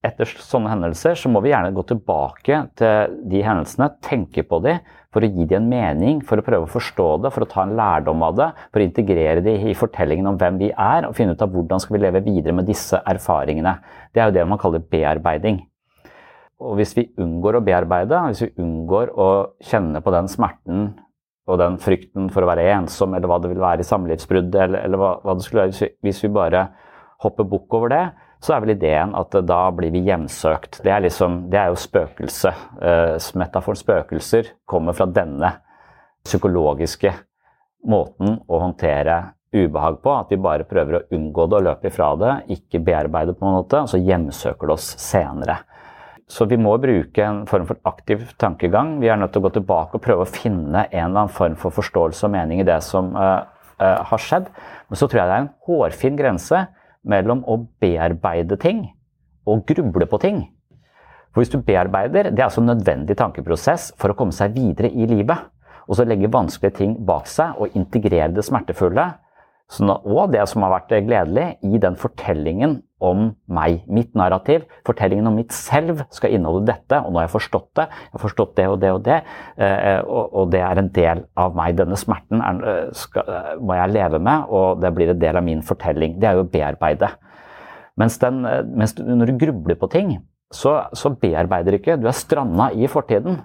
etter 0.04 0.28
sånne 0.28 0.72
hendelser 0.74 1.16
så 1.16 1.30
må 1.32 1.40
vi 1.44 1.54
gjerne 1.54 1.72
gå 1.76 1.86
tilbake 1.88 2.58
til 2.80 3.18
de 3.32 3.44
hendelsene, 3.46 3.88
tenke 4.04 4.44
på 4.48 4.60
de, 4.66 4.78
for 5.14 5.24
å 5.24 5.30
gi 5.30 5.46
dem 5.48 5.62
en 5.62 5.70
mening, 5.72 6.22
for 6.28 6.42
å 6.42 6.46
prøve 6.46 6.68
å 6.68 6.74
forstå 6.74 7.08
det, 7.24 7.32
for 7.32 7.46
å 7.46 7.50
ta 7.50 7.64
en 7.64 7.76
lærdom 7.78 8.26
av 8.28 8.36
det, 8.40 8.50
for 8.74 8.84
å 8.84 8.88
integrere 8.88 9.44
de 9.46 9.54
i 9.70 9.76
fortellingen 9.78 10.28
om 10.34 10.40
hvem 10.42 10.60
vi 10.60 10.72
er, 10.74 11.08
og 11.08 11.16
finne 11.16 11.38
ut 11.38 11.46
av 11.46 11.54
hvordan 11.54 11.84
skal 11.84 11.96
vi 11.96 12.04
leve 12.04 12.24
videre 12.26 12.58
med 12.58 12.68
disse 12.68 13.00
erfaringene. 13.00 13.78
Det 14.12 14.24
er 14.24 14.32
jo 14.32 14.36
det 14.40 14.48
man 14.50 14.60
kaller 14.60 14.84
bearbeiding. 14.84 15.62
Og 16.64 16.78
hvis 16.80 16.94
vi 16.98 17.08
unngår 17.20 17.60
å 17.60 17.64
bearbeide, 17.64 18.20
hvis 18.32 18.44
vi 18.46 18.54
unngår 18.64 19.14
å 19.20 19.30
kjenne 19.64 20.04
på 20.04 20.14
den 20.16 20.30
smerten 20.32 20.92
og 21.50 21.60
den 21.60 21.76
frykten 21.82 22.30
for 22.32 22.46
å 22.46 22.50
være 22.50 22.70
ensom, 22.78 23.16
eller 23.16 23.28
hva 23.28 23.40
det 23.44 23.52
vil 23.52 23.64
være 23.64 23.84
i 23.84 23.88
samlivsbruddet, 23.88 24.60
eller, 24.66 24.86
eller 24.88 25.02
hva, 25.02 25.16
hva, 25.24 25.36
det 25.36 25.46
skulle 25.46 25.66
være, 25.68 25.90
hvis 26.06 26.22
vi 26.24 26.32
bare 26.34 26.68
hopper 27.24 27.48
bukk 27.48 27.76
over 27.80 27.92
det, 27.92 28.06
så 28.44 28.56
er 28.56 28.64
vel 28.64 28.74
ideen 28.74 29.14
at 29.16 29.36
da 29.48 29.60
blir 29.76 29.92
vi 29.94 30.02
hjemsøkt. 30.08 30.82
Det 30.84 30.92
er, 30.92 31.04
liksom, 31.06 31.46
det 31.52 31.60
er 31.62 31.70
jo 31.72 31.80
spøkelse. 31.80 32.52
Uh, 32.76 33.16
metaforen 33.40 33.80
spøkelser 33.80 34.50
kommer 34.68 34.96
fra 34.98 35.08
denne 35.08 35.54
psykologiske 36.24 37.14
måten 37.88 38.42
å 38.48 38.60
håndtere 38.60 39.20
ubehag 39.56 40.02
på. 40.04 40.16
At 40.16 40.34
vi 40.34 40.42
bare 40.44 40.68
prøver 40.68 41.00
å 41.00 41.04
unngå 41.16 41.48
det 41.48 41.60
og 41.60 41.68
løpe 41.70 41.92
ifra 41.92 42.10
det, 42.20 42.34
ikke 42.58 42.84
bearbeide 42.84 43.36
på 43.38 43.48
en 43.48 43.58
måte, 43.62 43.84
og 43.84 43.92
så 43.92 44.02
hjemsøker 44.02 44.68
det 44.68 44.76
oss 44.76 44.92
senere. 45.00 45.62
Så 46.34 46.48
vi 46.50 46.58
må 46.58 46.72
bruke 46.82 47.22
en 47.22 47.44
form 47.50 47.68
for 47.70 47.78
aktiv 47.86 48.24
tankegang. 48.42 48.96
Vi 49.02 49.10
er 49.12 49.20
nødt 49.22 49.36
til 49.36 49.44
å 49.44 49.46
gå 49.46 49.52
tilbake 49.60 50.00
og 50.00 50.02
prøve 50.02 50.26
å 50.26 50.30
finne 50.30 50.88
en 50.88 51.12
eller 51.12 51.26
annen 51.26 51.34
form 51.34 51.58
for 51.60 51.76
forståelse 51.76 52.26
og 52.26 52.34
mening 52.34 52.64
i 52.64 52.66
det 52.66 52.80
som 52.86 53.12
uh, 53.14 53.44
uh, 53.78 54.00
har 54.10 54.24
skjedd. 54.24 54.50
Men 54.90 55.00
så 55.00 55.06
tror 55.06 55.22
jeg 55.22 55.30
det 55.30 55.36
er 55.36 55.44
en 55.44 55.54
hårfin 55.68 56.18
grense 56.18 56.64
mellom 57.06 57.44
å 57.46 57.60
bearbeide 57.84 58.58
ting 58.58 58.88
og 59.46 59.66
gruble 59.70 60.08
på 60.10 60.22
ting. 60.24 60.44
For 61.34 61.44
hvis 61.44 61.54
du 61.54 61.60
bearbeider, 61.66 62.32
det 62.32 62.42
er 62.42 62.48
altså 62.48 62.64
en 62.64 62.72
nødvendig 62.72 63.18
tankeprosess 63.20 63.92
for 64.02 64.14
å 64.14 64.18
komme 64.18 64.34
seg 64.34 64.56
videre 64.58 64.90
i 64.90 65.06
livet. 65.10 65.50
Og 65.86 66.00
så 66.00 66.08
legge 66.08 66.32
vanskelige 66.32 66.80
ting 66.80 66.96
bak 67.06 67.28
seg 67.30 67.60
og 67.62 67.76
integrere 67.78 68.32
det 68.34 68.46
smertefulle 68.48 69.12
og 69.82 70.34
det 70.34 70.44
som 70.50 70.62
har 70.66 70.74
vært 70.76 70.92
gledelig, 71.08 71.46
i 71.66 71.80
den 71.82 71.96
fortellingen 71.98 72.82
om 73.04 73.26
meg, 73.52 73.82
mitt 73.92 74.14
narrativ, 74.18 74.64
fortellingen 74.88 75.28
om 75.30 75.36
mitt 75.38 75.54
selv, 75.56 76.04
skal 76.14 76.36
inneholde 76.36 76.70
dette. 76.72 77.00
Og 77.02 77.12
nå 77.12 77.20
har 77.20 77.28
jeg 77.28 77.36
forstått 77.36 77.70
det. 77.80 77.88
Jeg 77.90 78.16
har 78.16 78.24
forstått 78.24 78.56
det 78.60 78.68
og 78.72 78.80
det 78.82 78.92
og 78.96 79.04
det, 79.06 79.20
eh, 79.58 80.00
og 80.08 80.52
det 80.54 80.64
er 80.64 80.82
en 80.82 80.92
del 80.96 81.24
av 81.40 81.58
meg. 81.58 81.78
Denne 81.80 82.00
smerten 82.00 82.44
er, 82.44 82.64
eh, 82.72 82.92
skal, 82.98 83.30
eh, 83.30 83.56
må 83.60 83.78
jeg 83.80 83.94
leve 83.94 84.20
med, 84.20 84.46
og 84.50 84.82
det 84.82 84.94
blir 84.96 85.10
en 85.10 85.20
del 85.20 85.38
av 85.38 85.44
min 85.44 85.62
fortelling. 85.62 86.20
Det 86.20 86.30
er 86.30 86.40
jo 86.40 86.46
å 86.46 86.52
bearbeide. 86.52 87.12
Mens, 87.98 88.18
den, 88.18 88.42
mens 88.42 88.96
når 88.96 89.28
du 89.28 89.46
grubler 89.46 89.76
på 89.76 89.90
ting, 89.90 90.18
så, 90.54 90.88
så 90.94 91.10
bearbeider 91.10 91.72
du 91.72 91.78
ikke. 91.78 92.00
Du 92.02 92.08
er 92.08 92.18
stranda 92.18 92.72
i 92.74 92.88
fortiden. 92.88 93.42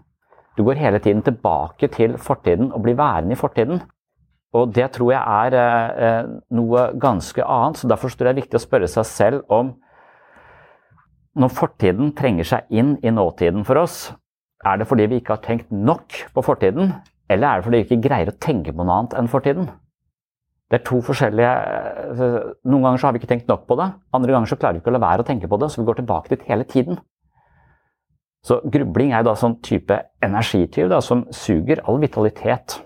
Du 0.56 0.64
går 0.64 0.80
hele 0.80 0.98
tiden 0.98 1.22
tilbake 1.22 1.90
til 1.92 2.16
fortiden 2.16 2.72
og 2.72 2.82
blir 2.82 2.96
værende 2.96 3.36
i 3.36 3.38
fortiden. 3.38 3.82
Og 4.56 4.70
det 4.72 4.86
tror 4.94 5.12
jeg 5.12 5.20
er 5.20 5.56
eh, 5.58 6.30
noe 6.56 6.86
ganske 7.00 7.44
annet. 7.44 7.80
så 7.80 7.90
Derfor 7.90 8.12
tror 8.12 8.30
jeg 8.30 8.36
det 8.36 8.36
er 8.36 8.44
viktig 8.44 8.60
å 8.60 8.64
spørre 8.64 8.88
seg 8.88 9.08
selv 9.08 9.52
om 9.52 9.74
når 11.38 11.52
fortiden 11.54 12.14
trenger 12.18 12.48
seg 12.48 12.72
inn 12.74 12.96
i 13.04 13.12
nåtiden 13.14 13.66
for 13.66 13.78
oss, 13.78 14.08
er 14.66 14.80
det 14.80 14.88
fordi 14.90 15.06
vi 15.06 15.20
ikke 15.20 15.36
har 15.36 15.44
tenkt 15.44 15.68
nok 15.70 16.16
på 16.34 16.42
fortiden, 16.42 16.96
eller 17.30 17.46
er 17.46 17.60
det 17.60 17.66
fordi 17.68 17.78
vi 17.78 17.86
ikke 17.86 18.08
greier 18.08 18.32
å 18.32 18.40
tenke 18.42 18.74
på 18.74 18.82
noe 18.82 18.96
annet 18.96 19.14
enn 19.20 19.30
fortiden? 19.30 19.68
Det 20.68 20.80
er 20.80 20.84
to 20.84 20.98
forskjellige 21.04 21.52
eh, 21.52 22.48
Noen 22.68 22.88
ganger 22.88 23.06
har 23.06 23.14
vi 23.14 23.22
ikke 23.22 23.30
tenkt 23.30 23.48
nok 23.48 23.68
på 23.68 23.78
det. 23.78 23.86
Andre 24.16 24.34
ganger 24.34 24.50
så 24.50 24.58
klarer 24.58 24.76
vi 24.76 24.82
ikke 24.82 24.90
å 24.92 24.96
la 24.96 25.04
være 25.04 25.24
å 25.24 25.28
tenke 25.28 25.48
på 25.48 25.60
det, 25.60 25.70
så 25.70 25.80
vi 25.80 25.86
går 25.88 26.00
tilbake 26.00 26.34
dit 26.34 26.44
hele 26.50 26.66
tiden. 26.68 26.98
Så 28.44 28.60
grubling 28.64 29.14
er 29.16 29.24
da 29.26 29.34
sånn 29.38 29.58
type 29.64 29.96
energityv 30.24 30.92
som 31.04 31.24
suger 31.34 31.80
all 31.88 31.98
vitalitet 32.02 32.80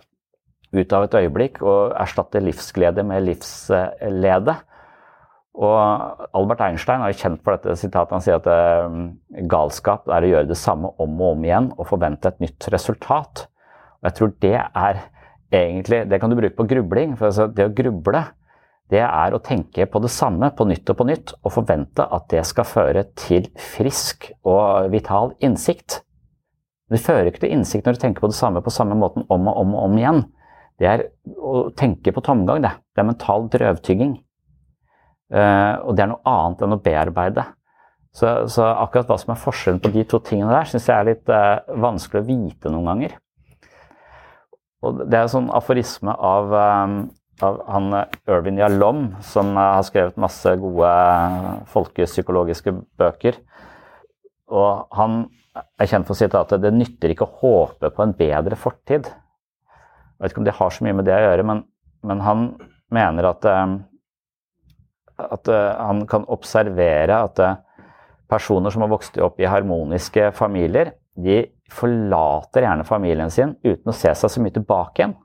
ut 0.73 0.93
av 0.97 1.07
et 1.07 1.17
øyeblikk 1.23 1.63
og 1.63 1.95
erstatte 2.01 2.43
livsglede 2.43 3.05
med 3.07 3.27
livslede. 3.27 4.57
Og 5.53 6.29
Albert 6.33 6.63
Einstein 6.65 7.05
er 7.05 7.17
kjent 7.17 7.43
for 7.45 7.59
dette 7.59 7.77
sitatet. 7.77 8.15
Han 8.17 8.25
sier 8.25 8.39
at 8.41 8.49
eh, 8.49 9.43
galskap 9.51 10.09
er 10.09 10.25
å 10.25 10.31
gjøre 10.31 10.49
det 10.49 10.57
samme 10.57 10.95
om 11.03 11.19
og 11.21 11.35
om 11.35 11.45
igjen 11.45 11.73
og 11.77 11.91
forvente 11.91 12.33
et 12.33 12.41
nytt 12.41 12.71
resultat. 12.73 13.47
Og 14.01 14.09
jeg 14.09 14.19
tror 14.19 14.37
det 14.41 14.59
er 14.61 15.03
egentlig 15.53 16.07
Det 16.09 16.19
kan 16.21 16.33
du 16.33 16.37
bruke 16.39 16.57
på 16.57 16.65
grubling. 16.65 17.17
for 17.17 17.29
altså, 17.29 17.47
Det 17.53 17.69
å 17.69 17.75
gruble 17.77 18.25
det 18.93 19.01
er 19.01 19.33
å 19.33 19.41
tenke 19.41 19.87
på 19.89 20.01
det 20.05 20.11
samme 20.13 20.51
på 20.53 20.67
nytt 20.69 20.91
og 20.93 20.99
på 20.99 21.07
nytt 21.09 21.33
og 21.41 21.55
forvente 21.55 22.05
at 22.05 22.27
det 22.29 22.43
skal 22.45 22.69
føre 22.69 23.07
til 23.17 23.47
frisk 23.57 24.29
og 24.45 24.91
vital 24.93 25.33
innsikt. 25.41 26.03
Det 26.93 27.01
fører 27.01 27.31
ikke 27.31 27.47
til 27.47 27.55
innsikt 27.57 27.89
når 27.89 27.97
du 27.97 28.03
tenker 28.03 28.25
på 28.25 28.29
det 28.29 28.37
samme 28.37 28.61
på 28.61 28.75
samme 28.75 28.99
måten 28.99 29.25
om 29.33 29.49
og 29.49 29.61
om 29.63 29.73
og 29.73 29.87
om 29.87 29.97
igjen. 29.97 30.21
Det 30.81 30.89
er 30.89 31.07
å 31.39 31.71
tenke 31.79 32.15
på 32.15 32.23
tomgang, 32.25 32.63
det. 32.65 32.73
Det 32.93 33.03
er 33.03 33.09
mental 33.09 33.49
drøvtygging. 33.53 34.15
Uh, 35.33 35.81
og 35.89 35.97
det 35.97 36.05
er 36.05 36.13
noe 36.13 36.29
annet 36.29 36.65
enn 36.65 36.77
å 36.77 36.81
bearbeide. 36.83 37.47
Så, 38.13 38.29
så, 38.53 38.67
akkurat 38.69 39.09
hva 39.09 39.17
som 39.21 39.33
er 39.33 39.41
forskjellen 39.41 39.81
på 39.81 39.93
de 39.95 40.05
to 40.05 40.21
tingene 40.21 40.53
der, 40.53 40.69
syns 40.69 40.89
jeg 40.91 40.97
er 40.99 41.09
litt 41.09 41.33
uh, 41.33 41.63
vanskelig 41.81 42.21
å 42.21 42.29
vite 42.29 42.73
noen 42.73 42.91
ganger. 42.91 43.17
Og 44.85 45.05
det 45.07 45.17
er 45.17 45.25
en 45.25 45.33
sånn 45.33 45.53
aforisme 45.55 46.13
av, 46.13 46.53
um, 46.53 46.97
av 47.47 47.61
han 47.73 47.89
Irvin 48.27 48.61
Yalom, 48.61 49.07
som 49.25 49.55
uh, 49.57 49.79
har 49.79 49.87
skrevet 49.89 50.21
masse 50.21 50.53
gode 50.61 50.93
folkepsykologiske 51.73 52.75
bøker. 53.01 53.41
Og 54.53 54.99
han 54.99 55.23
er 55.53 55.89
kjent 55.89 56.09
for 56.09 56.19
sitatet 56.19 56.61
'Det 56.61 56.73
nytter 56.75 57.13
ikke 57.13 57.29
å 57.29 57.39
håpe 57.41 57.93
på 57.93 58.05
en 58.05 58.15
bedre 58.17 58.57
fortid'. 58.57 59.09
Jeg 60.23 60.29
vet 60.29 60.35
ikke 60.37 60.41
om 60.45 60.47
det 60.47 60.55
har 60.55 60.71
så 60.71 60.85
mye 60.87 60.95
med 60.95 61.09
det 61.09 61.15
å 61.17 61.23
gjøre, 61.25 61.45
men, 61.51 61.61
men 62.07 62.21
han 62.23 62.43
mener 62.95 63.27
at, 63.27 63.47
eh, 63.51 63.73
at 65.19 65.51
eh, 65.51 65.81
han 65.83 66.05
kan 66.07 66.29
observere 66.31 67.17
at 67.27 67.43
eh, 67.43 67.57
personer 68.31 68.71
som 68.71 68.85
har 68.85 68.93
vokst 68.93 69.19
opp 69.19 69.43
i 69.43 69.49
harmoniske 69.51 70.29
familier, 70.39 70.93
de 71.19 71.41
forlater 71.75 72.69
gjerne 72.69 72.87
familien 72.87 73.35
sin 73.35 73.57
uten 73.67 73.91
å 73.91 73.97
se 73.99 74.15
seg 74.15 74.31
så 74.31 74.47
mye 74.47 74.55
tilbake 74.55 75.03
igjen. 75.03 75.19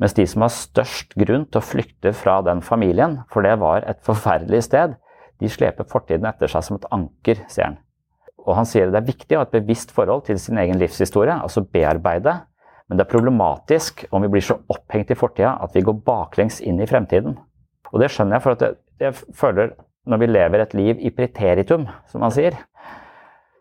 Mens 0.00 0.16
de 0.16 0.24
som 0.32 0.46
har 0.46 0.56
størst 0.56 1.12
grunn 1.20 1.44
til 1.44 1.60
å 1.60 1.68
flykte 1.68 2.16
fra 2.16 2.40
den 2.48 2.64
familien, 2.64 3.20
for 3.28 3.44
det 3.44 3.58
var 3.60 3.84
et 3.84 4.00
forferdelig 4.08 4.64
sted, 4.70 4.96
de 5.36 5.52
sleper 5.52 5.84
fortiden 5.84 6.24
etter 6.32 6.48
seg 6.48 6.64
som 6.64 6.80
et 6.80 6.88
anker, 6.96 7.44
sier 7.52 7.74
han. 7.74 7.82
Og 8.48 8.56
han 8.56 8.64
sier 8.64 8.88
det 8.88 9.02
er 9.02 9.12
viktig 9.12 9.36
å 9.36 9.42
ha 9.42 9.50
et 9.50 9.58
bevisst 9.60 9.92
forhold 9.92 10.24
til 10.30 10.40
sin 10.40 10.56
egen 10.64 10.80
livshistorie, 10.80 11.42
altså 11.44 11.68
bearbeide 11.68 12.38
men 12.88 12.96
det 12.96 13.04
er 13.04 13.12
problematisk 13.12 14.06
om 14.10 14.24
vi 14.24 14.30
blir 14.32 14.44
så 14.44 14.56
opphengt 14.72 15.12
i 15.12 15.18
fortida 15.18 15.56
at 15.62 15.74
vi 15.76 15.84
går 15.84 16.00
baklengs 16.06 16.62
inn 16.64 16.80
i 16.80 16.88
fremtiden. 16.88 17.36
Og 17.92 18.00
det 18.00 18.10
skjønner 18.12 18.38
jeg, 18.38 18.44
for 18.44 18.64
jeg, 18.64 18.78
jeg 19.02 19.36
føler 19.36 19.74
når 20.08 20.22
vi 20.22 20.30
lever 20.30 20.62
et 20.64 20.76
liv 20.76 21.02
i 21.04 21.12
preteritum, 21.12 21.84
som 22.08 22.24
man 22.24 22.32
sier, 22.32 22.56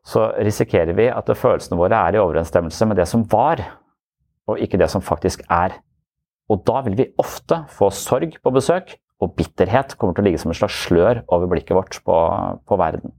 så 0.07 0.29
risikerer 0.39 0.95
vi 0.95 1.09
at 1.11 1.27
følelsene 1.35 1.79
våre 1.79 1.99
er 2.07 2.15
i 2.15 2.21
overensstemmelse 2.21 2.87
med 2.87 3.01
det 3.01 3.07
som 3.11 3.25
var, 3.27 3.59
og 4.47 4.61
ikke 4.63 4.79
det 4.79 4.87
som 4.93 5.03
faktisk 5.03 5.43
er. 5.51 5.75
Og 6.47 6.63
da 6.67 6.79
vil 6.85 6.95
vi 6.95 7.09
ofte 7.19 7.65
få 7.75 7.91
sorg 7.91 8.37
på 8.39 8.53
besøk, 8.55 8.95
og 9.19 9.33
bitterhet 9.35 9.97
kommer 9.97 10.15
til 10.15 10.23
å 10.23 10.27
ligge 10.29 10.39
som 10.39 10.53
en 10.53 10.59
slags 10.59 10.77
slør 10.85 11.23
over 11.33 11.49
blikket 11.51 11.75
vårt 11.75 11.99
på, 12.05 12.17
på 12.63 12.79
verden. 12.79 13.11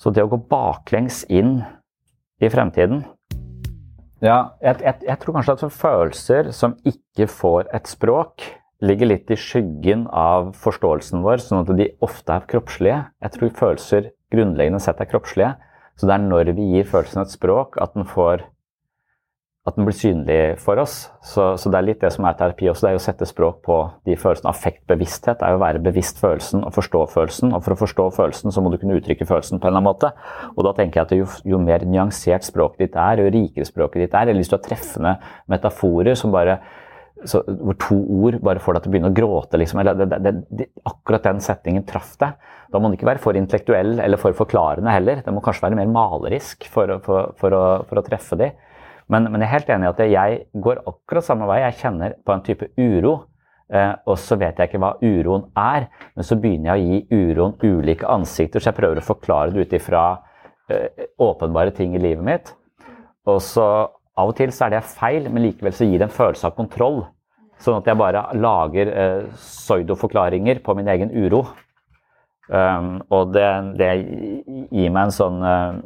Så 0.00 0.10
det 0.10 0.24
å 0.24 0.30
gå 0.32 0.40
baklengs 0.50 1.22
inn 1.30 1.60
i 2.42 2.50
fremtiden 2.50 3.04
ja, 4.24 4.38
jeg, 4.64 4.80
jeg, 4.82 5.00
jeg, 5.08 5.20
tror 5.20 5.36
kanskje 5.38 5.56
at 5.56 5.78
følelser 5.78 6.52
som 6.56 6.76
ikke 6.88 7.28
får 7.30 7.68
et 7.76 7.90
språk, 7.90 8.46
ligger 8.84 9.08
litt 9.08 9.30
i 9.32 9.38
skyggen 9.38 10.06
av 10.10 10.50
forståelsen 10.60 11.22
vår, 11.24 11.40
sånn 11.40 11.62
at 11.62 11.72
de 11.78 11.88
ofte 12.04 12.34
er 12.34 12.48
kroppslige. 12.50 12.98
Jeg 13.24 13.36
tror 13.36 13.54
følelser 13.60 14.10
grunnleggende 14.34 14.82
sett 14.82 15.00
er 15.00 15.08
kroppslige. 15.08 15.54
Så 15.94 16.08
det 16.08 16.16
er 16.16 16.24
når 16.26 16.50
vi 16.56 16.66
gir 16.72 16.88
følelsen 16.90 17.22
et 17.22 17.32
språk, 17.32 17.78
at 17.80 17.94
den 17.94 18.06
får 18.08 18.42
at 19.64 19.78
den 19.78 19.86
blir 19.88 19.96
synlig 19.96 20.58
for 20.60 20.76
oss. 20.82 21.06
Så, 21.24 21.54
så, 21.56 21.70
det 21.72 21.78
er 21.78 21.86
litt 21.86 22.02
det 22.04 22.10
som 22.12 22.26
er 22.28 22.36
terapi 22.36 22.66
også. 22.68 22.84
Det 22.84 22.90
er 22.90 22.98
å 22.98 23.04
sette 23.04 23.28
språk 23.28 23.62
på 23.64 23.78
de 24.04 24.16
følelsene. 24.20 24.52
Affektbevissthet 24.52 25.40
er 25.40 25.56
å 25.56 25.62
være 25.62 25.80
bevisst 25.86 26.20
følelsen 26.20 26.66
og 26.68 26.74
forstå 26.76 27.00
følelsen. 27.14 27.54
Og 27.56 27.64
for 27.64 27.72
å 27.72 27.78
forstå 27.80 28.08
følelsen 28.18 28.52
så 28.52 28.60
må 28.60 28.72
du 28.72 28.76
kunne 28.82 28.98
uttrykke 28.98 29.24
følelsen 29.28 29.62
på 29.62 29.64
en 29.64 29.72
eller 29.72 29.80
annen 29.80 29.88
måte. 29.88 30.10
Og 30.52 30.68
da 30.68 30.74
tenker 30.76 31.00
jeg 31.00 31.08
at 31.08 31.14
jo, 31.16 31.28
jo 31.54 31.60
mer 31.64 31.86
nyansert 31.88 32.44
språket 32.44 32.84
ditt 32.84 32.98
er, 33.00 33.24
jo 33.24 33.32
rikere 33.32 33.68
språket 33.68 34.04
ditt 34.04 34.18
er, 34.20 34.28
eller 34.28 34.44
hvis 34.44 34.52
du 34.52 34.58
har 34.58 34.66
treffende 34.66 35.14
metaforer 35.54 36.20
som 36.20 36.34
bare 36.34 36.58
så, 37.24 37.40
hvor 37.40 37.78
to 37.80 37.96
ord 38.20 38.36
bare 38.44 38.60
får 38.60 38.76
deg 38.76 38.84
til 38.84 38.90
å 38.90 38.92
begynne 38.92 39.10
å 39.12 39.16
gråte, 39.16 39.56
liksom, 39.56 39.80
eller 39.80 39.96
det, 39.96 40.18
det, 40.20 40.32
det, 40.60 40.66
akkurat 40.84 41.24
den 41.24 41.40
setningen 41.40 41.86
traff 41.88 42.18
deg. 42.20 42.36
Da 42.68 42.76
må 42.76 42.90
den 42.90 42.98
ikke 42.98 43.08
være 43.08 43.22
for 43.22 43.38
intellektuell 43.38 43.96
eller 44.02 44.20
for 44.20 44.36
forklarende 44.36 44.92
heller. 44.92 45.22
Den 45.24 45.38
må 45.38 45.40
kanskje 45.44 45.64
være 45.70 45.78
mer 45.78 45.88
malerisk 45.94 46.68
for, 46.68 46.98
for, 47.06 47.32
for, 47.40 47.56
å, 47.56 47.64
for 47.88 48.02
å 48.02 48.04
treffe 48.04 48.36
de. 48.40 48.50
Men, 49.12 49.28
men, 49.28 49.42
jeg 49.42 49.48
er 49.48 49.54
helt 49.58 49.70
enig 49.74 49.86
i 49.86 49.92
at 49.92 50.02
jeg 50.08 50.42
går 50.64 50.82
akkurat 50.88 51.26
samme 51.26 51.48
vei. 51.50 51.60
Jeg 51.64 51.80
kjenner 51.82 52.16
på 52.24 52.34
en 52.34 52.44
type 52.46 52.70
uro. 52.80 53.14
Eh, 53.74 53.92
og 54.06 54.18
så 54.20 54.36
vet 54.40 54.60
jeg 54.60 54.70
ikke 54.70 54.80
hva 54.82 54.92
uroen 55.00 55.46
er, 55.56 55.86
men 56.14 56.26
så 56.28 56.36
begynner 56.36 56.76
jeg 56.76 56.82
å 56.82 56.84
gi 56.84 57.30
uroen 57.32 57.54
ulike 57.64 58.08
ansikter. 58.12 58.60
Så 58.60 58.70
jeg 58.70 58.78
prøver 58.78 59.00
å 59.00 59.06
forklare 59.06 59.54
det 59.54 59.64
ut 59.64 59.76
ifra 59.80 60.04
eh, 60.72 61.06
åpenbare 61.24 61.72
ting 61.76 61.96
i 61.96 62.02
livet 62.02 62.24
mitt. 62.24 62.52
Og 63.28 63.40
så 63.42 63.66
av 64.14 64.30
og 64.30 64.36
til 64.38 64.52
så 64.54 64.68
er 64.68 64.76
det 64.76 64.84
feil, 64.86 65.26
men 65.32 65.42
likevel 65.46 65.74
så 65.74 65.88
gir 65.88 65.98
det 65.98 66.08
en 66.08 66.16
følelse 66.16 66.46
av 66.46 66.56
kontroll. 66.58 67.02
Sånn 67.62 67.80
at 67.80 67.88
jeg 67.88 67.98
bare 67.98 68.26
lager 68.36 68.90
eh, 68.92 69.20
pseudoforklaringer 69.34 70.60
på 70.64 70.76
min 70.78 70.90
egen 70.94 71.12
uro. 71.14 71.46
Um, 72.44 72.98
og 73.08 73.30
det, 73.32 73.46
det, 73.80 73.88
gir 74.68 74.90
meg 74.92 75.06
en 75.06 75.14
sånn 75.16 75.38
uh, 75.40 75.78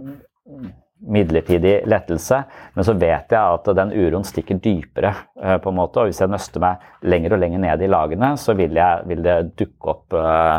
midlertidig 1.00 1.82
lettelse, 1.86 2.42
men 2.74 2.86
så 2.86 2.94
vet 2.98 3.32
jeg 3.32 3.38
at 3.38 3.68
den 3.78 3.92
uroen 3.94 4.26
stikker 4.26 4.58
dypere. 4.62 5.12
Uh, 5.38 5.56
på 5.62 5.70
en 5.70 5.78
måte, 5.78 6.00
og 6.00 6.10
Hvis 6.10 6.20
jeg 6.22 6.32
nøster 6.32 6.62
meg 6.62 6.82
lenger 7.02 7.36
og 7.36 7.42
lenger 7.42 7.62
ned 7.62 7.84
i 7.84 7.90
lagene, 7.90 8.32
så 8.36 8.54
vil, 8.58 8.74
jeg, 8.74 9.04
vil 9.06 9.22
det 9.24 9.36
dukke 9.58 9.92
opp 9.94 10.16
uh, 10.18 10.58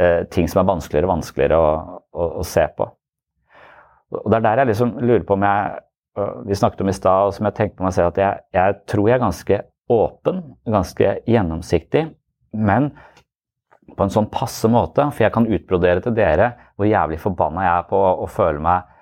uh, 0.00 0.22
ting 0.32 0.50
som 0.50 0.62
er 0.62 0.72
vanskeligere 0.72 1.08
og 1.08 1.14
vanskeligere 1.14 1.60
å, 1.60 2.00
å, 2.10 2.28
å, 2.42 2.46
se 2.46 2.66
på. 2.76 2.88
Og 4.18 4.26
Det 4.26 4.40
er 4.40 4.46
der 4.48 4.62
jeg 4.62 4.72
liksom 4.72 4.96
lurer 5.04 5.24
på 5.26 5.38
om 5.38 5.46
jeg 5.46 5.86
Vi 6.50 6.56
snakket 6.58 6.80
om 6.82 6.88
i 6.90 6.92
stad, 6.92 7.28
og 7.28 7.34
som 7.36 7.46
jeg 7.46 7.54
tenkte 7.54 7.78
på 7.78 7.84
meg 7.86 7.92
selv, 7.94 8.10
at 8.10 8.18
jeg, 8.18 8.40
jeg 8.52 8.74
tror 8.90 9.08
jeg 9.08 9.14
er 9.14 9.22
ganske 9.22 9.58
åpen, 9.90 10.40
ganske 10.66 11.12
gjennomsiktig, 11.30 12.02
men 12.58 12.88
på 13.94 14.04
en 14.04 14.12
sånn 14.12 14.26
passe 14.30 14.68
måte. 14.68 15.06
For 15.14 15.22
jeg 15.24 15.32
kan 15.32 15.46
utbrodere 15.46 16.02
til 16.02 16.16
dere 16.18 16.50
hvor 16.74 16.90
jævlig 16.90 17.20
forbanna 17.22 17.62
jeg 17.62 17.76
er 17.76 17.86
på 17.92 18.00
å, 18.10 18.26
føle 18.30 18.58
meg 18.66 18.90
Eh, 18.90 18.99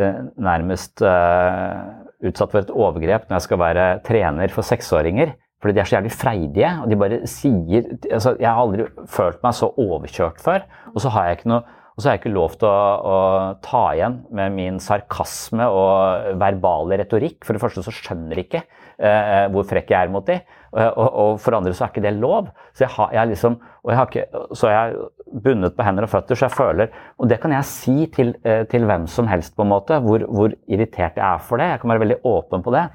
nærmest 0.00 1.02
uh, 1.06 2.04
utsatt 2.24 2.52
for 2.52 2.62
et 2.64 2.72
overgrep 2.72 3.28
når 3.28 3.38
jeg 3.38 3.46
skal 3.46 3.60
være 3.60 3.86
trener 4.06 4.52
for 4.54 4.66
seksåringer. 4.66 5.34
Fordi 5.62 5.76
de 5.76 5.80
er 5.80 5.88
så 5.88 5.96
jævlig 5.96 6.12
freidige. 6.12 6.70
og 6.82 6.90
de 6.90 6.96
bare 7.00 7.20
sier, 7.30 7.86
altså 8.10 8.34
Jeg 8.40 8.50
har 8.50 8.60
aldri 8.60 8.84
følt 9.08 9.40
meg 9.42 9.56
så 9.56 9.70
overkjørt 9.80 10.42
før. 10.44 10.66
Og 10.92 11.00
så 11.00 11.12
har 11.14 11.28
jeg 11.28 11.38
ikke, 11.38 11.48
noe, 11.48 11.62
har 12.02 12.10
jeg 12.10 12.20
ikke 12.20 12.34
lov 12.34 12.58
til 12.60 12.68
å, 12.68 12.80
å, 13.14 13.18
ta 13.64 13.84
igjen 13.96 14.18
med 14.34 14.52
min 14.58 14.80
sarkasme 14.82 15.64
og 15.72 16.34
verbale 16.42 17.00
retorikk. 17.00 17.40
For 17.46 17.56
det 17.56 17.64
første 17.64 17.84
så 17.86 17.94
skjønner 17.94 18.36
de 18.36 18.44
ikke 18.44 18.64
uh, 19.02 19.46
hvor 19.54 19.66
frekk 19.68 19.90
jeg 19.90 20.06
er 20.06 20.12
mot 20.12 20.26
dem. 20.26 20.44
Og, 20.74 21.06
og, 21.06 21.36
for 21.38 21.54
andre 21.54 21.70
så 21.74 21.86
er 21.86 21.92
ikke 21.92 22.02
det 22.02 22.16
lov. 22.18 22.48
Så 22.74 22.84
jeg 22.84 22.92
har, 22.96 23.12
jeg 23.14 23.30
liksom, 23.30 23.56
jeg 23.86 23.98
har 23.98 24.08
ikke, 24.10 24.44
så 24.58 24.70
jeg 24.72 24.94
er 24.94 25.40
bundet 25.44 25.76
på 25.76 25.86
hender 25.86 26.06
og 26.06 26.10
føtter, 26.10 26.38
så 26.38 26.48
jeg 26.48 26.56
føler 26.56 26.94
Og 27.18 27.28
det 27.30 27.38
kan 27.42 27.52
jeg 27.54 27.68
si 27.68 28.06
til, 28.14 28.34
eh, 28.44 28.64
til 28.70 28.86
hvem 28.88 29.06
som 29.10 29.28
helst, 29.30 29.54
på 29.56 29.62
en 29.62 29.70
måte, 29.70 30.00
hvor, 30.02 30.24
hvor, 30.26 30.54
irritert 30.66 31.18
jeg 31.20 31.24
er 31.26 31.38
for 31.38 31.62
det. 31.62 31.68
Jeg 31.70 31.80
kan 31.82 31.94
være 31.94 32.04
veldig 32.04 32.18
åpen 32.26 32.64
på 32.64 32.74
det. 32.74 32.88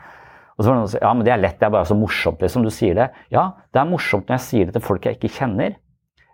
Og 0.57 0.65
så 0.65 0.73
det 0.73 0.79
noen 0.81 1.01
ja, 1.01 1.13
men 1.13 1.23
det 1.23 1.33
er 1.33 1.39
lett, 1.39 1.59
det 1.59 1.69
er 1.69 1.71
bare 1.77 1.87
så 1.87 1.95
morsomt, 1.95 2.41
liksom. 2.43 2.65
Du 2.67 2.73
sier 2.73 2.97
det. 2.97 3.07
Ja, 3.31 3.51
det 3.71 3.79
er 3.79 3.87
morsomt 3.87 4.27
når 4.27 4.41
jeg 4.41 4.47
sier 4.47 4.67
det 4.67 4.75
til 4.75 4.83
folk 4.83 5.07
jeg 5.07 5.15
ikke 5.15 5.31
kjenner. 5.39 5.77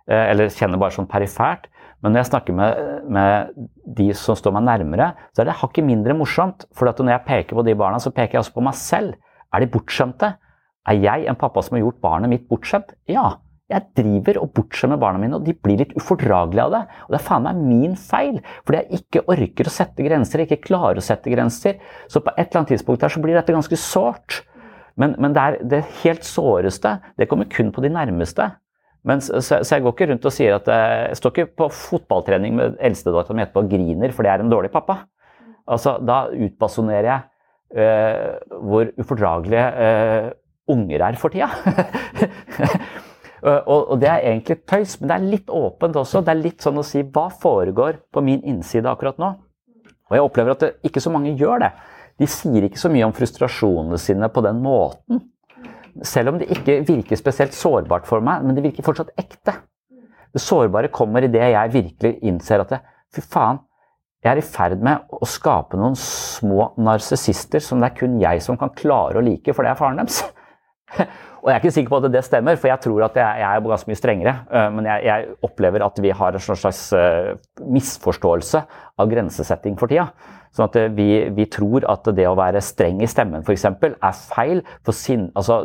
Eh, 0.10 0.26
eller 0.32 0.50
kjenner 0.54 0.82
bare 0.82 0.98
sånn 0.98 1.10
perifert. 1.10 1.70
Men 2.02 2.14
når 2.14 2.24
jeg 2.24 2.30
snakker 2.32 2.58
med, 2.58 2.82
med, 3.10 3.54
de 3.98 4.10
som 4.18 4.38
står 4.38 4.54
meg 4.58 4.66
nærmere, 4.66 5.12
så 5.34 5.42
er 5.42 5.50
det 5.50 5.60
hakket 5.62 5.86
mindre 5.86 6.18
morsomt. 6.18 6.66
For 6.74 6.90
når 6.90 7.16
jeg 7.16 7.26
peker 7.30 7.58
på 7.58 7.66
de 7.66 7.78
barna, 7.78 8.02
så 8.02 8.14
peker 8.14 8.38
jeg 8.38 8.46
også 8.46 8.58
på 8.58 8.66
meg 8.66 8.78
selv. 8.78 9.16
Er 9.56 9.64
de 9.64 9.72
bortskjemte? 9.72 10.36
Er 10.86 11.02
jeg 11.02 11.26
en 11.30 11.40
pappa 11.40 11.64
som 11.66 11.78
har 11.78 11.86
gjort 11.86 12.02
barnet 12.04 12.32
mitt 12.32 12.48
bortskjemt? 12.50 12.94
Ja. 13.10 13.38
Jeg 13.66 13.82
driver 13.98 14.38
og 14.44 14.52
bortskjemmer 14.54 15.00
barna 15.02 15.18
mine, 15.18 15.40
og 15.40 15.46
de 15.48 15.56
blir 15.58 15.80
litt 15.80 15.96
ufordragelige 15.98 16.66
av 16.68 16.74
det. 16.76 16.82
Og 17.08 17.16
det 17.16 17.18
er 17.18 17.24
faen 17.26 17.48
meg 17.48 17.62
min 17.66 17.96
feil, 17.98 18.36
fordi 18.62 18.82
jeg 18.82 19.00
ikke 19.00 19.24
orker 19.34 19.70
å 19.70 19.74
sette 19.74 20.06
grenser, 20.06 20.44
ikke 20.44 20.60
klarer 20.68 21.02
å 21.02 21.06
sette 21.06 21.34
grenser. 21.34 21.80
Så 22.06 22.22
på 22.22 22.30
et 22.36 22.44
eller 22.44 22.62
annet 22.62 22.76
tidspunkt 22.76 23.02
her 23.02 23.16
så 23.16 23.24
blir 23.24 23.34
dette 23.34 23.56
ganske 23.56 23.80
sårt. 23.82 24.44
Men, 25.02 25.16
men 25.18 25.34
det, 25.34 25.42
er, 25.48 25.58
det 25.66 25.82
helt 26.04 26.28
såreste, 26.28 27.00
det 27.18 27.28
kommer 27.32 27.50
kun 27.50 27.74
på 27.74 27.82
de 27.82 27.90
nærmeste. 27.96 28.52
Men, 29.06 29.22
så, 29.22 29.42
så, 29.42 29.64
jeg 29.66 29.86
går 29.86 29.96
ikke 29.96 30.10
rundt 30.12 30.30
og 30.30 30.34
sier 30.34 30.60
at 30.60 30.70
eh, 30.72 31.00
jeg 31.10 31.20
står 31.20 31.34
ikke 31.34 31.52
på 31.64 31.72
fotballtrening 31.78 32.56
med 32.58 32.78
eldstedattera 32.86 33.38
mi 33.38 33.44
etterpå 33.44 33.66
og 33.66 33.74
griner 33.74 34.14
fordi 34.14 34.30
jeg 34.30 34.40
er 34.40 34.46
en 34.46 34.54
dårlig 34.54 34.72
pappa. 34.74 35.02
Altså, 35.66 35.98
Da 36.06 36.28
utbasonerer 36.30 37.10
jeg 37.10 37.26
hvor 37.76 38.92
ufordragelige 38.96 39.66
øh, 39.88 40.30
unger 40.72 41.04
er 41.08 41.18
for 41.20 41.34
tida. 41.34 41.50
og, 43.72 43.96
det 44.02 44.10
er 44.10 44.22
egentlig 44.22 44.62
tøys, 44.66 44.96
men 45.02 45.10
det 45.10 45.18
er 45.18 45.28
litt 45.34 45.52
åpent 45.54 46.00
også. 46.00 46.24
Det 46.26 46.34
er 46.34 46.42
litt 46.42 46.66
sånn 46.66 46.80
å 46.82 46.86
si 46.88 47.04
hva 47.04 47.28
foregår 47.30 48.00
på 48.14 48.24
min 48.26 48.42
innside 48.48 48.90
akkurat 48.90 49.20
nå? 49.22 49.34
Og 50.10 50.18
jeg 50.18 50.26
opplever 50.26 50.56
at 50.56 50.64
det, 50.64 50.72
ikke 50.86 51.04
så 51.04 51.12
mange 51.14 51.36
gjør 51.38 51.66
det. 51.66 51.72
De 52.22 52.28
sier 52.32 52.66
ikke 52.66 52.80
så 52.80 52.92
mye 52.94 53.08
om 53.08 53.14
frustrasjonene 53.16 54.00
sine 54.00 54.30
på 54.32 54.44
den 54.46 54.62
måten. 54.64 55.24
Selv 56.06 56.34
om 56.34 56.40
det 56.40 56.50
ikke 56.52 56.82
virker 56.88 57.20
spesielt 57.20 57.56
sårbart 57.56 58.08
for 58.08 58.24
meg, 58.24 58.44
men 58.46 58.56
det 58.56 58.64
virker 58.66 58.86
fortsatt 58.86 59.14
ekte. 59.20 59.58
Det 60.36 60.44
sårbare 60.44 60.92
kommer 60.94 61.24
idet 61.24 61.54
jeg 61.54 61.74
virkelig 61.74 62.18
innser 62.28 62.64
at 62.64 62.74
det, 62.74 62.82
fy 63.16 63.24
faen, 63.24 63.62
jeg 64.26 64.32
er 64.32 64.42
i 64.42 64.46
ferd 64.46 64.82
med 64.82 65.14
å 65.14 65.28
skape 65.30 65.78
noen 65.78 65.94
små 66.00 66.72
narsissister 66.82 67.62
som 67.62 67.82
det 67.82 67.92
er 67.92 67.98
kun 68.00 68.18
jeg 68.18 68.42
som 68.42 68.58
kan 68.58 68.74
klare 68.74 69.22
å 69.22 69.24
like, 69.26 69.54
for 69.54 69.62
det 69.62 69.76
er 69.76 69.78
faren 69.78 70.02
deres. 70.02 70.24
Og 71.46 71.52
jeg 71.52 71.60
er 71.60 71.62
ikke 71.62 71.74
sikker 71.76 71.92
på 71.92 71.98
at 72.00 72.08
det 72.10 72.24
stemmer, 72.26 72.56
for 72.58 72.72
jeg 72.72 72.82
tror 72.82 73.04
at 73.06 73.18
jeg, 73.22 73.42
er 73.46 73.62
ganske 73.62 73.92
mye 73.92 74.00
strengere. 74.00 74.32
Eh, 74.50 74.70
men 74.74 74.88
jeg, 74.90 75.04
jeg, 75.06 75.36
opplever 75.46 75.84
at 75.86 76.00
vi 76.02 76.14
har 76.18 76.38
en 76.40 76.46
slags 76.48 76.80
eh, 76.98 77.36
misforståelse 77.70 78.62
av 78.98 79.12
grensesetting 79.12 79.78
for 79.78 79.94
tida. 79.94 80.08
Sånn 80.58 80.66
at 80.66 80.80
eh, 80.82 80.90
vi, 80.98 81.06
vi, 81.38 81.46
tror 81.54 81.86
at 81.92 82.10
det 82.18 82.26
å 82.26 82.34
være 82.40 82.64
streng 82.66 83.04
i 83.06 83.12
stemmen 83.12 83.46
f.eks. 83.46 83.68
er 83.70 84.18
feil. 84.34 84.64
Sin, 84.90 85.30
altså, 85.38 85.62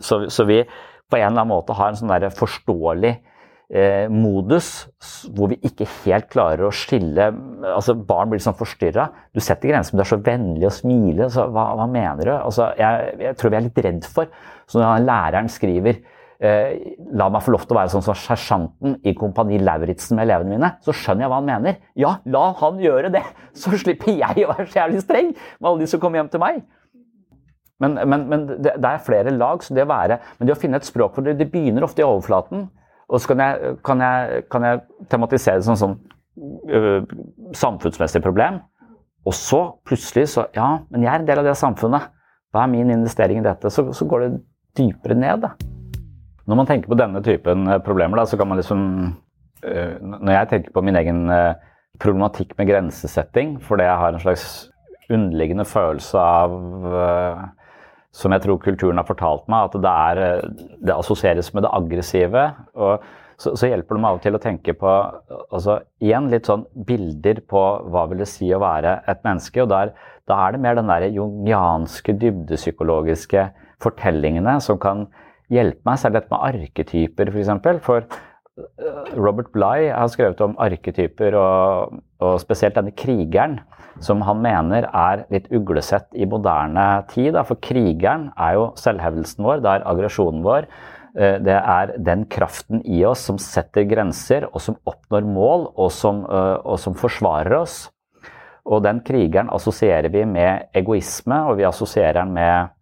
så, 0.00 0.22
så, 0.32 0.48
vi 0.48 0.62
på 0.64 1.20
en 1.20 1.26
eller 1.26 1.42
annen 1.42 1.52
måte 1.52 1.76
har 1.76 1.92
en 1.92 2.00
sånn 2.00 2.30
forståelig 2.38 3.12
eh, 3.72 4.06
modus 4.12 4.70
hvor 5.32 5.50
vi 5.52 5.58
ikke 5.64 5.88
helt 6.04 6.28
klarer 6.32 6.66
å 6.66 6.72
skille 6.74 7.30
altså 7.72 7.94
Barn 7.96 8.30
blir 8.32 8.42
sånn 8.42 8.56
forstyrra. 8.58 9.08
Du 9.32 9.40
setter 9.42 9.72
grenser, 9.72 9.94
men 9.94 10.02
du 10.02 10.06
er 10.06 10.12
så 10.12 10.20
vennlig 10.22 10.68
og 10.68 10.74
smiler. 10.76 11.26
Altså, 11.28 11.46
hva, 11.52 11.68
hva, 11.78 11.86
mener 11.90 12.28
du? 12.28 12.32
Altså, 12.36 12.72
jeg, 12.78 13.14
jeg, 13.22 13.38
tror 13.38 13.52
vi 13.52 13.58
er 13.58 13.68
litt 13.68 13.84
redd 13.86 14.08
for 14.08 14.50
Så 14.70 14.80
når 14.80 15.06
læreren 15.06 15.48
skriver 15.52 16.02
eh, 16.42 16.76
La 17.16 17.30
meg 17.32 17.44
få 17.44 17.54
lov 17.54 17.64
til 17.66 17.76
å 17.76 17.80
være 17.80 17.94
sånn 17.94 18.04
som 18.04 18.18
sersjanten 18.18 18.98
i 19.08 19.14
Kompani 19.18 19.60
Lauritzen 19.62 20.18
med 20.18 20.28
elevene 20.28 20.56
mine, 20.56 20.74
så 20.84 20.94
skjønner 20.96 21.26
jeg 21.26 21.32
hva 21.32 21.40
han 21.40 21.48
mener. 21.48 21.80
Ja, 21.98 22.16
la 22.34 22.44
han 22.60 22.82
gjøre 22.82 23.12
det! 23.14 23.24
Så 23.62 23.74
slipper 23.76 24.14
jeg 24.16 24.46
å 24.46 24.52
være 24.54 24.70
så 24.70 24.78
jævlig 24.80 25.02
streng 25.04 25.34
med 25.34 25.66
alle 25.68 25.82
de 25.82 25.90
som 25.90 26.00
kommer 26.00 26.22
hjem 26.22 26.30
til 26.32 26.40
meg. 26.40 26.62
Men, 27.82 27.98
men, 28.08 28.22
men 28.30 28.46
det, 28.48 28.76
det, 28.78 28.88
er 28.88 29.02
flere 29.04 29.32
lag, 29.34 29.60
så 29.64 29.74
det 29.74 29.82
å 29.82 29.90
være 29.90 30.20
Men 30.38 30.46
det 30.46 30.54
å 30.54 30.60
finne 30.60 30.78
et 30.78 30.86
språk 30.86 31.16
for 31.16 31.26
det, 31.26 31.34
det 31.40 31.48
begynner 31.50 31.82
ofte 31.82 32.00
i 32.00 32.06
overflaten. 32.06 32.68
Og 33.12 33.20
så 33.20 33.32
kan 33.32 33.42
jeg, 33.44 33.76
kan 33.84 34.00
jeg, 34.00 34.44
kan 34.50 34.64
jeg 34.64 34.80
tematisere 35.12 35.60
det 35.60 35.66
som 35.66 35.76
sånn 35.76 35.98
uh, 36.72 37.04
samfunnsmessig 37.56 38.22
problem. 38.24 38.62
Og 39.28 39.36
så 39.36 39.60
plutselig 39.86 40.30
så 40.32 40.48
Ja, 40.56 40.80
men 40.90 41.04
jeg 41.04 41.12
er 41.12 41.20
en 41.20 41.28
del 41.28 41.42
av 41.42 41.50
det 41.50 41.58
samfunnet. 41.60 42.08
Hva 42.52 42.64
er 42.64 42.72
min 42.72 42.90
investering 42.92 43.40
i 43.40 43.44
dette? 43.44 43.70
Så, 43.72 43.84
så 43.96 44.08
går 44.08 44.24
det 44.24 44.30
dypere 44.78 45.16
ned. 45.18 45.44
Da. 45.44 45.52
Når 46.48 46.58
man 46.58 46.68
tenker 46.68 46.90
på 46.90 46.98
denne 46.98 47.22
typen 47.24 47.68
problemer, 47.84 48.18
da, 48.18 48.26
så 48.26 48.40
kan 48.40 48.48
man 48.48 48.60
liksom 48.60 48.80
uh, 49.12 49.94
Når 50.00 50.32
jeg 50.38 50.52
tenker 50.54 50.74
på 50.74 50.84
min 50.88 50.98
egen 50.98 51.26
uh, 51.28 51.54
problematikk 52.00 52.56
med 52.58 52.72
grensesetting, 52.72 53.58
fordi 53.62 53.84
jeg 53.84 54.00
har 54.00 54.14
en 54.14 54.24
slags 54.24 54.46
underliggende 55.12 55.66
følelse 55.68 56.16
av 56.18 56.54
som 58.12 58.34
jeg 58.34 58.44
tror 58.44 58.60
kulturen 58.60 59.00
har 59.00 59.08
fortalt 59.08 59.48
meg, 59.50 59.70
at 59.70 59.82
det, 59.82 59.96
er, 60.06 60.22
eh, 60.26 60.78
det 60.84 60.94
assosieres 60.94 61.50
med 61.56 61.64
det 61.66 61.72
aggressive. 61.72 62.46
og 62.76 63.04
så, 63.40 63.54
så, 63.56 63.66
hjelper 63.66 63.96
det 63.96 64.02
meg 64.02 64.12
av 64.12 64.18
og 64.18 64.22
til 64.22 64.36
å 64.36 64.42
tenke 64.42 64.74
på 64.78 64.90
altså, 65.50 65.80
igjen 66.04 66.28
litt 66.30 66.46
sånn 66.46 66.66
bilder 66.86 67.40
på 67.50 67.62
hva 67.90 68.04
vil 68.10 68.22
det 68.22 68.28
si 68.30 68.52
å 68.54 68.60
være 68.62 69.00
et 69.10 69.24
menneske. 69.26 69.64
og 69.64 69.72
der, 69.72 69.94
Da 70.30 70.38
er 70.44 70.54
det 70.54 70.62
mer 70.62 70.78
den 70.78 70.92
der 70.92 71.08
jungianske, 71.10 72.14
dybdepsykologiske 72.20 73.48
fortellingene 73.82 74.60
som 74.62 74.78
kan 74.78 75.08
hjelpe 75.52 75.82
meg, 75.88 75.98
særlig 75.98 76.20
dette 76.20 76.34
med 76.34 76.44
arketyper 76.52 77.32
f.eks. 77.32 77.50
For, 77.64 77.80
for 77.82 78.20
Robert 79.16 79.48
Bligh 79.54 79.94
har 79.96 80.10
skrevet 80.12 80.40
om 80.44 80.56
arketyper, 80.60 81.36
og, 81.40 82.00
og 82.20 82.40
spesielt 82.42 82.76
denne 82.76 82.92
krigeren 82.92 83.60
som 84.02 84.22
han 84.26 84.40
mener 84.44 84.86
er 84.88 85.24
litt 85.32 85.48
uglesett 85.52 86.08
i 86.12 86.26
moderne 86.28 87.04
tid. 87.12 87.38
For 87.48 87.60
krigeren 87.64 88.30
er 88.36 88.58
jo 88.58 88.66
selvhevdelsen 88.80 89.46
vår, 89.46 89.62
det 89.64 89.72
er 89.72 89.86
aggresjonen 89.88 90.44
vår. 90.44 90.68
Eh, 91.16 91.38
det 91.44 91.56
er 91.56 91.94
den 92.00 92.26
kraften 92.32 92.84
i 92.84 93.02
oss 93.08 93.24
som 93.28 93.40
setter 93.40 93.88
grenser, 93.88 94.48
og 94.52 94.60
som 94.64 94.78
oppnår 94.88 95.26
mål, 95.28 95.70
og 95.76 95.92
som, 95.92 96.24
eh, 96.28 96.58
og 96.64 96.80
som 96.80 96.96
forsvarer 96.98 97.56
oss. 97.62 97.86
Og 98.68 98.84
den 98.84 99.00
krigeren 99.04 99.50
assosierer 99.52 100.12
vi 100.12 100.24
med 100.28 100.68
egoisme, 100.76 101.40
og 101.48 101.58
vi 101.58 101.66
assosierer 101.68 102.20
den 102.20 102.36
med, 102.36 102.72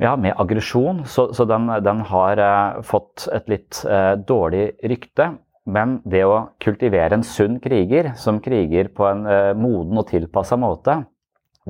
ja, 0.00 0.16
med 0.16 0.34
aggresjon. 0.40 1.04
Så, 1.06 1.30
så 1.36 1.46
den, 1.48 1.68
den, 1.84 2.02
har 2.08 2.40
eh, 2.40 2.82
fått 2.86 3.28
et 3.34 3.48
litt 3.52 3.82
eh, 3.84 4.14
dårlig 4.16 4.72
rykte. 4.90 5.34
Men 5.70 5.98
det 6.08 6.24
å 6.26 6.38
kultivere 6.62 7.18
en 7.18 7.26
sunn 7.26 7.58
kriger, 7.62 8.14
som 8.18 8.40
kriger 8.42 8.90
på 8.96 9.06
en 9.10 9.26
eh, 9.28 9.50
moden 9.58 10.00
og 10.00 10.08
tilpassa 10.10 10.58
måte, 10.60 11.02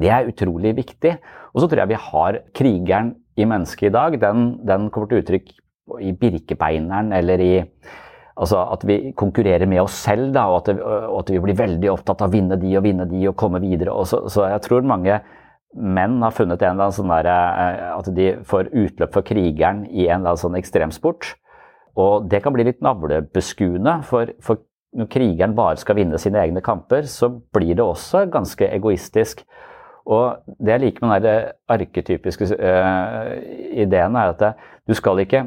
det 0.00 0.12
er 0.14 0.30
utrolig 0.30 0.76
viktig. 0.78 1.16
Og 1.52 1.62
så 1.62 1.68
tror 1.68 1.82
jeg 1.82 1.92
vi 1.92 2.04
har 2.10 2.38
krigeren 2.56 3.16
i 3.40 3.48
mennesket 3.48 3.90
i 3.90 3.96
dag. 3.96 4.20
Den, 4.22 4.52
den 4.66 4.86
kommer 4.94 5.10
til 5.10 5.24
uttrykk 5.24 5.50
i 6.06 6.14
Birkebeineren 6.14 7.10
eller 7.16 7.42
i 7.42 7.54
Altså 8.40 8.56
at 8.72 8.84
vi 8.88 9.10
konkurrerer 9.18 9.68
med 9.68 9.82
oss 9.82 9.98
selv, 10.00 10.30
da, 10.32 10.46
og, 10.48 10.62
at, 10.62 10.78
og 10.80 11.18
at, 11.18 11.32
vi 11.34 11.40
blir 11.44 11.58
veldig 11.58 11.90
opptatt 11.92 12.22
av 12.24 12.30
å 12.30 12.32
vinne 12.32 12.56
de 12.56 12.70
og 12.78 12.86
vinne 12.86 13.04
de 13.10 13.26
og 13.28 13.34
komme 13.36 13.60
videre. 13.60 13.92
Og 13.92 14.06
så, 14.08 14.22
så 14.32 14.46
jeg 14.48 14.62
tror 14.64 14.86
mange 14.88 15.18
menn 15.76 16.18
har 16.24 16.34
funnet 16.34 16.62
en 16.62 16.74
eller 16.74 16.88
annen 16.88 16.96
sånn 16.96 17.12
der, 17.12 17.28
eh, 17.30 17.84
at 17.94 18.10
de 18.14 18.30
får 18.46 18.72
utløp 18.72 19.14
for 19.14 19.26
krigeren 19.26 19.84
i 19.86 20.08
en 20.08 20.20
eller 20.20 20.32
annen 20.32 20.44
sånn 20.44 20.58
ekstremsport. 20.58 21.34
Og 22.00 22.26
det 22.30 22.42
kan 22.42 22.54
bli 22.54 22.66
litt 22.66 22.82
navlebeskuende, 22.84 24.00
for, 24.06 24.32
for 24.42 24.62
når 24.96 25.10
krigeren 25.10 25.54
bare 25.54 25.78
skal 25.78 25.98
vinne 26.00 26.18
sine 26.18 26.40
egne 26.42 26.62
kamper, 26.64 27.06
så 27.06 27.30
blir 27.54 27.76
det 27.78 27.84
også 27.84 28.24
ganske 28.32 28.66
egoistisk. 28.66 29.44
Og 30.10 30.40
det 30.58 30.74
jeg 30.74 30.82
liker 30.86 31.06
med 31.06 31.22
den 31.26 31.50
arketypiske 31.70 32.48
uh, 32.56 33.34
ideen, 33.84 34.16
er 34.16 34.32
at 34.32 34.40
det, 34.40 34.52
du 34.88 34.96
skal 34.96 35.22
ikke 35.22 35.46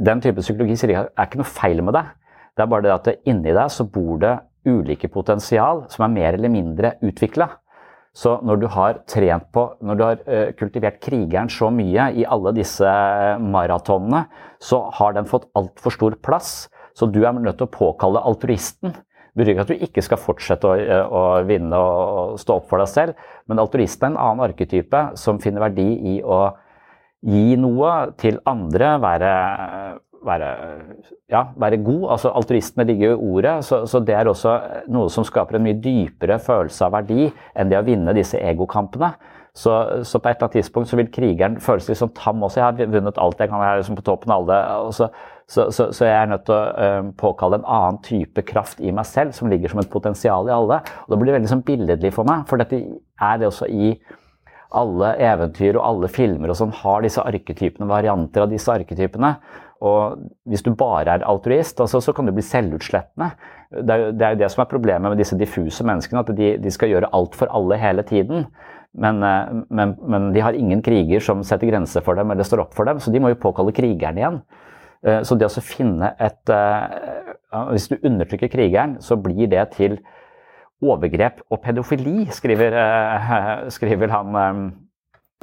Den 0.00 0.20
type 0.20 0.42
psykologi 0.42 0.74
sier 0.76 0.90
ikke 0.90 1.02
er 1.14 1.26
ikke 1.28 1.38
noe 1.38 1.46
feil 1.46 1.82
med 1.84 1.94
deg. 1.94 2.08
Det 2.56 2.62
er 2.64 2.68
bare 2.72 2.82
det 2.82 2.92
at 2.92 3.26
inni 3.28 3.52
deg 3.54 3.70
så 3.70 3.84
bor 3.86 4.16
det 4.18 4.32
ulike 4.66 5.08
potensial 5.12 5.84
som 5.92 6.04
er 6.04 6.14
mer 6.14 6.36
eller 6.36 6.50
mindre 6.52 6.94
utvikla. 7.06 7.46
Så 8.16 8.38
når 8.42 8.58
du 8.58 8.66
har 8.74 9.02
trent 9.08 9.46
på, 9.54 9.64
når 9.86 9.98
du 9.98 10.02
har 10.02 10.22
uh, 10.26 10.48
kultivert 10.58 10.98
krigeren 11.02 11.50
så 11.52 11.70
mye 11.74 12.08
i 12.18 12.26
alle 12.26 12.52
disse 12.56 12.90
maratonene, 13.38 14.24
så 14.58 14.82
har 14.98 15.14
den 15.14 15.28
fått 15.30 15.46
altfor 15.58 15.94
stor 15.94 16.16
plass. 16.22 16.68
Så 16.98 17.06
du 17.06 17.22
er 17.22 17.36
nødt 17.38 17.60
til 17.60 17.68
å 17.68 17.72
påkalle 17.72 18.22
altruisten. 18.26 18.96
Det 19.30 19.38
betyr 19.38 19.52
ikke 19.54 19.62
at 19.62 19.70
du 19.70 19.84
ikke 19.86 20.02
skal 20.02 20.18
fortsette 20.18 20.66
å, 20.66 20.74
eh, 20.74 21.04
å, 21.06 21.22
vinne 21.46 21.78
og 21.78 22.40
stå 22.42 22.58
opp 22.58 22.66
for 22.72 22.82
deg 22.82 22.90
selv, 22.90 23.28
men 23.46 23.62
altruisten 23.62 24.08
er 24.08 24.10
en 24.10 24.18
annen 24.18 24.44
arketype 24.48 25.04
som 25.20 25.38
finner 25.42 25.62
verdi 25.62 25.86
i 26.16 26.16
å 26.22 26.40
gi 27.22 27.54
noe 27.60 28.10
til 28.18 28.40
andre, 28.48 28.96
være, 28.98 29.32
være, 30.26 30.48
ja, 31.32 31.44
være 31.56 31.80
god. 31.84 32.06
Altså 32.16 32.32
altruistene 32.36 32.86
ligger 32.88 33.12
jo 33.12 33.16
i 33.16 33.34
ordet, 33.34 33.56
så, 33.64 33.82
så, 33.86 34.00
det 34.04 34.14
er 34.16 34.28
også 34.28 34.56
noe 34.92 35.10
som 35.12 35.26
skaper 35.26 35.58
en 35.58 35.66
mye 35.66 35.80
dypere 35.80 36.38
følelse 36.42 36.86
av 36.86 36.96
verdi 36.98 37.28
enn 37.54 37.72
det 37.72 37.78
å 37.80 37.86
vinne 37.86 38.16
disse 38.16 38.40
egokampene. 38.40 39.14
Så, 39.50 39.72
så, 40.06 40.20
på 40.22 40.28
et 40.30 40.36
eller 40.36 40.46
annet 40.46 40.60
tidspunkt 40.60 40.88
så 40.88 40.96
vil 41.00 41.10
krigeren 41.10 41.56
føles 41.60 41.88
litt 41.90 41.98
som 41.98 42.12
tam 42.14 42.44
også. 42.46 42.60
Jeg 42.60 42.66
har 42.68 42.92
vunnet 42.92 43.18
alt 43.18 43.40
jeg 43.42 43.50
kan, 43.50 43.64
er 43.66 43.80
liksom 43.80 43.98
på 43.98 44.06
toppen 44.06 44.30
av 44.30 44.44
alle. 44.46 44.84
Så, 45.50 45.66
så, 45.74 45.90
jeg 46.06 46.14
er 46.14 46.30
nødt 46.30 46.44
til 46.46 46.54
å 46.54 46.60
uh, 46.70 47.08
påkalle 47.18 47.58
en 47.58 47.66
annen 47.66 47.98
type 48.06 48.44
kraft 48.46 48.78
i 48.78 48.92
meg 48.94 49.08
selv 49.10 49.34
som 49.34 49.50
ligger 49.50 49.72
som 49.72 49.82
et 49.82 49.90
potensial 49.90 50.46
i 50.46 50.54
alle. 50.54 50.78
Og 51.02 51.12
det 51.12 51.18
blir 51.22 51.34
veldig 51.34 51.50
sånn 51.50 51.66
billedlig 51.66 52.14
for 52.14 52.28
meg, 52.28 52.46
for 52.46 52.62
dette 52.62 52.78
er 52.78 53.40
det 53.42 53.50
også 53.50 53.66
i 53.66 53.96
alle 54.78 55.16
eventyr 55.18 55.74
og 55.74 55.82
alle 55.82 56.10
filmer 56.12 56.52
og 56.52 56.60
sånn 56.60 56.76
har 56.84 57.02
disse 57.02 57.22
arketypene, 57.26 57.90
varianter 57.90 58.44
av 58.44 58.52
disse 58.52 58.70
arketypene. 58.70 59.32
Og 59.80 60.26
hvis 60.44 60.64
du 60.64 60.74
bare 60.76 61.16
er 61.16 61.24
altruist, 61.24 61.80
altså, 61.80 62.02
så 62.04 62.12
kan 62.12 62.28
du 62.28 62.34
bli 62.36 62.44
selvutslettende. 62.44 63.30
Det 63.70 63.94
er, 63.94 64.10
det 64.12 64.26
er 64.26 64.34
jo 64.34 64.40
det 64.42 64.50
som 64.52 64.64
er 64.64 64.68
problemet 64.68 65.08
med 65.08 65.20
disse 65.20 65.38
diffuse 65.40 65.86
menneskene, 65.86 66.20
at 66.20 66.32
de, 66.36 66.50
de 66.60 66.72
skal 66.74 66.92
gjøre 66.92 67.08
alt 67.16 67.38
for 67.38 67.48
alle 67.56 67.78
hele 67.80 68.04
tiden. 68.04 68.44
Men, 68.92 69.22
eh, 69.22 69.52
men, 69.70 69.94
men, 70.02 70.32
de 70.34 70.42
har 70.42 70.58
ingen 70.58 70.82
kriger 70.82 71.22
som 71.24 71.44
setter 71.46 71.70
grenser 71.70 72.04
for 72.04 72.18
dem 72.18 72.32
eller 72.32 72.46
står 72.46 72.64
opp 72.66 72.74
for 72.76 72.88
dem, 72.88 73.00
så 73.00 73.12
de 73.14 73.22
må 73.22 73.30
jo 73.32 73.40
påkalle 73.40 73.74
krigeren 73.76 74.18
igjen. 74.18 74.40
Eh, 75.06 75.22
så 75.24 75.38
det 75.38 75.48
å 75.48 75.64
finne 75.64 76.12
et 76.20 76.52
eh, 76.52 77.30
Hvis 77.72 77.88
du 77.90 77.96
undertrykker 77.96 78.50
krigeren, 78.50 78.98
så 79.02 79.16
blir 79.18 79.48
det 79.50 79.64
til 79.78 79.96
overgrep 80.80 81.40
og 81.50 81.60
pedofili, 81.64 82.28
skriver, 82.32 82.76
skriver 83.76 84.12
han 84.12 84.36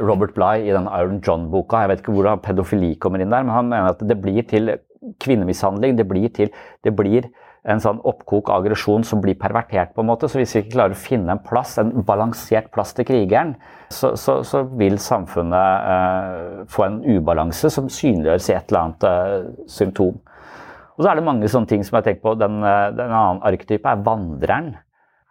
Robert 0.02 0.36
Bligh 0.36 0.68
i 0.68 0.76
den 0.76 0.90
Iron 1.00 1.22
John-boka. 1.26 1.82
Jeg 1.84 1.92
vet 1.92 2.04
ikke 2.04 2.16
hvordan 2.18 2.44
pedofili 2.46 2.94
kommer 3.02 3.24
inn 3.24 3.34
der, 3.34 3.46
men 3.46 3.56
han 3.56 3.70
mener 3.72 3.96
at 3.96 4.04
det 4.06 4.20
blir 4.22 4.46
til 4.48 4.76
kvinnemishandling. 5.24 5.98
Det 5.98 6.08
blir 6.10 6.30
til 6.34 6.52
det 6.86 6.94
blir 6.98 7.30
en 7.68 7.82
sånn 7.84 8.00
oppkok 8.08 8.52
aggresjon 8.54 9.04
som 9.04 9.20
blir 9.24 9.36
pervertert. 9.40 9.94
på 9.94 10.02
en 10.02 10.08
måte, 10.08 10.30
så 10.30 10.40
Hvis 10.40 10.56
vi 10.56 10.62
ikke 10.62 10.76
klarer 10.78 10.96
å 10.96 11.02
finne 11.02 11.32
en 11.32 11.44
plass, 11.44 11.78
en 11.78 11.92
balansert 12.04 12.72
plass 12.72 12.94
til 12.94 13.06
krigeren, 13.06 13.56
så, 13.90 14.16
så, 14.16 14.44
så 14.44 14.64
vil 14.64 14.98
samfunnet 14.98 15.90
eh, 15.92 16.66
få 16.68 16.86
en 16.86 17.02
ubalanse 17.04 17.70
som 17.70 17.90
synliggjøres 17.90 18.50
i 18.50 18.56
et 18.56 18.72
eller 18.72 18.82
annet 18.82 19.04
eh, 19.04 19.68
symptom. 19.68 20.16
Og 20.98 21.04
så 21.04 21.12
er 21.12 21.20
det 21.20 21.28
mange 21.28 21.50
sånne 21.52 21.68
ting 21.68 21.84
som 21.84 21.98
jeg 21.98 22.02
har 22.02 22.08
tenkt 22.08 22.24
på. 22.24 22.34
Den, 22.40 22.58
uh, 22.64 22.90
den 22.90 23.12
annen 23.12 23.44
arketype 23.46 23.86
er 23.86 24.00
vandreren. 24.02 24.72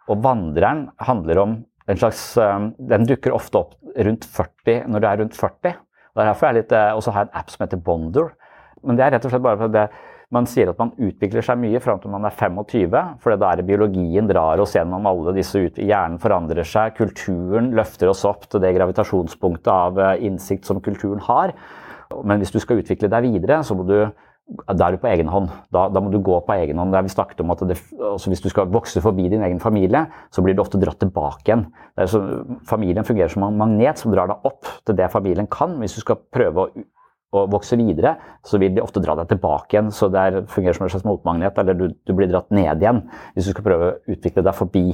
Og 0.07 0.21
vandreren 0.23 0.85
handler 1.03 1.41
om 1.41 1.57
en 1.87 1.99
slags 1.99 2.23
Den 2.77 3.07
dukker 3.07 3.35
ofte 3.35 3.61
opp 3.61 3.77
rundt 3.95 4.25
40 4.25 4.89
når 4.91 5.03
du 5.03 5.07
er 5.07 5.21
rundt 5.21 5.37
40. 5.37 5.77
Og 6.17 6.21
derfor 6.25 6.49
er 6.49 6.57
litt, 6.57 6.73
også 6.73 7.13
har 7.13 7.25
jeg 7.25 7.29
en 7.29 7.39
app 7.39 7.53
som 7.53 7.63
heter 7.63 7.81
Bonder. 7.81 8.31
Men 8.83 8.97
det 8.97 9.05
er 9.05 9.15
rett 9.15 9.25
og 9.25 9.33
slett 9.33 9.45
bare 9.45 9.59
fordi 9.61 9.85
man 10.35 10.47
sier 10.49 10.67
at 10.67 10.79
man 10.79 10.91
utvikler 10.99 11.45
seg 11.45 11.59
mye 11.61 11.79
fram 11.79 12.01
til 12.03 12.11
man 12.11 12.25
er 12.27 12.35
25, 12.35 12.95
for 13.23 13.39
da 13.39 13.51
er 13.51 13.61
det 13.61 13.67
biologien 13.69 14.27
drar 14.27 14.59
oss 14.59 14.75
gjennom 14.75 15.07
alle 15.07 15.31
disse 15.37 15.61
ut... 15.61 15.79
Hjernen 15.79 16.19
forandrer 16.19 16.67
seg, 16.67 16.97
kulturen 16.97 17.71
løfter 17.77 18.11
oss 18.11 18.25
opp 18.27 18.43
til 18.51 18.63
det 18.63 18.73
gravitasjonspunktet 18.75 19.71
av 19.71 20.01
eh, 20.03 20.25
innsikt 20.27 20.67
som 20.67 20.81
kulturen 20.83 21.23
har. 21.29 21.55
Men 22.27 22.43
hvis 22.43 22.51
du 22.51 22.59
skal 22.59 22.81
utvikle 22.81 23.11
deg 23.11 23.29
videre, 23.29 23.61
så 23.63 23.75
må 23.77 23.87
du 23.87 24.01
da 24.47 24.87
er 24.87 24.95
du 24.95 25.01
på 25.03 25.09
egen 25.11 25.27
hånd. 25.31 25.49
Da, 25.75 25.87
da, 25.91 26.01
må 26.03 26.11
du 26.13 26.21
gå 26.23 26.37
på 26.45 26.55
egen 26.55 26.79
hånd. 26.79 26.93
Der 26.95 27.03
vi 27.03 27.11
snakket 27.11 27.41
om 27.43 27.51
at 27.51 27.63
det, 27.67 27.79
altså 27.99 28.31
Hvis 28.31 28.43
du 28.43 28.49
skal 28.51 28.69
vokse 28.71 29.01
forbi 29.03 29.27
din 29.31 29.43
egen 29.43 29.59
familie, 29.59 30.05
så 30.31 30.43
blir 30.43 30.55
du 30.55 30.63
ofte 30.63 30.79
dratt 30.79 31.01
tilbake 31.03 31.51
igjen. 31.51 31.65
Så, 32.07 32.21
familien 32.69 33.07
fungerer 33.07 33.33
som 33.33 33.43
en 33.47 33.59
magnet 33.59 33.99
som 33.99 34.13
drar 34.13 34.31
deg 34.31 34.47
opp 34.47 34.69
til 34.87 34.95
det 34.95 35.11
familien 35.11 35.49
kan. 35.51 35.75
Hvis 35.81 35.97
du 35.99 36.05
skal 36.05 36.21
prøve 36.31 36.67
å 36.67 36.85
å 37.35 37.43
vokse 37.51 37.77
videre, 37.79 38.15
så 38.45 38.59
vil 38.61 38.75
de 38.75 38.83
ofte 38.83 39.01
dra 39.03 39.17
deg 39.19 39.31
tilbake 39.33 39.75
igjen. 39.75 39.89
Så 39.91 40.09
det 40.13 40.21
er, 40.21 40.37
fungerer 40.51 40.77
som 40.77 40.87
en 40.87 40.93
slags 40.93 41.07
motmagnet, 41.07 41.57
eller 41.59 41.77
du, 41.77 41.87
du, 41.91 42.13
blir 42.15 42.29
dratt 42.31 42.47
ned 42.55 42.83
igjen 42.83 43.03
hvis 43.35 43.49
du 43.49 43.53
skal 43.53 43.65
prøve 43.65 43.89
å 43.89 43.97
utvikle 44.15 44.45
deg 44.47 44.55
forbi. 44.55 44.85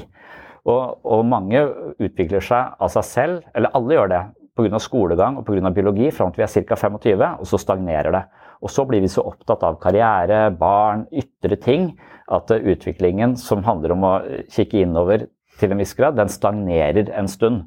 Og, 0.64 1.04
og 1.04 1.26
mange 1.28 1.62
utvikler 2.02 2.44
seg 2.44 2.74
av 2.80 2.94
seg 2.94 3.06
selv, 3.06 3.44
eller 3.54 3.74
alle 3.78 3.98
gjør 3.98 4.14
det, 4.14 4.24
pga. 4.58 4.80
skolegang 4.82 5.40
og 5.40 5.46
på 5.48 5.56
grunn 5.56 5.70
av 5.70 5.76
biologi 5.76 6.10
fram 6.14 6.34
til 6.34 6.44
vi 6.44 6.48
er 6.48 6.68
ca. 6.70 6.80
25, 6.80 7.26
og 7.42 7.50
så 7.50 7.60
stagnerer 7.62 8.16
det. 8.16 8.24
Og 8.64 8.72
så 8.72 8.86
blir 8.88 9.04
vi 9.04 9.12
så 9.12 9.26
opptatt 9.28 9.64
av 9.68 9.80
karriere, 9.84 10.48
barn, 10.56 11.06
ytre 11.12 11.58
ting, 11.60 11.92
at 12.32 12.52
utviklingen 12.56 13.36
som 13.40 13.66
handler 13.68 13.96
om 13.96 14.06
å 14.08 14.14
kikke 14.52 14.86
innover 14.86 15.28
til 15.60 15.74
en 15.74 15.82
viss 15.84 15.94
grad, 15.98 16.16
den 16.18 16.32
stagnerer 16.32 17.12
en 17.14 17.28
stund. 17.30 17.66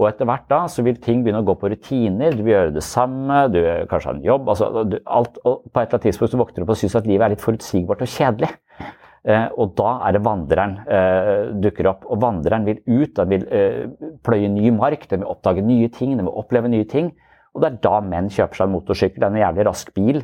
Og 0.00 0.08
etter 0.08 0.26
hvert 0.26 0.48
da 0.48 0.62
så 0.72 0.82
vil 0.86 0.96
ting 1.02 1.20
begynne 1.22 1.42
å 1.42 1.46
gå 1.46 1.54
på 1.60 1.68
rutiner, 1.70 2.32
du 2.32 2.42
vil 2.42 2.54
gjøre 2.54 2.74
det 2.74 2.84
samme, 2.86 3.44
du 3.52 3.60
kanskje 3.90 4.08
har 4.08 4.16
en 4.16 4.24
jobb 4.24 4.48
altså, 4.54 4.70
du, 4.88 4.96
alt, 5.04 5.36
og 5.44 5.66
På 5.68 5.82
et 5.82 5.84
eller 5.84 5.98
annet 5.98 6.06
tidspunkt 6.08 6.32
så 6.32 6.40
våkner 6.40 6.62
du 6.62 6.66
opp 6.66 6.74
og 6.74 6.80
syns 6.80 6.96
at 6.98 7.08
livet 7.08 7.26
er 7.26 7.34
litt 7.34 7.44
forutsigbart 7.44 8.04
og 8.06 8.10
kjedelig. 8.10 8.50
Eh, 9.22 9.44
og 9.54 9.76
da 9.78 9.90
er 10.08 10.16
det 10.16 10.22
vandreren 10.26 10.78
eh, 10.82 11.50
dukker 11.62 11.90
opp. 11.92 12.08
Og 12.10 12.22
vandreren 12.24 12.64
vil 12.66 12.80
ut, 12.88 13.12
den 13.18 13.30
vil 13.30 13.44
eh, 13.54 13.84
pløye 14.26 14.48
ny 14.50 14.72
mark, 14.74 15.04
den 15.10 15.22
vil 15.22 15.30
oppdage 15.30 15.62
nye 15.66 15.92
ting, 15.94 16.16
den 16.16 16.26
vil 16.26 16.40
oppleve 16.40 16.72
nye 16.72 16.88
ting. 16.88 17.12
Og 17.52 17.62
det 17.62 17.68
er 17.68 17.82
da 17.84 17.98
menn 18.04 18.30
kjøper 18.32 18.58
seg 18.58 18.68
en 18.68 18.74
motorsykkel, 18.76 19.26
en 19.26 19.40
jævlig 19.42 19.68
rask 19.68 19.92
bil. 19.96 20.22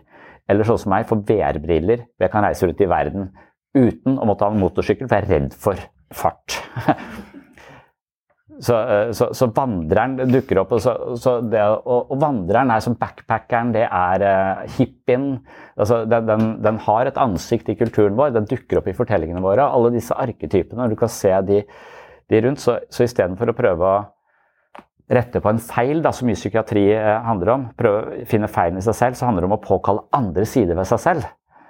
Eller 0.49 0.69
sånn 0.69 0.81
som 0.81 0.93
meg, 0.95 1.09
får 1.09 1.25
VR-briller. 1.29 2.07
Jeg 2.21 2.33
kan 2.33 2.47
reise 2.47 2.69
rundt 2.69 2.85
i 2.85 2.91
verden 2.91 3.31
uten 3.77 4.17
å 4.17 4.27
måtte 4.27 4.47
ha 4.47 4.55
en 4.55 4.63
motorsykkel, 4.63 5.09
for 5.11 5.19
jeg 5.19 5.27
er 5.27 5.35
redd 5.35 5.57
for 5.57 5.89
fart. 6.17 6.57
Så, 8.59 8.75
eh, 8.75 9.11
så, 9.15 9.29
så, 9.39 9.47
vandreren 9.55 10.17
dukker 10.33 10.59
opp. 10.63 10.73
Og, 10.75 10.83
så, 10.83 11.35
det, 11.47 11.61
og, 11.63 12.09
og, 12.11 12.17
vandreren 12.19 12.73
er 12.75 12.83
som 12.83 12.97
backpackeren, 12.99 13.71
det 13.77 13.85
er 13.87 14.25
uh, 14.25 14.65
hippien. 14.79 15.29
Altså, 15.79 16.01
den, 16.11 16.27
den, 16.27 16.49
den, 16.65 16.81
har 16.89 17.07
et 17.07 17.21
ansikt 17.23 17.71
i 17.71 17.77
kulturen 17.79 18.19
vår, 18.19 18.33
den 18.35 18.49
dukker 18.51 18.81
opp 18.81 18.91
i 18.91 18.97
fortellingene 18.99 19.45
våre. 19.45 19.63
Alle 19.63 19.93
disse 19.95 20.17
arketypene, 20.17 20.81
når 20.81 20.95
du 20.95 20.99
kan 20.99 21.13
se 21.13 21.31
de, 21.47 21.63
de 22.33 22.43
rundt. 22.49 22.65
Så, 22.65 22.81
så 22.91 23.07
istedenfor 23.07 23.53
å 23.53 23.59
prøve 23.59 23.93
å 23.93 24.01
rette 25.09 25.41
på 25.41 25.51
en 25.51 25.61
feil, 25.63 26.03
da, 26.05 26.13
så 26.13 26.27
mye 26.29 26.37
psykiatri 26.37 26.85
uh, 26.93 27.19
handler 27.25 27.55
om, 27.55 27.67
prøve 27.79 28.01
å 28.01 28.29
finne 28.29 28.51
feilen 28.53 28.81
i 28.81 28.85
seg 28.85 28.97
selv, 28.99 29.19
så 29.19 29.29
handler 29.29 29.47
det 29.47 29.51
om 29.51 29.57
å 29.57 29.65
påkalle 29.65 30.07
andre 30.17 30.45
sider 30.49 30.77
ved 30.79 30.89
seg 30.91 31.03
selv. 31.05 31.29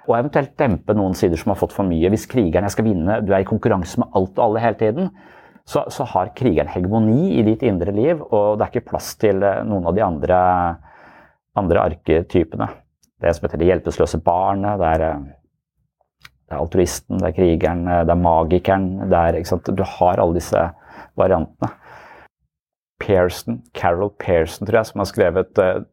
Og 0.09 0.15
eventuelt 0.17 0.55
dempe 0.59 0.95
noen 0.97 1.15
sider 1.15 1.39
som 1.39 1.53
har 1.53 1.59
fått 1.59 1.75
for 1.75 1.87
mye. 1.87 2.09
Hvis 2.11 2.27
krigeren 2.29 2.65
jeg 2.65 2.75
skal 2.75 2.87
vinne, 2.89 3.19
du 3.21 3.29
er 3.33 3.43
i 3.43 3.47
konkurranse 3.47 4.01
med 4.01 4.09
alt 4.17 4.39
og 4.39 4.45
alle 4.47 4.63
hele 4.63 4.79
tiden 4.79 5.11
så, 5.69 5.83
så, 5.93 6.03
har 6.03 6.31
krigeren 6.33 6.71
hegemoni 6.71 7.35
i 7.37 7.43
ditt 7.45 7.61
indre 7.67 7.93
liv, 7.93 8.21
og 8.21 8.57
det 8.57 8.65
er 8.65 8.71
ikke 8.71 8.89
plass 8.89 9.11
til 9.21 9.43
eh, 9.45 9.61
noen 9.67 9.85
av 9.85 9.93
de 9.93 10.01
andre, 10.01 10.39
andre 11.61 11.83
arketypene. 11.91 12.69
Det 13.21 13.35
som 13.35 13.45
heter 13.45 13.61
det 13.61 13.67
hjelpeløse 13.67 14.21
barnet, 14.25 14.79
det 14.81 14.87
er, 14.95 15.03
eh, 15.05 16.31
det 16.49 16.55
er, 16.55 16.63
altruisten, 16.63 17.19
det 17.21 17.29
er 17.29 17.37
krigeren, 17.37 17.83
eh, 17.85 18.01
det 18.07 18.15
er 18.15 18.23
magikeren 18.23 18.87
det 19.11 19.21
er, 19.21 19.59
Du 19.77 19.85
har 19.85 20.23
alle 20.23 20.39
disse 20.39 20.65
variantene. 21.19 21.69
Pearson, 23.09 23.63
Carol 23.73 24.11
Pearson, 24.21 24.67
tror 24.67 24.83
jeg, 24.83 24.91
som 24.91 25.01
har 25.01 25.09
skrevet 25.09 25.61
uh, 25.61 25.85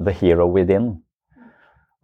'The 0.00 0.16
Hero 0.20 0.50
Within'. 0.52 0.98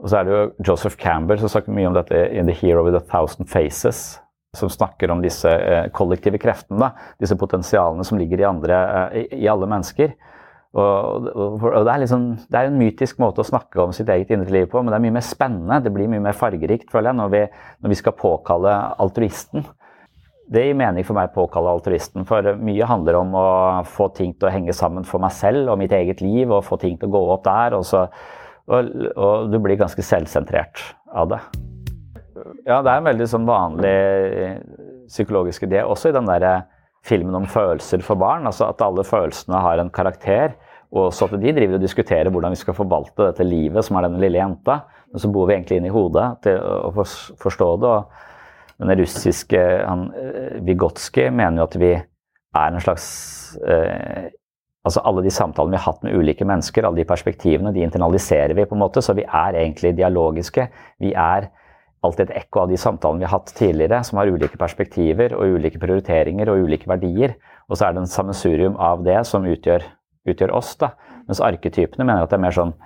Og 0.00 0.10
så 0.12 0.18
er 0.18 0.24
det 0.24 0.32
jo 0.32 0.44
Joseph 0.68 0.96
Campbell 1.00 1.40
som 1.40 1.52
snakker 1.52 1.72
mye 1.76 1.90
om 1.90 1.96
dette 1.96 2.16
i 2.32 2.44
'The 2.44 2.56
Hero 2.60 2.84
with 2.84 2.96
a 2.96 3.04
Thousand 3.04 3.52
Faces' 3.52 4.22
som 4.56 4.70
snakker 4.72 5.10
om 5.12 5.20
disse 5.20 5.50
uh, 5.50 5.88
kollektive 5.92 6.40
kreftene, 6.40 6.80
da, 6.80 7.10
disse 7.20 7.36
potensialene 7.36 8.04
som 8.08 8.16
ligger 8.16 8.40
i, 8.40 8.48
andre, 8.48 8.78
eh, 9.12 9.26
i 9.44 9.48
alle 9.52 9.68
mennesker. 9.68 10.14
Og, 10.76 11.28
og, 11.28 11.62
og 11.64 11.84
det, 11.86 11.92
er 11.92 12.02
liksom, 12.02 12.24
det 12.52 12.58
er 12.58 12.68
en 12.68 12.78
mytisk 12.80 13.20
måte 13.20 13.40
å 13.40 13.48
snakke 13.48 13.80
om 13.80 13.92
sitt 13.96 14.08
eget 14.12 14.32
indre 14.34 14.52
liv 14.52 14.66
på, 14.72 14.80
men 14.80 14.92
det 14.92 14.98
er 14.98 15.04
mye 15.06 15.16
mer 15.16 15.24
spennende. 15.24 15.80
Det 15.84 15.92
blir 15.92 16.08
mye 16.12 16.24
mer 16.24 16.36
fargerikt, 16.36 16.88
føler 16.92 17.12
jeg, 17.12 17.20
når 17.20 17.32
vi, 17.32 17.42
når 17.84 17.92
vi 17.92 17.98
skal 18.00 18.16
påkalle 18.16 18.74
altruisten. 19.04 19.64
Det 20.46 20.62
gir 20.62 20.76
mening 20.78 21.02
for 21.06 21.18
meg 21.18 21.32
å 21.32 21.34
påkalle 21.40 21.72
altruisten, 21.74 22.26
for 22.26 22.52
mye 22.62 22.86
handler 22.86 23.18
om 23.18 23.32
å 23.34 23.46
få 23.90 24.06
ting 24.14 24.30
til 24.36 24.46
å 24.46 24.52
henge 24.54 24.74
sammen 24.76 25.06
for 25.06 25.22
meg 25.22 25.34
selv 25.34 25.72
og 25.72 25.80
mitt 25.80 25.94
eget 25.96 26.22
liv, 26.22 26.52
og 26.54 26.66
få 26.66 26.78
ting 26.78 26.94
til 27.00 27.10
å 27.10 27.14
gå 27.16 27.22
opp 27.34 27.42
der. 27.48 27.74
Og, 27.74 27.82
så, 27.88 28.04
og, 28.70 28.92
og 29.16 29.50
du 29.50 29.58
blir 29.62 29.78
ganske 29.80 30.04
selvsentrert 30.06 30.84
av 31.16 31.32
det 31.32 31.40
Ja, 32.66 32.78
det 32.84 32.92
er 32.92 33.00
en 33.00 33.08
veldig 33.08 33.26
sånn 33.30 33.48
vanlig 33.48 33.90
eh, 33.90 34.56
psykologisk 35.10 35.66
idé, 35.66 35.82
også 35.82 36.12
i 36.12 36.14
den 36.14 36.30
der 36.30 36.46
filmen 37.06 37.34
om 37.38 37.48
følelser 37.50 38.04
for 38.06 38.18
barn. 38.20 38.46
altså 38.46 38.68
At 38.70 38.82
alle 38.86 39.06
følelsene 39.06 39.62
har 39.62 39.82
en 39.82 39.90
karakter. 39.90 40.54
Og 40.94 41.10
så 41.14 41.26
at 41.26 41.34
de 41.42 41.54
driver 41.54 41.78
og 41.78 41.82
diskuterer 41.82 42.30
hvordan 42.30 42.54
vi 42.54 42.60
skal 42.60 42.76
forvalte 42.76 43.28
dette 43.32 43.46
livet 43.46 43.84
som 43.86 43.98
er 43.98 44.06
denne 44.06 44.22
lille 44.22 44.38
jenta. 44.38 44.80
Men 45.10 45.22
så 45.22 45.30
bor 45.32 45.48
vi 45.48 45.56
egentlig 45.56 45.80
inn 45.80 45.88
i 45.90 45.94
hodet 45.94 46.28
til 46.46 46.62
å 46.62 46.92
forstå 46.94 47.70
det. 47.82 47.90
og 47.90 48.35
den 48.78 48.98
russiske 48.98 49.60
han, 49.86 50.10
eh, 50.14 50.58
Vygotsky 50.66 51.30
mener 51.30 51.62
jo 51.62 51.68
at 51.68 51.76
vi 51.80 51.92
er 51.96 52.72
en 52.72 52.82
slags 52.82 53.06
eh, 53.64 54.32
altså 54.86 55.02
Alle 55.02 55.24
de 55.24 55.32
samtalene 55.34 55.74
vi 55.74 55.80
har 55.80 55.92
hatt 55.92 56.04
med 56.06 56.14
ulike 56.14 56.46
mennesker, 56.46 56.86
alle 56.86 57.00
de 57.00 57.08
perspektivene, 57.08 57.72
de 57.74 57.82
internaliserer 57.82 58.54
vi 58.54 58.68
på 58.70 58.76
en 58.76 58.84
måte. 58.84 59.02
Så 59.02 59.16
vi 59.18 59.24
er 59.26 59.58
egentlig 59.58 59.96
dialogiske. 59.98 60.68
Vi 61.02 61.10
er 61.10 61.48
alltid 62.06 62.28
et 62.28 62.44
ekko 62.44 62.62
av 62.62 62.70
de 62.70 62.78
samtalene 62.78 63.24
vi 63.24 63.26
har 63.26 63.34
hatt 63.34 63.50
tidligere, 63.56 63.98
som 64.06 64.20
har 64.20 64.30
ulike 64.30 64.60
perspektiver 64.60 65.34
og 65.34 65.56
ulike 65.58 65.80
prioriteringer 65.82 66.52
og 66.52 66.68
ulike 66.68 66.86
verdier. 66.86 67.34
Og 67.66 67.80
så 67.80 67.88
er 67.88 67.96
det 67.96 68.04
en 68.04 68.12
sammensurium 68.14 68.78
av 68.78 69.02
det 69.02 69.18
som 69.26 69.42
utgjør, 69.42 69.82
utgjør 70.30 70.54
oss. 70.54 70.76
da. 70.78 70.92
Mens 71.26 71.42
arketypene 71.42 72.06
mener 72.06 72.22
at 72.22 72.30
det 72.30 72.38
er 72.38 72.46
mer 72.46 72.54
sånn 72.54 72.76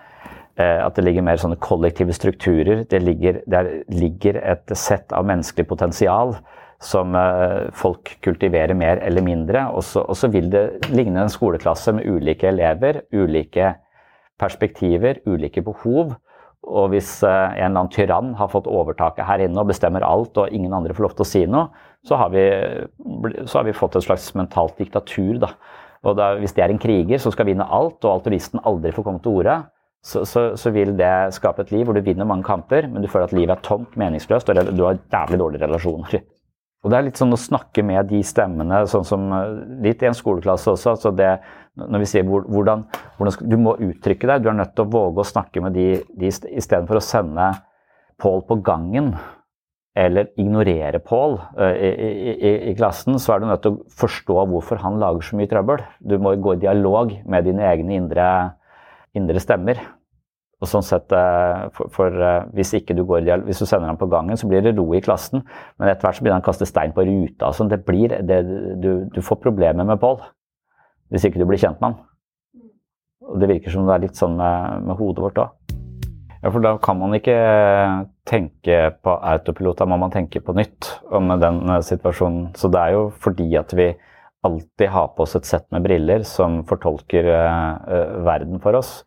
at 0.59 0.97
det 0.97 1.05
ligger 1.07 1.25
mer 1.25 1.39
sånne 1.41 1.57
kollektive 1.63 2.13
strukturer. 2.13 2.83
Det 2.91 2.99
ligger, 3.01 3.39
der 3.49 3.69
ligger 3.89 4.37
et 4.43 4.73
sett 4.77 5.15
av 5.17 5.25
menneskelig 5.29 5.69
potensial 5.71 6.35
som 6.81 7.15
eh, 7.15 7.69
folk 7.77 8.15
kultiverer 8.25 8.75
mer 8.75 9.03
eller 9.05 9.25
mindre. 9.25 9.67
Og 9.77 9.85
så 9.85 10.31
vil 10.33 10.49
det 10.53 10.65
ligne 10.89 11.23
en 11.23 11.33
skoleklasse 11.33 11.95
med 11.97 12.09
ulike 12.09 12.49
elever, 12.49 13.03
ulike 13.13 13.75
perspektiver, 14.41 15.21
ulike 15.29 15.63
behov. 15.65 16.15
Og 16.65 16.93
hvis 16.95 17.19
eh, 17.25 17.31
en 17.31 17.53
eller 17.53 17.83
annen 17.83 17.93
tyrann 17.93 18.33
har 18.41 18.53
fått 18.53 18.71
overtaket 18.71 19.29
her 19.29 19.45
inne 19.45 19.61
og 19.61 19.69
bestemmer 19.73 20.07
alt, 20.07 20.41
og 20.41 20.57
ingen 20.57 20.75
andre 20.77 20.97
får 20.97 21.09
lov 21.09 21.19
til 21.19 21.27
å 21.27 21.31
si 21.31 21.45
noe, 21.49 21.69
så 22.07 22.17
har 22.17 22.33
vi, 22.33 22.47
så 23.45 23.61
har 23.61 23.69
vi 23.69 23.77
fått 23.77 23.99
et 24.01 24.07
slags 24.07 24.31
mentalt 24.39 24.81
diktatur. 24.81 25.37
Da. 25.43 25.53
Og 26.09 26.17
da, 26.17 26.33
hvis 26.41 26.57
det 26.57 26.65
er 26.65 26.73
en 26.73 26.81
kriger 26.81 27.21
som 27.21 27.35
skal 27.35 27.51
vinne 27.51 27.69
alt, 27.69 28.01
og 28.07 28.15
alturisten 28.15 28.63
aldri 28.65 28.95
får 28.97 29.05
komme 29.05 29.21
til 29.21 29.43
orde, 29.43 29.59
så, 30.01 30.25
så, 30.25 30.43
så, 30.57 30.71
vil 30.73 30.95
det 30.97 31.35
skape 31.37 31.67
et 31.67 31.73
liv 31.75 31.85
hvor 31.85 31.97
du 31.97 32.05
vinner 32.05 32.29
mange 32.29 32.47
kamper, 32.47 32.89
men 32.89 33.05
du 33.05 33.09
føler 33.11 33.29
at 33.29 33.37
livet 33.37 33.53
er 33.59 33.65
tomt, 33.65 33.97
meningsløst, 34.01 34.49
og 34.49 34.71
du 34.73 34.85
har 34.87 35.01
jævlig 35.13 35.41
dårlige 35.43 35.67
relasjoner. 35.67 36.23
Og 36.81 36.89
det 36.89 36.97
er 36.97 37.05
litt 37.05 37.19
sånn 37.21 37.37
å 37.37 37.37
snakke 37.37 37.83
med 37.85 38.09
de 38.09 38.23
stemmene, 38.25 38.79
sånn 38.89 39.05
som 39.05 39.27
eh, 39.37 39.51
litt 39.85 40.01
i 40.01 40.09
en 40.09 40.17
skoleklasse 40.17 40.73
også. 40.73 40.95
altså 40.95 41.11
det, 41.13 41.35
Når 41.77 42.01
vi 42.01 42.09
sier 42.09 42.25
hvordan, 42.25 42.87
hvordan 43.19 43.35
skal, 43.35 43.51
Du 43.53 43.59
må 43.61 43.75
uttrykke 43.77 44.31
deg, 44.31 44.41
du 44.41 44.49
er 44.49 44.57
nødt 44.63 44.73
til 44.73 44.87
å 44.87 44.93
våge 44.95 45.21
å 45.21 45.29
snakke 45.29 45.61
med 45.61 45.77
de, 45.77 45.91
de 46.17 46.31
istedenfor 46.31 46.97
å 46.97 47.05
sende 47.05 47.51
Pål 48.21 48.43
på 48.49 48.59
gangen 48.65 49.13
eller 50.01 50.31
ignorere 50.41 51.01
Pål 51.05 51.37
uh, 51.59 51.75
i, 51.75 51.91
i, 51.91 52.51
i, 52.71 52.75
klassen, 52.79 53.19
så 53.21 53.35
er 53.35 53.43
du 53.43 53.49
nødt 53.51 53.65
til 53.65 53.77
å 53.77 53.95
forstå 54.01 54.45
hvorfor 54.53 54.81
han 54.81 55.01
lager 55.03 55.25
så 55.27 55.37
mye 55.37 55.51
trøbbel. 55.51 55.83
Du 55.99 56.15
må 56.23 56.35
gå 56.41 56.55
i 56.55 56.63
dialog 56.63 57.13
med 57.29 57.49
dine 57.49 57.65
egne 57.69 57.97
indre, 57.99 58.27
indre 59.17 59.43
stemmer. 59.43 59.81
Og 60.61 60.69
sånn 60.69 60.85
sett, 60.85 61.09
eh, 61.17 61.63
for, 61.77 61.89
for 61.95 62.13
eh, 62.21 62.43
hvis, 62.57 62.75
du 62.93 63.03
går, 63.09 63.25
hvis 63.47 63.63
du 63.63 63.65
sender 63.65 63.89
ham 63.89 63.99
på 64.01 64.11
gangen, 64.13 64.37
så 64.37 64.49
blir 64.49 64.61
det 64.65 64.75
ro 64.77 64.85
i 64.93 65.01
klassen. 65.01 65.41
Men 65.81 65.89
etter 65.89 66.05
hvert 66.05 66.19
så 66.19 66.27
blir 66.27 66.37
han 66.37 66.45
kaste 66.45 66.69
stein 66.69 66.93
på 66.97 67.07
ruta. 67.09 67.53
Sånn. 67.57 67.73
Det 67.73 67.81
blir, 67.87 68.13
det, 68.29 68.43
du, 68.83 68.91
du, 69.09 69.21
får 69.25 69.41
problemer 69.41 69.89
med 69.89 70.01
Pål 70.03 70.21
hvis 71.11 71.25
ikke 71.27 71.41
du 71.41 71.47
blir 71.49 71.59
kjent 71.59 71.81
med 71.81 71.91
han. 71.91 72.03
Og 73.27 73.41
det 73.41 73.49
virker 73.51 73.73
som 73.73 73.89
det 73.89 73.97
er 73.97 74.05
litt 74.05 74.21
sånn 74.21 74.37
med, 74.39 74.85
med 74.87 75.01
hodet 75.01 75.25
vårt 75.25 75.41
òg. 75.43 75.57
Ja, 76.41 76.53
for 76.53 76.63
da 76.65 76.77
kan 76.81 76.97
man 77.01 77.17
ikke 77.17 77.35
tenke 78.29 78.77
på 79.05 79.17
autopilot, 79.33 79.81
da 79.81 79.89
må 79.91 79.99
man 80.01 80.13
tenke 80.15 80.41
på 80.45 80.55
nytt 80.57 80.93
om 81.13 81.33
den 81.41 81.65
eh, 81.67 81.83
situasjonen. 81.89 82.53
Så 82.57 82.71
det 82.73 82.85
er 82.85 82.99
jo 82.99 83.03
fordi 83.25 83.49
at 83.61 83.75
vi 83.77 83.91
alltid 84.47 84.88
ha 84.88 85.05
på 85.14 85.24
oss 85.26 85.36
et 85.36 85.49
sett 85.49 85.66
med 85.74 85.84
briller 85.84 86.24
som 86.28 86.62
fortolker 86.68 87.28
uh, 87.28 88.22
verden 88.24 88.61
for 88.62 88.78
oss 88.78 89.01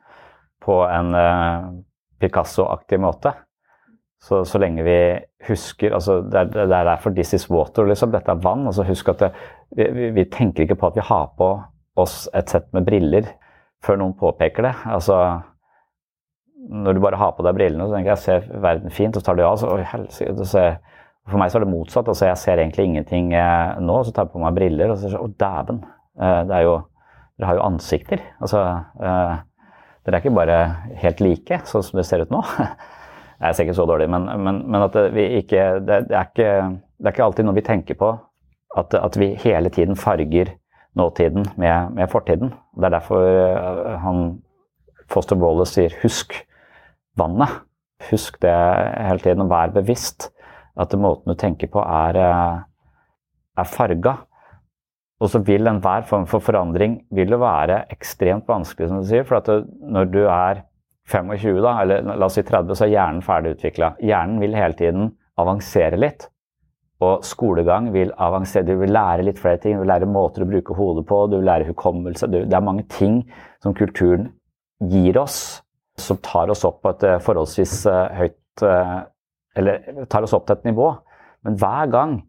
på 0.64 0.78
en 0.86 1.16
uh, 1.18 1.72
Picasso-aktig 2.22 3.00
måte. 3.04 3.34
Så, 4.24 4.46
så, 4.48 4.60
lenge 4.62 4.86
vi 4.88 4.98
husker 5.50 5.92
altså 5.92 6.22
Det 6.22 6.40
er, 6.40 6.52
det 6.54 6.78
er 6.78 6.86
derfor 6.88 7.12
'this 7.12 7.34
is 7.36 7.50
water'. 7.52 7.88
Liksom. 7.90 8.12
Dette 8.12 8.32
er 8.32 8.44
vann. 8.44 8.66
altså 8.66 8.86
Husk 8.88 9.10
at 9.10 9.20
det, 9.20 9.32
vi, 9.76 10.10
vi, 10.16 10.24
tenker 10.24 10.64
ikke 10.64 10.80
på 10.80 10.88
at 10.88 10.96
vi 10.96 11.08
har 11.10 11.34
på 11.38 11.50
oss 12.00 12.30
et 12.34 12.50
sett 12.50 12.70
med 12.74 12.86
briller 12.86 13.28
før 13.84 14.00
noen 14.00 14.16
påpeker 14.16 14.64
det. 14.64 14.76
altså 14.86 15.42
Når 16.70 16.94
du 16.94 17.00
bare 17.04 17.20
har 17.20 17.34
på 17.36 17.44
deg 17.44 17.58
brillene, 17.58 17.88
så 17.88 17.98
tenker 17.98 18.14
jeg 18.14 18.18
jeg 18.18 18.24
ser 18.24 18.62
verden 18.64 18.92
fint, 18.92 19.18
og 19.18 19.22
så 19.22 19.26
tar 19.26 19.36
du 19.36 19.44
av. 19.44 19.58
så, 19.58 19.74
oi, 19.76 19.84
helsike, 19.84 20.78
For 21.30 21.40
meg 21.40 21.52
så 21.52 21.60
er 21.60 21.64
det 21.64 21.72
motsatt. 21.72 22.08
altså 22.08 22.28
Jeg 22.28 22.40
ser 22.42 22.60
egentlig 22.60 22.86
ingenting 22.90 23.34
eh, 23.38 23.80
nå, 23.80 24.02
så 24.04 24.12
tar 24.12 24.28
jeg 24.28 24.34
på 24.34 24.44
meg 24.44 24.58
briller 24.58 24.92
og 24.92 25.00
så 25.00 25.10
sier 25.10 25.24
å 25.24 25.32
dæven. 25.40 25.80
Eh, 26.20 26.42
det 26.50 26.58
er 26.60 26.68
jo 26.68 26.82
Dere 27.34 27.48
har 27.50 27.58
jo 27.58 27.66
ansikter. 27.66 28.22
altså 28.46 28.60
eh, 29.02 29.38
dere 30.06 30.18
er 30.18 30.22
ikke 30.22 30.36
bare 30.36 30.58
helt 31.00 31.22
like, 31.24 31.58
sånn 31.66 31.84
som 31.86 31.98
det 31.98 32.04
ser 32.06 32.22
ut 32.22 32.34
nå. 32.34 32.44
Jeg 33.44 33.56
ser 33.56 33.66
ikke 33.66 33.76
så 33.76 33.86
dårlig, 33.90 34.06
men, 34.12 34.28
men, 34.44 34.60
men 34.70 34.84
at 34.86 34.94
ikke, 34.96 35.64
det, 35.84 35.96
er 36.12 36.28
ikke, 36.28 36.52
det, 37.00 37.08
er 37.08 37.16
ikke, 37.16 37.24
alltid 37.26 37.48
noe 37.48 37.58
vi 37.58 37.64
tenker 37.66 37.98
på. 38.00 38.12
At, 38.78 38.94
at 38.96 39.18
vi 39.20 39.32
hele 39.42 39.72
tiden 39.74 39.98
farger 40.00 40.54
nåtiden 40.96 41.50
med, 41.60 41.96
med, 41.98 42.12
fortiden. 42.12 42.54
Det 42.78 42.88
er 42.88 42.94
derfor 42.94 43.98
han 44.04 44.22
Foster 45.12 45.40
Wallace 45.40 45.76
sier 45.76 45.98
'husk 46.04 46.38
vannet'. 47.20 47.58
Husk 48.12 48.40
det 48.44 48.54
hele 48.54 49.20
tiden, 49.20 49.44
og 49.44 49.52
vær 49.52 49.74
bevisst 49.76 50.30
at 50.80 50.94
måten 50.98 51.34
du 51.34 51.38
tenker 51.40 51.70
på, 51.72 51.82
er, 51.82 52.18
eh, 52.18 52.62
er 53.58 53.70
farga. 53.70 54.18
Og 55.22 55.30
så 55.30 55.40
vil 55.46 55.68
enhver 55.70 56.04
form 56.08 56.26
for 56.28 56.44
forandring 56.44 57.06
vil 57.12 57.38
være 57.40 57.86
ekstremt 57.94 58.48
vanskelig, 58.50 58.90
som 58.90 59.00
du 59.00 59.08
sier. 59.08 59.24
For 59.24 59.40
det, 59.40 59.64
når 59.82 60.12
du 60.12 60.24
er 60.26 60.64
25, 61.08 61.62
da, 61.62 61.82
eller 61.82 62.04
la 62.04 62.26
oss 62.26 62.36
si 62.40 62.44
30, 62.44 62.76
så 62.76 62.88
er 62.88 62.96
hjernen 62.96 63.24
ferdig 63.24 63.56
utvikla. 63.58 63.94
Hjernen 64.04 64.42
vil 64.44 64.56
hele 64.58 64.78
tiden 64.80 65.12
avansere 65.40 66.00
litt. 66.00 66.28
Og 67.04 67.24
skolegang 67.28 67.92
vil 67.94 68.14
avansere. 68.22 68.66
Du 68.68 68.78
vil 68.80 68.94
lære 68.96 69.26
litt 69.28 69.40
flere 69.40 69.60
ting. 69.60 69.76
Du 69.76 69.84
vil 69.84 69.92
lære 69.92 70.10
måter 70.10 70.44
å 70.44 70.50
bruke 70.50 70.76
hodet 70.78 71.06
på, 71.08 71.26
du 71.28 71.38
vil 71.38 71.50
lære 71.50 71.68
hukommelse. 71.72 72.30
Det 72.32 72.48
er 72.48 72.64
mange 72.64 72.88
ting 72.92 73.24
som 73.64 73.76
kulturen 73.76 74.32
gir 74.92 75.20
oss, 75.20 75.62
som 76.00 76.20
tar 76.24 76.52
oss 76.52 76.64
opp 76.68 76.82
på 76.84 76.94
et 76.96 77.04
eh, 77.08 77.20
forholdsvis 77.24 77.76
eh, 77.88 78.16
høyt 78.20 78.40
Eller 79.56 80.06
tar 80.10 80.26
oss 80.26 80.34
opp 80.34 80.48
til 80.48 80.58
et 80.58 80.70
nivå. 80.72 80.90
Men 81.46 81.58
hver 81.60 81.90
gang 81.94 82.20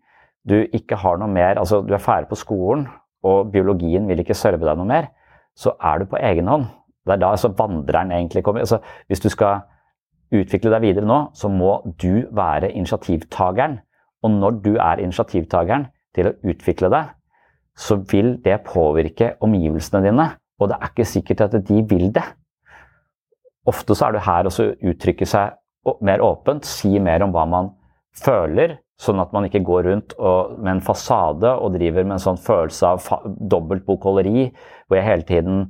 du 0.49 0.59
ikke 0.77 0.99
har 1.01 1.16
noe 1.20 1.31
mer 1.33 1.61
Altså, 1.61 1.81
du 1.81 1.95
er 1.95 2.03
ferdig 2.03 2.29
på 2.29 2.41
skolen, 2.41 2.87
og 3.25 3.53
biologien 3.53 4.09
vil 4.09 4.20
ikke 4.20 4.37
serve 4.37 4.66
deg 4.66 4.77
noe 4.77 4.89
mer, 4.89 5.09
så 5.57 5.72
er 5.81 6.03
du 6.03 6.11
på 6.11 6.20
egen 6.20 6.51
hånd. 6.51 6.66
Det 7.05 7.14
er 7.14 7.22
da 7.22 7.31
altså, 7.33 7.53
vandreren 7.57 8.12
egentlig 8.12 8.45
kommer. 8.45 8.64
Altså, 8.64 8.81
hvis 9.09 9.22
du 9.25 9.31
skal 9.33 9.64
utvikle 10.35 10.72
deg 10.75 10.85
videre 10.85 11.09
nå, 11.09 11.18
så 11.37 11.49
må 11.49 11.79
du 12.01 12.25
være 12.35 12.72
initiativtakeren. 12.72 13.79
Og 14.25 14.33
når 14.33 14.61
du 14.64 14.72
er 14.77 15.03
initiativtakeren 15.05 15.89
til 16.16 16.31
å 16.31 16.37
utvikle 16.51 16.91
deg, 16.93 17.12
så 17.77 17.99
vil 18.11 18.37
det 18.45 18.62
påvirke 18.68 19.35
omgivelsene 19.45 20.05
dine. 20.05 20.31
Og 20.61 20.70
det 20.70 20.79
er 20.79 20.93
ikke 20.93 21.09
sikkert 21.09 21.45
at 21.49 21.57
de 21.68 21.83
vil 21.91 22.11
det. 22.14 22.25
Ofte 23.68 23.97
så 23.97 24.09
er 24.09 24.16
du 24.16 24.25
her 24.25 24.49
og 24.49 24.89
uttrykke 24.91 25.27
seg 25.29 25.57
mer 26.05 26.22
åpent, 26.24 26.66
si 26.68 26.99
mer 27.03 27.24
om 27.26 27.35
hva 27.35 27.45
man 27.49 27.72
føler, 28.16 28.78
Sånn 28.95 29.18
at 29.18 29.32
man 29.35 29.49
ikke 29.49 29.64
går 29.66 29.89
rundt 29.89 30.12
og, 30.20 30.55
med 30.62 30.76
en 30.76 30.85
fasade 30.85 31.51
og 31.51 31.74
driver 31.74 32.05
med 32.07 32.16
en 32.16 32.22
sånn 32.22 32.39
følelse 32.39 32.93
av 32.95 33.09
dobbeltbokholderi, 33.26 34.47
hvor 34.87 35.01
jeg 35.01 35.07
hele 35.09 35.26
tiden 35.26 35.64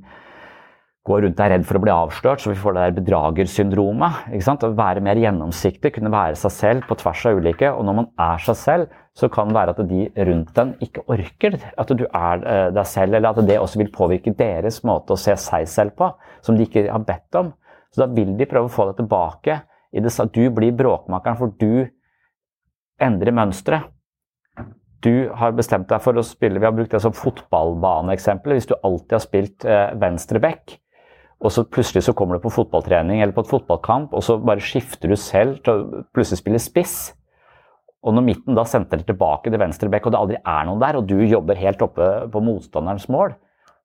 går 1.05 1.21
rundt 1.25 1.39
og 1.39 1.45
er 1.45 1.51
redd 1.53 1.65
for 1.69 1.77
å 1.77 1.81
bli 1.83 1.93
avslørt, 1.93 2.41
så 2.41 2.51
vi 2.51 2.57
får 2.57 2.75
det 2.75 2.83
der 2.83 2.95
bedragersyndromet. 2.99 4.29
ikke 4.33 4.45
sant? 4.45 4.65
Å 4.65 4.77
være 4.77 5.03
mer 5.05 5.21
gjennomsiktig, 5.21 5.91
kunne 5.97 6.13
være 6.13 6.37
seg 6.41 6.53
selv 6.53 6.87
på 6.89 6.97
tvers 7.01 7.25
av 7.29 7.41
ulike. 7.41 7.69
Og 7.73 7.85
når 7.85 7.97
man 7.99 8.07
er 8.25 8.41
seg 8.45 8.57
selv, 8.61 8.95
så 9.17 9.29
kan 9.33 9.49
det 9.49 9.57
være 9.57 9.75
at 9.75 9.83
de 9.89 10.07
rundt 10.29 10.55
den 10.57 10.73
ikke 10.85 11.05
orker 11.13 11.59
at 11.61 11.93
du 11.93 12.07
er 12.07 12.41
eh, 12.41 12.71
deg 12.73 12.89
selv, 12.89 13.17
eller 13.17 13.29
at 13.31 13.45
det 13.45 13.59
også 13.61 13.81
vil 13.81 13.93
påvirke 13.93 14.33
deres 14.37 14.81
måte 14.85 15.13
å 15.13 15.21
se 15.21 15.37
seg 15.39 15.69
selv 15.69 15.93
på, 15.97 16.09
som 16.45 16.57
de 16.57 16.65
ikke 16.65 16.87
har 16.89 17.05
bedt 17.05 17.41
om. 17.41 17.53
Så 17.93 18.03
da 18.03 18.09
vil 18.11 18.33
de 18.37 18.49
prøve 18.49 18.69
å 18.69 18.73
få 18.73 18.89
deg 18.89 19.03
tilbake. 19.03 19.61
I 19.95 20.03
det, 20.03 20.11
Du 20.33 20.43
blir 20.51 20.75
bråkmakeren, 20.75 21.37
for 21.39 21.53
du 21.59 21.87
endrer 23.01 23.35
mønsteret. 23.35 23.91
Du 25.05 25.29
har 25.37 25.53
bestemt 25.53 25.89
deg 25.91 26.01
for 26.01 26.17
å 26.17 26.23
spille 26.25 26.57
Vi 26.57 26.65
har 26.65 26.73
brukt 26.73 26.93
det 26.95 27.01
som 27.03 27.13
fotballbaneeksempel. 27.13 28.55
Hvis 28.55 28.69
du 28.71 28.73
alltid 28.79 29.13
har 29.13 29.21
spilt 29.21 29.65
eh, 29.69 29.91
venstre 30.01 30.41
back, 30.41 30.79
og 31.43 31.51
så 31.51 31.65
plutselig 31.67 32.05
så 32.07 32.15
kommer 32.17 32.37
du 32.37 32.45
på 32.45 32.53
fotballtrening 32.55 33.19
eller 33.21 33.35
på 33.35 33.43
et 33.43 33.51
fotballkamp, 33.51 34.15
og 34.15 34.23
så 34.23 34.39
bare 34.41 34.63
skifter 34.63 35.11
du 35.11 35.17
selv 35.19 35.59
til 35.63 35.73
å 35.73 36.03
plutselig 36.15 36.41
spille 36.41 36.61
spiss. 36.63 36.97
Og 38.05 38.15
når 38.15 38.25
midten 38.25 38.57
da 38.57 38.63
sentrer 38.69 39.03
tilbake 39.05 39.51
til 39.51 39.61
venstre 39.61 39.89
bekk, 39.91 40.07
og 40.07 40.15
det 40.15 40.21
aldri 40.21 40.39
er 40.39 40.67
noen 40.67 40.81
der, 40.81 40.97
og 40.97 41.09
du 41.09 41.17
jobber 41.25 41.59
helt 41.59 41.83
oppe 41.85 42.09
på 42.31 42.43
motstanderens 42.45 43.09
mål, 43.11 43.35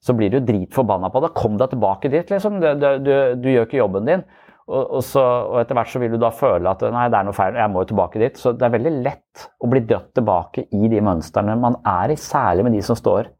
så 0.01 0.15
blir 0.17 0.33
du 0.33 0.41
dritforbanna 0.41 1.11
på 1.13 1.21
det. 1.25 1.35
Kom 1.37 1.59
deg 1.61 1.75
tilbake 1.75 2.09
dit, 2.13 2.31
liksom. 2.33 2.61
Du, 2.63 2.87
du, 3.05 3.13
du 3.41 3.49
gjør 3.51 3.67
ikke 3.69 3.83
jobben 3.83 4.09
din. 4.09 4.25
Og, 4.71 4.85
og, 5.01 5.03
så, 5.03 5.23
og, 5.49 5.57
etter 5.59 5.75
hvert 5.75 5.91
så 5.91 5.99
vil 5.99 6.13
du 6.15 6.21
da 6.23 6.31
føle 6.35 6.71
at 6.71 6.83
nei, 6.95 7.09
det 7.11 7.19
er 7.19 7.27
noe 7.27 7.35
feil, 7.35 7.57
jeg 7.59 7.73
må 7.73 7.83
jo 7.83 7.91
tilbake 7.91 8.21
dit. 8.23 8.37
Så 8.39 8.53
det 8.55 8.67
er 8.67 8.75
veldig 8.77 8.93
lett 9.03 9.47
å 9.59 9.71
bli 9.71 9.83
dratt 9.83 10.13
tilbake 10.15 10.69
i 10.71 10.91
de 10.93 11.01
mønstrene 11.03 11.57
man 11.59 11.81
er 11.83 12.15
i, 12.15 12.19
særlig 12.21 12.67
med 12.67 12.77
de 12.79 12.83
som 12.87 12.99
står 12.99 13.33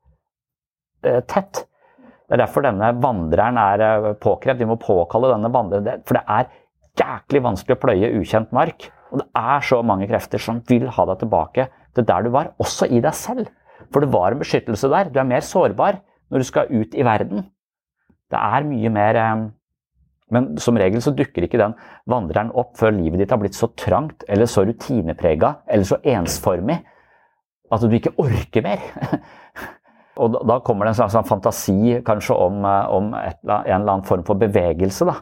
eh, 1.07 1.21
tett. 1.31 1.63
Det 2.27 2.35
er 2.35 2.43
derfor 2.43 2.67
denne 2.67 2.93
vandreren 3.03 3.61
er 3.63 3.85
eh, 3.87 4.09
påkrevd. 4.23 4.65
Vi 4.65 4.71
må 4.73 4.79
påkalle 4.83 5.31
denne 5.33 5.53
vandreren, 5.55 6.03
for 6.07 6.19
det 6.19 6.25
er 6.27 6.51
jæklig 6.99 7.45
vanskelig 7.47 7.79
å 7.79 7.83
pløye 7.85 8.11
ukjent 8.19 8.51
mark. 8.57 8.91
Og 9.11 9.23
det 9.23 9.29
er 9.39 9.65
så 9.67 9.81
mange 9.87 10.11
krefter 10.11 10.43
som 10.43 10.61
vil 10.67 10.91
ha 10.91 11.07
deg 11.13 11.23
tilbake 11.23 11.69
til 11.95 12.07
der 12.07 12.27
du 12.27 12.35
var, 12.35 12.53
også 12.63 12.91
i 12.91 13.01
deg 13.03 13.15
selv. 13.19 13.51
For 13.91 14.03
det 14.03 14.11
var 14.15 14.35
en 14.35 14.43
beskyttelse 14.43 14.91
der. 14.91 15.11
Du 15.11 15.19
er 15.23 15.31
mer 15.31 15.47
sårbar 15.47 16.03
når 16.31 16.43
du 16.43 16.47
skal 16.47 16.71
ut 16.71 16.95
i 16.95 17.07
verden. 17.07 17.47
Det 18.31 18.39
er 18.39 18.67
mye 18.67 18.95
mer 18.95 19.19
eh, 19.19 19.49
Men 20.35 20.53
som 20.63 20.79
regel 20.79 21.03
så 21.03 21.13
dukker 21.17 21.47
ikke 21.47 21.61
den 21.61 21.75
vandreren 22.11 22.53
opp 22.59 22.77
før 22.79 22.95
livet 22.95 23.23
ditt 23.23 23.35
har 23.35 23.41
blitt 23.43 23.59
så 23.59 23.71
trangt 23.79 24.25
eller 24.31 24.51
så 24.51 24.65
rutineprega 24.67 25.57
eller 25.67 25.89
så 25.89 25.99
ensformig 26.07 26.81
at 27.71 27.85
du 27.87 27.95
ikke 27.95 28.15
orker 28.19 28.65
mer. 28.67 28.85
Og 30.21 30.35
da, 30.35 30.59
kommer 30.67 30.85
det 30.85 30.95
en 30.95 31.01
slags 31.01 31.29
fantasi 31.29 32.01
kanskje 32.05 32.37
om, 32.37 32.65
eh, 32.67 32.87
om 32.93 33.13
et, 33.17 33.39
en 33.47 33.61
eller 33.63 33.93
annen 33.95 34.07
form 34.07 34.25
for 34.27 34.39
bevegelse. 34.41 35.07
da. 35.09 35.21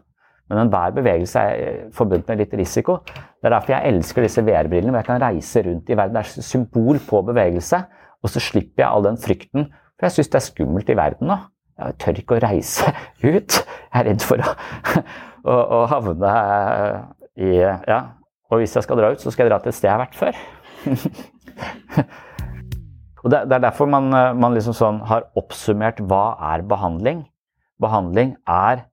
Men 0.49 0.63
enhver 0.65 0.95
bevegelse 0.97 1.41
er 1.45 1.91
forbundet 1.95 2.31
med 2.33 2.41
litt 2.41 2.55
risiko. 2.57 2.99
Det 3.05 3.51
er 3.51 3.55
derfor 3.55 3.75
jeg 3.75 3.93
elsker 3.93 4.25
disse 4.25 4.43
VR-brillene, 4.47 4.95
hvor 4.95 5.03
jeg 5.03 5.11
kan 5.11 5.23
reise 5.23 5.63
rundt 5.67 5.91
i 5.93 5.99
verden. 5.99 6.17
Det 6.17 6.23
er 6.25 6.41
et 6.41 6.49
symbol 6.49 7.01
på 7.05 7.21
bevegelse. 7.29 7.83
Og 8.25 8.33
så 8.33 8.43
slipper 8.43 8.83
jeg 8.83 8.89
all 8.89 9.05
den 9.05 9.21
frykten, 9.21 9.69
for 9.99 10.09
jeg 10.09 10.17
syns 10.17 10.33
det 10.33 10.41
er 10.41 10.47
skummelt 10.49 10.89
i 10.91 10.97
verden 10.99 11.31
nå. 11.31 11.37
Jeg 11.79 11.97
tør 12.03 12.21
ikke 12.23 12.37
å 12.37 12.43
reise 12.43 12.93
ut. 13.33 13.59
Jeg 13.59 14.01
er 14.01 14.09
redd 14.11 14.23
for 14.27 14.43
å, 14.43 14.55
å, 15.53 15.55
å 15.55 15.81
havne 15.95 16.33
i 17.39 17.59
Ja. 17.63 18.01
Og 18.49 18.63
hvis 18.63 18.73
jeg 18.79 18.87
skal 18.87 18.97
dra 18.97 19.11
ut, 19.13 19.21
så 19.21 19.29
skal 19.29 19.45
jeg 19.45 19.53
dra 19.53 19.59
til 19.61 19.69
et 19.69 19.77
sted 19.77 19.91
jeg 19.91 19.93
har 19.93 20.01
vært 20.01 20.17
før. 20.17 20.39
og 23.21 23.27
det, 23.29 23.43
det, 23.45 23.59
er 23.59 23.65
derfor 23.67 23.91
man, 23.93 24.09
man 24.41 24.57
liksom 24.57 24.73
sånn 24.73 25.03
har 25.05 25.27
oppsummert 25.37 26.01
hva 26.09 26.33
er 26.55 26.65
behandling. 26.65 27.27
Behandling 27.77 28.39
er 28.49 28.89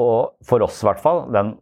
og 0.00 0.34
for 0.42 0.64
oss 0.66 0.80
i 0.82 0.88
hvert 0.88 1.02
fall, 1.02 1.22
den, 1.34 1.52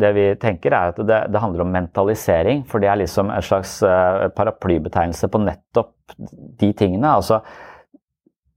det 0.00 0.10
vi 0.16 0.24
tenker 0.40 0.72
er 0.72 0.94
at 0.94 1.00
det, 1.00 1.18
det, 1.32 1.40
handler 1.40 1.66
om 1.66 1.74
mentalisering. 1.74 2.64
For 2.68 2.80
det 2.80 2.90
er 2.90 3.02
liksom 3.02 3.32
en 3.32 3.44
slags 3.44 3.76
uh, 3.84 4.26
paraplybetegnelse 4.36 5.28
på 5.28 5.42
nettopp 5.44 6.16
de 6.60 6.70
tingene. 6.76 7.16
Altså, 7.18 7.42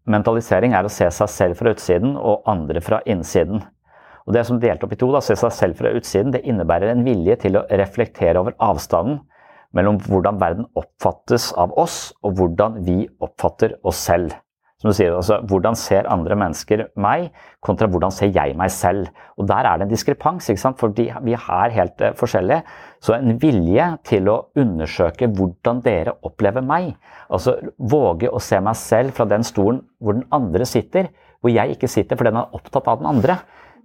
mentalisering 0.09 0.75
er 0.77 0.87
å 0.87 0.91
se 0.91 1.07
seg 1.13 1.31
selv 1.31 1.59
fra 1.59 1.73
utsiden 1.75 2.15
og 2.17 2.47
andre 2.49 2.81
fra 2.83 3.01
innsiden. 3.05 3.61
Og 4.27 4.33
Det 4.35 4.43
som 4.47 4.59
delt 4.59 4.83
opp 4.83 4.91
i 4.91 4.99
to, 4.99 5.11
da, 5.13 5.21
se 5.23 5.37
seg 5.39 5.53
selv 5.55 5.79
fra 5.79 5.93
utsiden, 5.95 6.33
det 6.35 6.43
innebærer 6.47 6.91
en 6.91 7.05
vilje 7.05 7.37
til 7.45 7.59
å 7.59 7.65
reflektere 7.79 8.41
over 8.41 8.57
avstanden 8.59 9.21
mellom 9.75 9.99
hvordan 10.03 10.39
verden 10.41 10.67
oppfattes 10.79 11.51
av 11.59 11.75
oss, 11.79 12.11
og 12.23 12.39
hvordan 12.39 12.81
vi 12.87 13.05
oppfatter 13.23 13.77
oss 13.87 14.01
selv 14.09 14.35
som 14.77 14.91
du 14.91 14.93
sier, 14.93 15.15
altså, 15.17 15.39
Hvordan 15.49 15.75
ser 15.77 16.09
andre 16.13 16.35
mennesker 16.37 16.83
meg, 17.01 17.31
kontra 17.65 17.87
hvordan 17.89 18.13
ser 18.13 18.29
jeg 18.29 18.53
meg 18.57 18.69
selv? 18.71 19.09
Og 19.37 19.47
Der 19.49 19.65
er 19.65 19.77
det 19.77 19.87
en 19.87 19.93
diskrepans, 19.93 20.49
ikke 20.49 20.61
sant? 20.61 20.77
fordi 20.77 21.09
vi 21.25 21.33
er 21.33 21.73
helt 21.73 22.01
uh, 22.01 22.13
forskjellige. 22.17 22.61
Så 23.01 23.15
en 23.15 23.39
vilje 23.41 23.87
til 24.05 24.29
å 24.29 24.37
undersøke 24.55 25.31
hvordan 25.33 25.81
dere 25.81 26.13
opplever 26.21 26.61
meg. 26.61 26.93
Altså 27.29 27.57
våge 27.77 28.29
å 28.29 28.39
se 28.39 28.59
meg 28.61 28.77
selv 28.77 29.17
fra 29.17 29.25
den 29.25 29.43
stolen 29.43 29.81
hvor 29.97 30.13
den 30.13 30.27
andre 30.31 30.65
sitter, 30.65 31.09
hvor 31.41 31.53
jeg 31.53 31.73
ikke 31.73 31.89
sitter 31.89 32.17
fordi 32.17 32.35
den 32.35 32.43
er 32.43 32.53
opptatt 32.53 32.87
av 32.87 33.01
den 33.01 33.09
andre. 33.09 33.39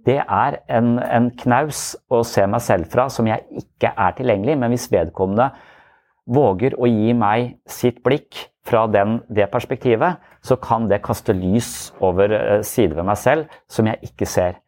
Det 0.05 0.19
er 0.19 0.59
en, 0.67 0.97
en 0.99 1.31
knaus 1.39 1.93
å 2.11 2.21
se 2.27 2.45
meg 2.45 2.61
selv 2.61 2.89
fra 2.91 3.07
som 3.09 3.25
jeg 3.29 3.45
ikke 3.63 3.93
er 3.97 4.17
tilgjengelig. 4.17 4.59
Men 4.59 4.73
hvis 4.75 4.91
vedkommende 4.91 5.49
våger 6.29 6.75
å 6.79 6.87
gi 6.87 7.13
meg 7.17 7.57
sitt 7.69 8.01
blikk 8.03 8.47
fra 8.63 8.85
den, 8.87 9.19
det 9.27 9.49
perspektivet, 9.51 10.21
så 10.43 10.55
kan 10.59 10.87
det 10.87 11.03
kaste 11.03 11.35
lys 11.35 11.91
over 12.03 12.31
eh, 12.31 12.61
sider 12.63 12.99
ved 12.99 13.07
meg 13.09 13.19
selv 13.19 13.59
som 13.71 13.87
jeg 13.89 14.11
ikke 14.11 14.27
ser. 14.29 14.59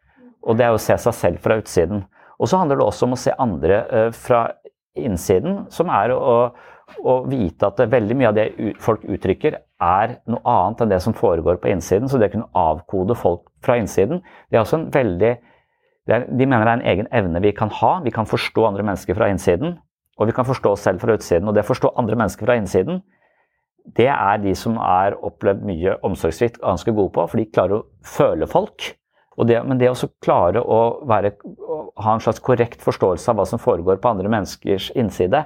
Og 0.45 0.59
det 0.59 0.67
er 0.67 0.75
å 0.75 0.81
se 0.81 0.97
seg 1.01 1.15
selv 1.15 1.41
fra 1.43 1.57
utsiden. 1.61 2.03
Og 2.39 2.51
så 2.51 2.59
handler 2.59 2.79
det 2.79 2.85
også 2.85 3.07
om 3.07 3.15
å 3.15 3.19
se 3.19 3.33
andre 3.39 3.81
uh, 3.87 4.09
fra 4.11 4.41
innsiden, 4.99 5.63
som 5.71 5.89
er 5.91 6.11
å, 6.13 6.35
å, 6.99 7.15
vite 7.31 7.67
at 7.67 7.79
veldig 7.91 8.17
mye 8.19 8.29
av 8.29 8.35
det 8.37 8.75
folk 8.83 9.05
uttrykker, 9.07 9.57
er 9.85 10.17
noe 10.31 10.43
annet 10.43 10.83
enn 10.83 10.91
det 10.91 11.01
som 11.03 11.15
foregår 11.15 11.57
på 11.63 11.71
innsiden. 11.71 12.11
Så 12.11 12.19
det 12.19 12.29
å 12.29 12.35
kunne 12.35 12.51
avkode 12.65 13.17
folk 13.19 13.47
fra 13.65 13.79
innsiden, 13.79 14.21
det 14.51 14.59
er 14.59 14.65
også 14.65 14.83
en 14.83 14.89
veldig 14.93 15.35
De 16.05 16.45
mener 16.45 16.61
det 16.61 16.69
er 16.69 16.77
en 16.77 16.89
egen 16.91 17.07
evne 17.17 17.39
vi 17.41 17.51
kan 17.57 17.71
ha. 17.79 17.95
Vi 18.05 18.11
kan 18.13 18.27
forstå 18.29 18.67
andre 18.67 18.83
mennesker 18.85 19.15
fra 19.17 19.25
innsiden, 19.31 19.79
og 20.15 20.29
vi 20.29 20.35
kan 20.35 20.47
forstå 20.47 20.71
oss 20.75 20.85
selv 20.87 21.01
fra 21.03 21.15
utsiden. 21.17 21.47
Og 21.49 21.55
det 21.55 21.65
å 21.65 21.69
forstå 21.69 21.93
andre 21.99 22.17
mennesker 22.19 22.47
fra 22.47 22.57
innsiden, 22.59 23.01
det 23.97 24.07
er 24.09 24.39
de 24.41 24.55
som 24.57 24.77
er 24.81 25.17
opplevd 25.25 25.65
mye 25.67 25.97
omsorgssvikt, 26.07 26.61
ganske 26.63 26.93
gode 26.95 27.13
på. 27.15 27.25
For 27.29 27.41
de 27.41 27.49
klarer 27.51 27.81
å 27.81 27.85
føle 28.15 28.47
folk. 28.49 28.93
Det, 29.35 29.57
men 29.67 29.79
det 29.81 29.91
å 29.91 30.09
klare 30.23 30.61
å, 30.63 30.79
være, 31.07 31.33
å, 31.43 31.79
ha 31.99 32.15
en 32.15 32.23
slags 32.23 32.39
korrekt 32.43 32.83
forståelse 32.83 33.33
av 33.33 33.41
hva 33.41 33.45
som 33.49 33.59
foregår 33.59 33.99
på 33.99 34.13
andre 34.13 34.31
menneskers 34.31 34.93
innside, 34.95 35.43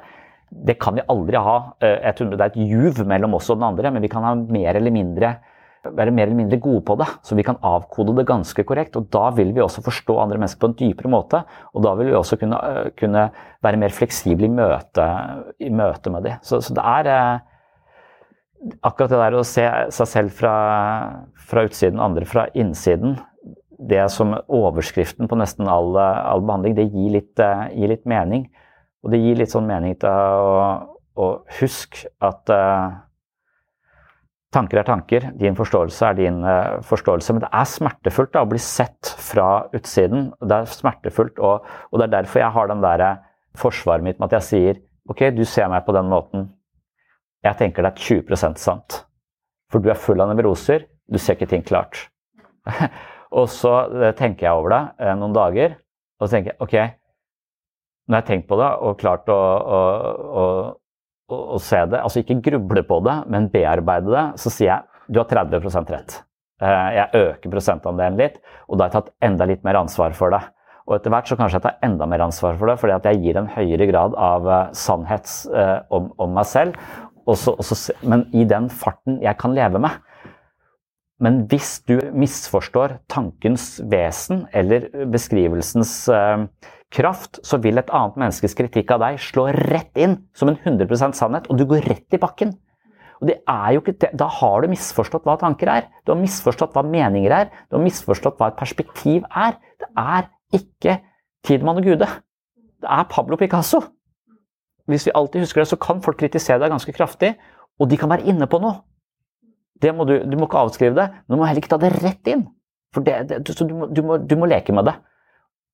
det 0.49 0.77
kan 0.81 0.97
vi 0.97 1.05
aldri 1.09 1.41
ha. 1.41 1.57
Jeg 1.81 2.15
tror 2.17 2.29
det 2.33 2.39
er 2.45 2.53
et 2.53 2.69
juv 2.69 3.01
mellom 3.09 3.35
oss 3.37 3.49
og 3.49 3.57
den 3.57 3.67
andre, 3.71 3.91
men 3.93 4.05
vi 4.05 4.11
kan 4.13 4.25
ha 4.25 4.35
mer 4.37 4.77
eller 4.77 4.93
mindre, 4.93 5.33
være 5.85 6.11
mer 6.11 6.27
eller 6.27 6.39
mindre 6.41 6.59
gode 6.61 6.81
på 6.87 6.95
det. 6.99 7.07
Så 7.23 7.37
vi 7.37 7.45
kan 7.47 7.59
avkode 7.65 8.15
det 8.17 8.27
ganske 8.27 8.63
korrekt. 8.67 8.97
og 8.99 9.09
Da 9.13 9.29
vil 9.35 9.53
vi 9.55 9.61
også 9.63 9.83
forstå 9.85 10.17
andre 10.19 10.37
mennesker 10.37 10.59
på 10.59 10.71
en 10.71 10.77
dypere 10.79 11.11
måte. 11.11 11.43
Og 11.73 11.83
da 11.85 11.93
vil 11.99 12.11
vi 12.11 12.17
også 12.17 12.39
kunne, 12.41 12.59
kunne 12.99 13.29
være 13.63 13.79
mer 13.79 13.95
fleksible 13.95 14.49
i 14.49 14.53
møte, 14.53 15.07
i 15.59 15.69
møte 15.69 16.11
med 16.13 16.27
dem. 16.27 16.43
Så, 16.43 16.61
så 16.61 16.75
det 16.75 16.83
er 16.83 17.11
akkurat 18.83 19.09
det 19.09 19.23
der 19.23 19.39
å 19.39 19.47
se 19.47 19.65
seg 19.95 20.11
selv 20.11 20.35
fra, 20.35 20.53
fra 21.49 21.65
utsiden, 21.67 22.01
andre 22.03 22.27
fra 22.27 22.47
innsiden, 22.57 23.17
det 23.79 24.03
som 24.11 24.33
overskriften 24.35 25.29
på 25.31 25.37
nesten 25.39 25.69
all, 25.71 25.93
all 25.95 26.43
behandling, 26.43 26.75
det 26.75 26.89
gir 26.91 27.13
litt, 27.15 27.39
gir 27.39 27.93
litt, 27.93 28.03
mening. 28.09 28.49
Og 29.03 29.13
det 29.13 29.21
gir 29.23 29.39
litt 29.39 29.53
sånn 29.53 29.69
mening 29.69 29.95
til 30.01 30.11
å, 30.11 30.65
å 31.15 31.29
huske 31.61 32.11
at 32.19 32.51
tanker 34.53 34.81
er 34.81 34.87
tanker, 34.87 35.29
din 35.37 35.57
forståelse 35.57 36.05
er 36.07 36.17
din 36.17 36.39
uh, 36.45 36.79
forståelse. 36.85 37.35
Men 37.35 37.43
det 37.45 37.49
er 37.53 37.69
smertefullt 37.69 38.33
da, 38.33 38.43
å 38.43 38.49
bli 38.49 38.61
sett 38.63 39.11
fra 39.21 39.49
utsiden. 39.75 40.31
Det 40.41 40.61
er 40.61 40.71
smertefullt, 40.73 41.37
og, 41.37 41.67
og 41.91 42.01
det 42.01 42.07
er 42.07 42.15
derfor 42.19 42.43
jeg 42.43 42.55
har 42.55 42.71
den 42.71 42.85
der 42.85 43.05
forsvaret 43.59 44.05
mitt 44.05 44.19
med 44.19 44.29
at 44.29 44.39
jeg 44.39 44.47
sier 44.49 44.79
ok, 45.09 45.29
du 45.33 45.43
ser 45.47 45.69
meg 45.71 45.85
på 45.87 45.93
den 45.95 46.09
måten, 46.09 46.49
jeg 47.45 47.57
tenker 47.59 47.85
det 47.85 47.93
er 47.95 48.03
20% 48.21 48.59
sant. 48.61 49.03
For 49.69 49.81
du 49.81 49.89
er 49.91 49.99
full 49.99 50.21
av 50.21 50.31
nevroser, 50.31 50.85
du 51.09 51.17
ser 51.21 51.37
ikke 51.37 51.49
ting 51.49 51.65
klart. 51.65 52.07
og 53.39 53.47
så 53.49 53.73
eh, 53.89 54.13
tenker 54.17 54.47
jeg 54.47 54.59
over 54.59 54.73
det 54.73 54.81
eh, 55.01 55.15
noen 55.17 55.35
dager, 55.35 55.77
og 56.19 56.27
så 56.27 56.35
tenker 56.35 56.53
jeg 56.53 56.61
ok, 56.65 56.75
når 58.09 58.17
jeg 58.17 58.23
har 58.23 58.27
tenkt 58.27 58.49
på 58.49 58.57
det 58.59 58.69
og 58.85 58.99
klart 59.01 59.29
å, 59.29 59.37
å, 59.39 59.79
å, 60.41 60.45
å, 61.29 61.59
se 61.61 61.81
det, 61.89 62.01
altså 62.01 62.23
ikke 62.23 62.39
gruble 62.45 62.83
på 62.87 62.99
det, 63.05 63.15
men 63.31 63.49
bearbeide 63.53 64.11
det, 64.13 64.25
så 64.41 64.51
sier 64.53 64.71
jeg 64.73 64.85
du 65.09 65.19
har 65.21 65.29
30 65.29 65.89
rett. 65.89 66.19
Eh, 66.61 66.87
jeg 66.97 67.21
øker 67.23 67.53
prosentandelen 67.53 68.19
litt, 68.19 68.39
og 68.67 68.77
da 68.77 68.85
har 68.85 68.91
jeg 68.91 68.97
tatt 68.97 69.13
enda 69.25 69.47
litt 69.49 69.63
mer 69.65 69.79
ansvar 69.81 70.13
for 70.17 70.35
det. 70.35 70.41
Og 70.89 70.97
etter 70.97 71.13
hvert 71.13 71.29
så 71.29 71.37
kanskje 71.37 71.59
jeg 71.59 71.65
tar 71.67 71.79
enda 71.85 72.07
mer 72.09 72.25
ansvar 72.25 72.57
for 72.57 72.69
det, 72.69 72.77
fordi 72.81 72.95
at 72.95 73.07
jeg 73.09 73.21
gir 73.23 73.39
en 73.39 73.49
høyere 73.53 73.87
grad 73.91 74.15
av 74.17 74.47
sannhet 74.77 75.29
om, 75.93 76.07
om 76.17 76.31
meg 76.33 76.47
selv. 76.49 76.77
Også, 77.29 77.53
også, 77.61 77.93
men 78.09 78.25
i 78.33 78.41
den 78.49 78.71
farten 78.73 79.19
jeg 79.21 79.37
kan 79.37 79.53
leve 79.53 79.81
med. 79.81 79.99
Men 81.21 81.43
hvis 81.51 81.75
du 81.85 81.99
misforstår 82.15 82.97
tankens 83.11 83.75
vesen 83.91 84.45
eller 84.55 84.87
beskrivelsens 85.11 85.93
kraft, 86.93 87.41
så 87.45 87.59
vil 87.61 87.77
et 87.77 87.91
annet 87.93 88.17
menneskes 88.17 88.55
kritikk 88.57 88.95
av 88.95 89.03
deg 89.03 89.19
slå 89.21 89.49
rett 89.53 89.99
inn 89.99 90.17
som 90.37 90.49
en 90.49 90.57
100% 90.57 91.17
sannhet, 91.17 91.49
og 91.49 91.59
du 91.59 91.65
går 91.69 91.85
rett 91.89 92.17
i 92.17 92.21
bakken. 92.21 92.55
Og 93.19 93.27
det 93.27 93.37
er 93.51 93.75
jo 93.75 93.83
ikke, 93.83 94.13
Da 94.15 94.29
har 94.31 94.61
du 94.61 94.71
misforstått 94.71 95.25
hva 95.27 95.35
tanker 95.41 95.67
er. 95.67 95.87
Du 96.07 96.13
har 96.13 96.21
misforstått 96.21 96.73
hva 96.73 96.85
meninger 96.87 97.33
er. 97.35 97.49
Du 97.67 97.75
har 97.75 97.83
misforstått 97.83 98.39
hva 98.39 98.47
et 98.53 98.59
perspektiv 98.61 99.27
er. 99.27 99.59
Det 99.75 99.89
er 99.91 100.29
ikke 100.55 101.01
Tidemann 101.43 101.81
og 101.81 101.83
Gude. 101.83 102.07
Det 102.79 102.87
er 102.87 103.09
Pablo 103.11 103.35
Picasso 103.35 103.83
hvis 104.89 105.05
vi 105.07 105.15
alltid 105.15 105.45
husker 105.45 105.61
det, 105.61 105.69
så 105.69 105.77
kan 105.81 106.01
folk 106.01 106.17
kritisere 106.19 106.61
deg 106.63 106.71
ganske 106.73 106.93
kraftig, 106.95 107.35
og 107.79 107.89
de 107.91 107.97
kan 107.99 108.09
være 108.09 108.25
inne 108.29 108.47
på 108.49 108.59
noe. 108.61 108.81
Må 109.95 110.05
du, 110.07 110.17
du, 110.27 110.35
må 110.35 110.47
ikke 110.49 110.63
avskrive 110.65 110.97
det, 110.97 111.05
men 111.13 111.35
du 111.35 111.39
må 111.39 111.47
heller 111.47 111.61
ikke 111.61 111.71
ta 111.71 111.79
det 111.79 111.93
rett 112.01 112.31
inn. 112.31 112.47
Det, 112.97 113.15
det, 113.29 113.37
du, 113.45 113.53
du, 113.61 114.01
må, 114.01 114.17
du, 114.17 114.35
må, 114.35 114.49
leke 114.49 114.73
med 114.75 114.89
det. 114.89 114.95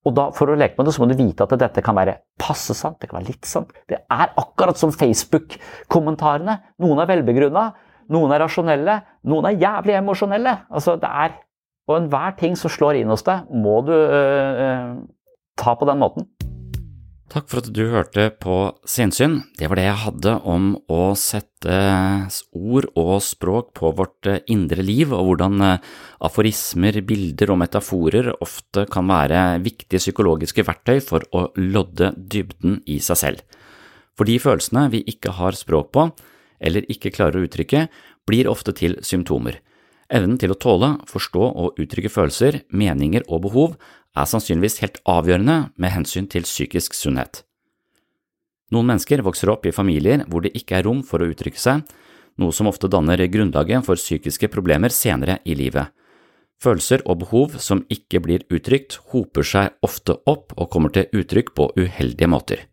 Og 0.05 0.13
da, 0.13 0.27
For 0.37 0.51
å 0.51 0.57
leke 0.57 0.77
med 0.77 0.87
det, 0.87 0.93
så 0.95 1.01
må 1.01 1.09
du 1.09 1.17
vite 1.17 1.45
at 1.45 1.55
dette 1.59 1.81
kan 1.85 1.97
være 1.97 2.19
passe 2.41 2.75
sant, 2.77 2.99
det 3.01 3.09
kan 3.09 3.19
være 3.19 3.31
litt 3.31 3.49
sant. 3.49 3.71
Det 3.89 3.97
er 3.97 4.35
akkurat 4.37 4.77
som 4.77 4.93
Facebook-kommentarene. 4.93 6.59
Noen 6.83 7.01
er 7.01 7.09
velbegrunna, 7.09 7.65
noen 8.13 8.35
er 8.35 8.43
rasjonelle, 8.45 8.99
noen 9.25 9.49
er 9.49 9.57
jævlig 9.63 9.97
emosjonelle. 9.97 10.59
Altså, 10.69 10.99
det 11.01 11.09
er, 11.09 11.41
Og 11.85 11.99
enhver 11.99 12.31
ting 12.37 12.55
som 12.57 12.71
slår 12.73 12.97
inn 12.97 13.11
hos 13.13 13.21
deg, 13.21 13.45
må 13.53 13.75
du 13.85 13.93
øh, 13.93 14.95
ta 15.61 15.75
på 15.77 15.85
den 15.85 15.99
måten. 16.01 16.25
Takk 17.35 17.49
for 17.51 17.59
at 17.59 17.73
du 17.75 17.81
hørte 17.91 18.29
på 18.39 18.53
Sinsyn. 18.87 19.41
Det 19.59 19.67
var 19.67 19.75
det 19.75 19.89
jeg 19.89 20.01
hadde 20.05 20.33
om 20.47 20.69
å 20.87 20.99
sette 21.19 21.79
ord 22.55 22.85
og 22.95 23.17
språk 23.25 23.73
på 23.75 23.89
vårt 23.97 24.29
indre 24.47 24.79
liv, 24.79 25.11
og 25.11 25.33
hvordan 25.33 25.65
aforismer, 26.23 27.01
bilder 27.03 27.51
og 27.51 27.59
metaforer 27.59 28.29
ofte 28.37 28.85
kan 28.87 29.11
være 29.11 29.41
viktige 29.65 29.99
psykologiske 29.99 30.63
verktøy 30.63 31.01
for 31.03 31.27
å 31.35 31.49
lodde 31.59 32.13
dybden 32.15 32.79
i 32.87 33.01
seg 33.03 33.19
selv. 33.19 33.43
For 34.15 34.31
de 34.31 34.39
følelsene 34.39 34.85
vi 34.95 35.03
ikke 35.03 35.35
har 35.35 35.59
språk 35.59 35.91
på, 35.91 36.07
eller 36.63 36.87
ikke 36.87 37.11
klarer 37.17 37.41
å 37.41 37.49
uttrykke, 37.49 37.89
blir 38.23 38.47
ofte 38.47 38.71
til 38.79 38.95
symptomer. 39.03 39.59
Evnen 40.07 40.39
til 40.39 40.55
å 40.55 40.59
tåle, 40.61 40.93
forstå 41.11 41.51
og 41.51 41.83
uttrykke 41.83 42.15
følelser, 42.15 42.61
meninger 42.71 43.27
og 43.27 43.43
behov 43.49 43.77
er 44.15 44.29
sannsynligvis 44.29 44.79
helt 44.83 45.01
avgjørende 45.09 45.57
med 45.75 45.93
hensyn 45.93 46.29
til 46.31 46.47
psykisk 46.47 46.95
sunnhet. 46.95 47.43
Noen 48.73 48.89
mennesker 48.89 49.21
vokser 49.25 49.51
opp 49.53 49.67
i 49.67 49.75
familier 49.75 50.23
hvor 50.29 50.45
det 50.45 50.55
ikke 50.57 50.79
er 50.79 50.87
rom 50.87 51.03
for 51.05 51.21
å 51.21 51.29
uttrykke 51.29 51.61
seg, 51.61 51.83
noe 52.41 52.55
som 52.55 52.67
ofte 52.67 52.89
danner 52.91 53.21
grunnlaget 53.31 53.85
for 53.85 53.99
psykiske 53.99 54.49
problemer 54.51 54.91
senere 54.91 55.39
i 55.45 55.55
livet. 55.55 55.91
Følelser 56.63 57.03
og 57.05 57.19
behov 57.25 57.57
som 57.59 57.83
ikke 57.91 58.21
blir 58.23 58.45
uttrykt, 58.53 58.97
hoper 59.11 59.43
seg 59.45 59.75
ofte 59.85 60.15
opp 60.25 60.55
og 60.55 60.71
kommer 60.71 60.93
til 60.95 61.11
uttrykk 61.11 61.51
på 61.55 61.69
uheldige 61.75 62.31
måter. 62.31 62.63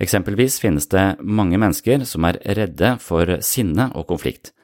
Eksempelvis 0.00 0.56
finnes 0.62 0.86
det 0.88 1.18
mange 1.20 1.58
mennesker 1.60 2.06
som 2.08 2.24
er 2.24 2.38
redde 2.56 2.94
for 3.02 3.36
sinne 3.44 3.90
og 3.92 4.06
konflikt. 4.08 4.54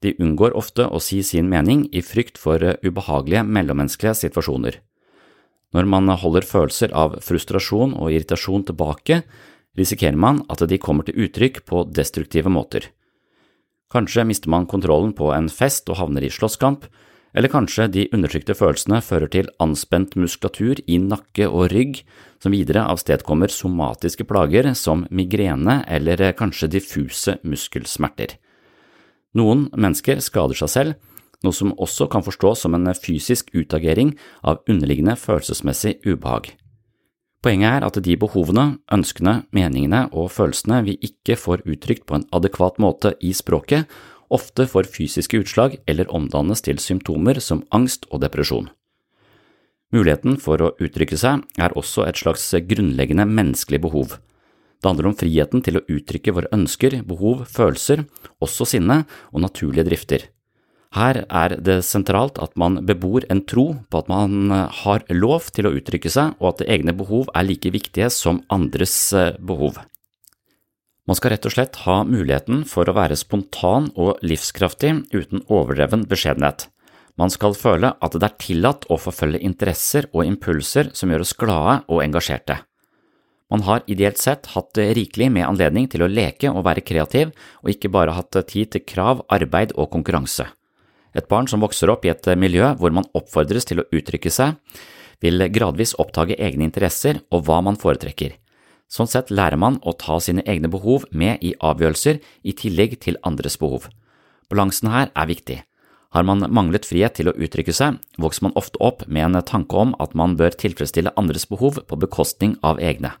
De 0.00 0.14
unngår 0.16 0.56
ofte 0.56 0.86
å 0.88 1.00
si 1.02 1.20
sin 1.22 1.50
mening 1.52 1.84
i 1.92 2.00
frykt 2.00 2.38
for 2.40 2.62
ubehagelige 2.80 3.44
mellommenneskelige 3.44 4.16
situasjoner. 4.22 4.78
Når 5.76 5.86
man 5.86 6.08
holder 6.08 6.46
følelser 6.46 6.94
av 6.96 7.18
frustrasjon 7.22 7.92
og 7.94 8.10
irritasjon 8.10 8.64
tilbake, 8.70 9.20
risikerer 9.78 10.16
man 10.18 10.42
at 10.50 10.64
de 10.66 10.80
kommer 10.82 11.06
til 11.06 11.26
uttrykk 11.26 11.62
på 11.68 11.84
destruktive 11.94 12.50
måter. 12.50 12.88
Kanskje 13.90 14.24
mister 14.26 14.50
man 14.50 14.66
kontrollen 14.70 15.12
på 15.18 15.30
en 15.34 15.48
fest 15.50 15.88
og 15.90 15.98
havner 16.00 16.26
i 16.26 16.32
slåsskamp, 16.32 16.86
eller 17.34 17.50
kanskje 17.50 17.86
de 17.94 18.08
undertrykte 18.14 18.56
følelsene 18.58 18.98
fører 19.06 19.30
til 19.30 19.50
anspent 19.62 20.16
muskulatur 20.18 20.80
i 20.90 20.98
nakke 20.98 21.46
og 21.46 21.70
rygg, 21.70 22.02
som 22.42 22.54
videre 22.54 22.86
avstedkommer 22.90 23.52
somatiske 23.52 24.26
plager 24.26 24.72
som 24.74 25.04
migrene 25.10 25.82
eller 25.86 26.32
kanskje 26.38 26.70
diffuse 26.72 27.36
muskelsmerter. 27.46 28.34
Noen 29.36 29.68
mennesker 29.76 30.22
skader 30.24 30.58
seg 30.58 30.72
selv, 30.72 30.94
noe 31.44 31.56
som 31.56 31.72
også 31.80 32.08
kan 32.12 32.24
forstås 32.26 32.64
som 32.64 32.74
en 32.76 32.90
fysisk 32.94 33.52
utagering 33.54 34.14
av 34.42 34.60
underliggende 34.68 35.16
følelsesmessig 35.16 36.00
ubehag. 36.04 36.52
Poenget 37.40 37.78
er 37.78 37.86
at 37.86 37.96
de 38.04 38.16
behovene, 38.20 38.64
ønskene, 38.92 39.46
meningene 39.56 40.04
og 40.12 40.28
følelsene 40.34 40.82
vi 40.84 40.98
ikke 41.00 41.38
får 41.40 41.62
uttrykt 41.64 42.04
på 42.08 42.18
en 42.18 42.26
adekvat 42.36 42.76
måte 42.82 43.14
i 43.24 43.32
språket, 43.32 43.88
ofte 44.28 44.66
får 44.68 44.90
fysiske 44.92 45.40
utslag 45.40 45.78
eller 45.88 46.10
omdannes 46.12 46.60
til 46.66 46.78
symptomer 46.78 47.40
som 47.40 47.64
angst 47.72 48.04
og 48.10 48.20
depresjon. 48.26 48.68
Muligheten 49.90 50.36
for 50.38 50.60
å 50.62 50.74
uttrykke 50.78 51.16
seg 51.18 51.46
er 51.58 51.72
også 51.78 52.04
et 52.06 52.20
slags 52.20 52.44
grunnleggende 52.68 53.24
menneskelig 53.26 53.80
behov. 53.88 54.18
Det 54.80 54.88
handler 54.88 55.10
om 55.10 55.16
friheten 55.16 55.62
til 55.64 55.76
å 55.76 55.84
uttrykke 55.92 56.32
våre 56.32 56.50
ønsker, 56.56 57.02
behov, 57.04 57.44
følelser, 57.52 58.06
også 58.40 58.66
sinne 58.68 59.02
og 59.30 59.42
naturlige 59.44 59.86
drifter. 59.90 60.28
Her 60.96 61.20
er 61.28 61.54
det 61.62 61.84
sentralt 61.86 62.40
at 62.42 62.56
man 62.58 62.80
bebor 62.86 63.22
en 63.30 63.44
tro 63.46 63.66
på 63.86 64.00
at 64.00 64.08
man 64.10 64.50
har 64.50 65.04
lov 65.12 65.52
til 65.54 65.68
å 65.68 65.74
uttrykke 65.76 66.10
seg, 66.10 66.34
og 66.40 66.56
at 66.56 66.64
egne 66.66 66.96
behov 66.96 67.28
er 67.36 67.46
like 67.46 67.70
viktige 67.70 68.08
som 68.10 68.40
andres 68.50 68.96
eh, 69.14 69.36
behov. 69.38 69.78
Man 71.06 71.18
skal 71.18 71.34
rett 71.34 71.46
og 71.46 71.54
slett 71.54 71.78
ha 71.84 72.00
muligheten 72.06 72.64
for 72.70 72.88
å 72.90 72.96
være 72.96 73.18
spontan 73.18 73.88
og 73.98 74.18
livskraftig 74.26 74.92
uten 75.14 75.44
overdreven 75.46 76.04
beskjedenhet. 76.10 76.66
Man 77.18 77.30
skal 77.30 77.54
føle 77.58 77.92
at 78.00 78.16
det 78.16 78.26
er 78.26 78.38
tillatt 78.40 78.88
å 78.90 78.98
forfølge 78.98 79.42
interesser 79.44 80.08
og 80.14 80.24
impulser 80.24 80.90
som 80.96 81.10
gjør 81.10 81.26
oss 81.26 81.36
glade 81.38 81.80
og 81.90 82.02
engasjerte. 82.04 82.60
Man 83.50 83.64
har 83.66 83.82
ideelt 83.90 84.18
sett 84.18 84.46
hatt 84.54 84.78
rikelig 84.78 85.30
med 85.34 85.48
anledning 85.48 85.88
til 85.90 86.04
å 86.04 86.10
leke 86.10 86.52
og 86.52 86.64
være 86.68 86.84
kreativ, 86.86 87.32
og 87.64 87.72
ikke 87.72 87.90
bare 87.90 88.14
hatt 88.14 88.38
tid 88.46 88.70
til 88.70 88.84
krav, 88.86 89.24
arbeid 89.28 89.74
og 89.74 89.90
konkurranse. 89.90 90.46
Et 91.14 91.26
barn 91.26 91.48
som 91.50 91.62
vokser 91.62 91.90
opp 91.90 92.06
i 92.06 92.12
et 92.12 92.28
miljø 92.38 92.68
hvor 92.78 92.94
man 92.94 93.08
oppfordres 93.18 93.66
til 93.66 93.82
å 93.82 93.88
uttrykke 93.90 94.30
seg, 94.30 94.54
vil 95.20 95.48
gradvis 95.52 95.96
oppdage 95.98 96.38
egne 96.38 96.68
interesser 96.68 97.20
og 97.30 97.44
hva 97.48 97.58
man 97.66 97.78
foretrekker. 97.80 98.36
Sånn 98.90 99.10
sett 99.10 99.30
lærer 99.30 99.58
man 99.58 99.78
å 99.86 99.94
ta 99.94 100.18
sine 100.22 100.42
egne 100.46 100.70
behov 100.70 101.04
med 101.10 101.42
i 101.46 101.52
avgjørelser 101.58 102.22
i 102.42 102.54
tillegg 102.58 102.96
til 103.02 103.18
andres 103.26 103.58
behov. 103.58 103.86
Balansen 104.50 104.90
her 104.90 105.12
er 105.14 105.30
viktig. 105.30 105.60
Har 106.10 106.24
man 106.26 106.42
manglet 106.50 106.88
frihet 106.88 107.14
til 107.14 107.30
å 107.30 107.36
uttrykke 107.38 107.70
seg, 107.74 108.00
vokser 108.18 108.48
man 108.48 108.56
ofte 108.58 108.80
opp 108.82 109.04
med 109.06 109.28
en 109.28 109.42
tanke 109.46 109.78
om 109.78 109.92
at 110.02 110.16
man 110.18 110.34
bør 110.38 110.56
tilfredsstille 110.58 111.12
andres 111.20 111.46
behov 111.46 111.78
på 111.86 111.98
bekostning 112.02 112.56
av 112.66 112.82
egne. 112.82 113.12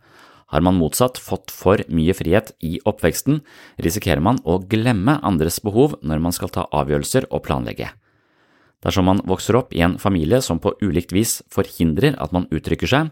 Har 0.50 0.64
man 0.66 0.80
motsatt 0.80 1.20
fått 1.22 1.54
for 1.54 1.78
mye 1.86 2.14
frihet 2.18 2.50
i 2.66 2.80
oppveksten, 2.82 3.44
risikerer 3.78 4.18
man 4.18 4.42
å 4.42 4.58
glemme 4.58 5.20
andres 5.22 5.60
behov 5.62 6.00
når 6.02 6.24
man 6.24 6.34
skal 6.34 6.50
ta 6.50 6.66
avgjørelser 6.74 7.30
og 7.30 7.44
planlegge. 7.46 7.92
Dersom 8.82 9.06
man 9.06 9.20
vokser 9.28 9.58
opp 9.60 9.74
i 9.76 9.84
en 9.84 9.98
familie 10.00 10.40
som 10.42 10.58
på 10.58 10.72
ulikt 10.80 11.12
vis 11.12 11.38
forhindrer 11.52 12.16
at 12.18 12.32
man 12.34 12.48
uttrykker 12.50 12.90
seg, 12.90 13.10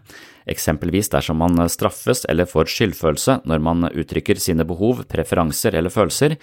eksempelvis 0.49 1.13
dersom 1.13 1.39
man 1.39 1.61
straffes 1.69 2.25
eller 2.27 2.49
får 2.49 2.71
skyldfølelse 2.73 3.43
når 3.47 3.61
man 3.63 3.87
uttrykker 3.93 4.41
sine 4.41 4.65
behov, 4.67 5.05
preferanser 5.07 5.77
eller 5.77 5.93
følelser, 5.93 6.35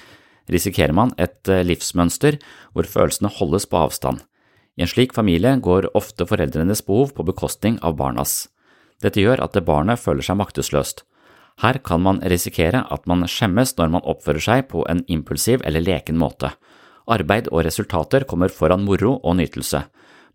risikerer 0.52 0.94
man 0.96 1.12
et 1.18 1.48
livsmønster 1.48 2.38
hvor 2.72 2.88
følelsene 2.88 3.32
holdes 3.38 3.66
på 3.70 3.80
avstand. 3.80 4.22
I 4.76 4.84
en 4.84 4.90
slik 4.92 5.14
familie 5.16 5.54
går 5.64 5.90
ofte 5.96 6.26
foreldrenes 6.28 6.84
behov 6.84 7.14
på 7.16 7.24
bekostning 7.24 7.78
av 7.82 7.96
barnas. 7.96 8.46
Dette 9.00 9.20
gjør 9.20 9.42
at 9.44 9.56
barnet 9.64 10.00
føler 10.00 10.24
seg 10.24 10.38
maktesløst. 10.40 11.04
Her 11.64 11.78
kan 11.80 12.02
man 12.04 12.20
risikere 12.20 12.82
at 12.92 13.06
man 13.08 13.24
skjemmes 13.28 13.72
når 13.78 13.92
man 13.94 14.04
oppfører 14.04 14.44
seg 14.44 14.66
på 14.68 14.84
en 14.90 15.00
impulsiv 15.08 15.64
eller 15.64 15.84
leken 15.84 16.18
måte. 16.20 16.52
Arbeid 17.08 17.48
og 17.48 17.64
resultater 17.64 18.26
kommer 18.28 18.52
foran 18.52 18.84
moro 18.84 19.14
og 19.22 19.38
nytelse. 19.38 19.86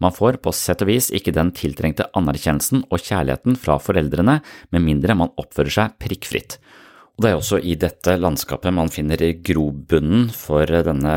Man 0.01 0.15
får 0.15 0.39
på 0.41 0.53
sett 0.55 0.81
og 0.81 0.89
vis 0.89 1.11
ikke 1.13 1.33
den 1.35 1.51
tiltrengte 1.53 2.07
anerkjennelsen 2.17 2.87
og 2.89 3.03
kjærligheten 3.03 3.57
fra 3.61 3.77
foreldrene 3.77 4.39
med 4.73 4.85
mindre 4.85 5.13
man 5.19 5.33
oppfører 5.37 5.75
seg 5.75 5.97
prikkfritt. 6.01 6.57
Og 7.21 7.25
det 7.27 7.35
er 7.35 7.37
også 7.37 7.57
i 7.61 7.75
dette 7.77 8.15
landskapet 8.17 8.73
man 8.73 8.87
finner 8.89 9.21
grobunnen 9.45 10.23
for 10.33 10.65
denne 10.65 11.11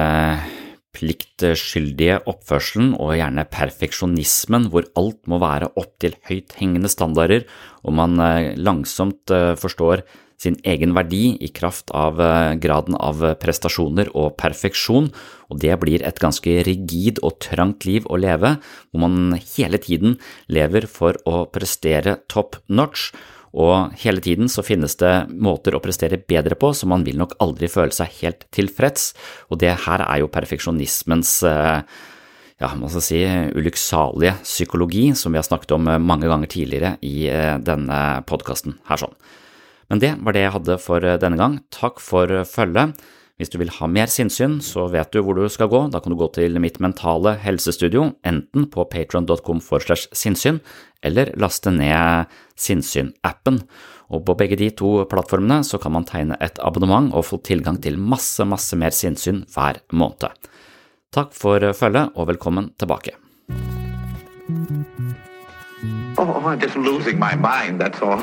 pliktskyldige 0.93 2.19
oppførselen 2.29 2.91
og 2.99 3.15
gjerne 3.17 3.47
perfeksjonismen 3.49 4.67
hvor 4.69 4.85
alt 5.01 5.23
må 5.33 5.39
være 5.41 5.71
opp 5.81 5.95
til 6.05 6.13
høythengende 6.29 6.93
standarder 6.93 7.49
og 7.81 7.97
man 7.97 8.21
eh, 8.21 8.51
langsomt 8.61 9.33
eh, 9.33 9.55
forstår 9.57 10.05
sin 10.45 10.61
egen 10.69 10.93
verdi 10.93 11.39
i 11.41 11.49
kraft 11.57 11.89
av 11.97 12.21
eh, 12.21 12.53
graden 12.61 13.01
av 13.01 13.25
prestasjoner 13.41 14.13
og 14.13 14.35
perfeksjon, 14.37 15.09
og 15.49 15.63
det 15.65 15.73
blir 15.81 16.05
et 16.05 16.21
ganske 16.21 16.59
rigid 16.69 17.25
og 17.25 17.39
trangt 17.41 17.89
liv 17.89 18.05
å 18.13 18.21
leve, 18.21 18.59
hvor 18.93 19.07
man 19.09 19.39
hele 19.57 19.81
tiden 19.81 20.19
lever 20.53 20.85
for 20.85 21.17
å 21.25 21.47
prestere 21.49 22.19
top 22.29 22.61
notch, 22.69 23.15
og 23.55 23.95
hele 24.03 24.23
tiden 24.25 24.51
så 24.51 24.65
finnes 24.67 24.97
det 24.99 25.13
måter 25.31 25.77
å 25.77 25.83
prestere 25.83 26.19
bedre 26.19 26.59
på, 26.59 26.73
så 26.75 26.89
man 26.91 27.05
vil 27.07 27.21
nok 27.21 27.37
aldri 27.45 27.71
føle 27.71 27.95
seg 27.95 28.11
helt 28.23 28.49
tilfreds, 28.55 29.13
og 29.49 29.63
det 29.63 29.77
her 29.87 30.03
er 30.03 30.25
jo 30.25 30.33
perfeksjonismens 30.35 31.37
eh, 31.47 31.87
ja, 32.63 32.71
man 32.79 32.91
skal 32.91 33.05
si, 33.05 33.23
ulykksalige 33.55 34.37
psykologi, 34.43 35.07
som 35.19 35.35
vi 35.35 35.41
har 35.41 35.47
snakket 35.47 35.75
om 35.77 35.91
mange 36.03 36.31
ganger 36.31 36.51
tidligere 36.51 36.95
i 37.07 37.29
eh, 37.31 37.57
denne 37.63 38.01
podkasten 38.27 38.79
her 38.91 39.05
sånn. 39.05 39.15
Men 39.93 40.01
det 40.01 40.15
var 40.25 40.35
det 40.35 40.47
jeg 40.47 40.55
hadde 40.57 40.81
for 40.83 41.05
eh, 41.07 41.21
denne 41.21 41.39
gang. 41.41 41.59
Takk 41.75 42.03
for 42.03 42.43
følget. 42.49 42.99
Hvis 43.35 43.51
du 43.51 43.57
vil 43.59 43.73
ha 43.81 43.89
mer 43.91 44.07
sinnssyn, 44.07 44.61
så 44.63 44.85
vet 44.93 45.11
du 45.11 45.19
hvor 45.27 45.35
du 45.35 45.49
skal 45.51 45.67
gå. 45.67 45.81
Da 45.91 45.99
kan 45.99 46.13
du 46.15 46.19
gå 46.21 46.29
til 46.37 46.55
mitt 46.63 46.77
mentale 46.83 47.33
helsestudio, 47.43 48.13
enten 48.23 48.69
på 48.71 48.85
patron.com 48.87 49.59
for 49.65 49.83
slash 49.83 50.07
sinnssyn, 50.15 50.61
eller 51.03 51.33
laste 51.43 51.73
ned 51.75 52.31
Sinnssyn-appen. 52.55 53.59
Og 54.15 54.23
på 54.29 54.37
begge 54.39 54.59
de 54.61 54.69
to 54.79 55.01
plattformene 55.11 55.67
så 55.67 55.81
kan 55.83 55.97
man 55.97 56.07
tegne 56.07 56.39
et 56.39 56.61
abonnement 56.63 57.11
og 57.11 57.27
få 57.27 57.41
tilgang 57.43 57.81
til 57.83 57.99
masse, 57.99 58.47
masse 58.47 58.79
mer 58.79 58.95
sinnssyn 58.95 59.43
hver 59.51 59.83
måned. 59.91 60.31
Takk 61.11 61.35
for 61.35 61.59
følget, 61.75 62.15
og 62.15 62.31
velkommen 62.31 62.71
tilbake. 62.79 63.19
Oh, 66.17 66.39
I'm 66.39 66.63
just 66.63 66.77
losing 66.77 67.19
my 67.19 67.35
mind, 67.35 67.81
that's 67.81 67.99
all. 68.01 68.23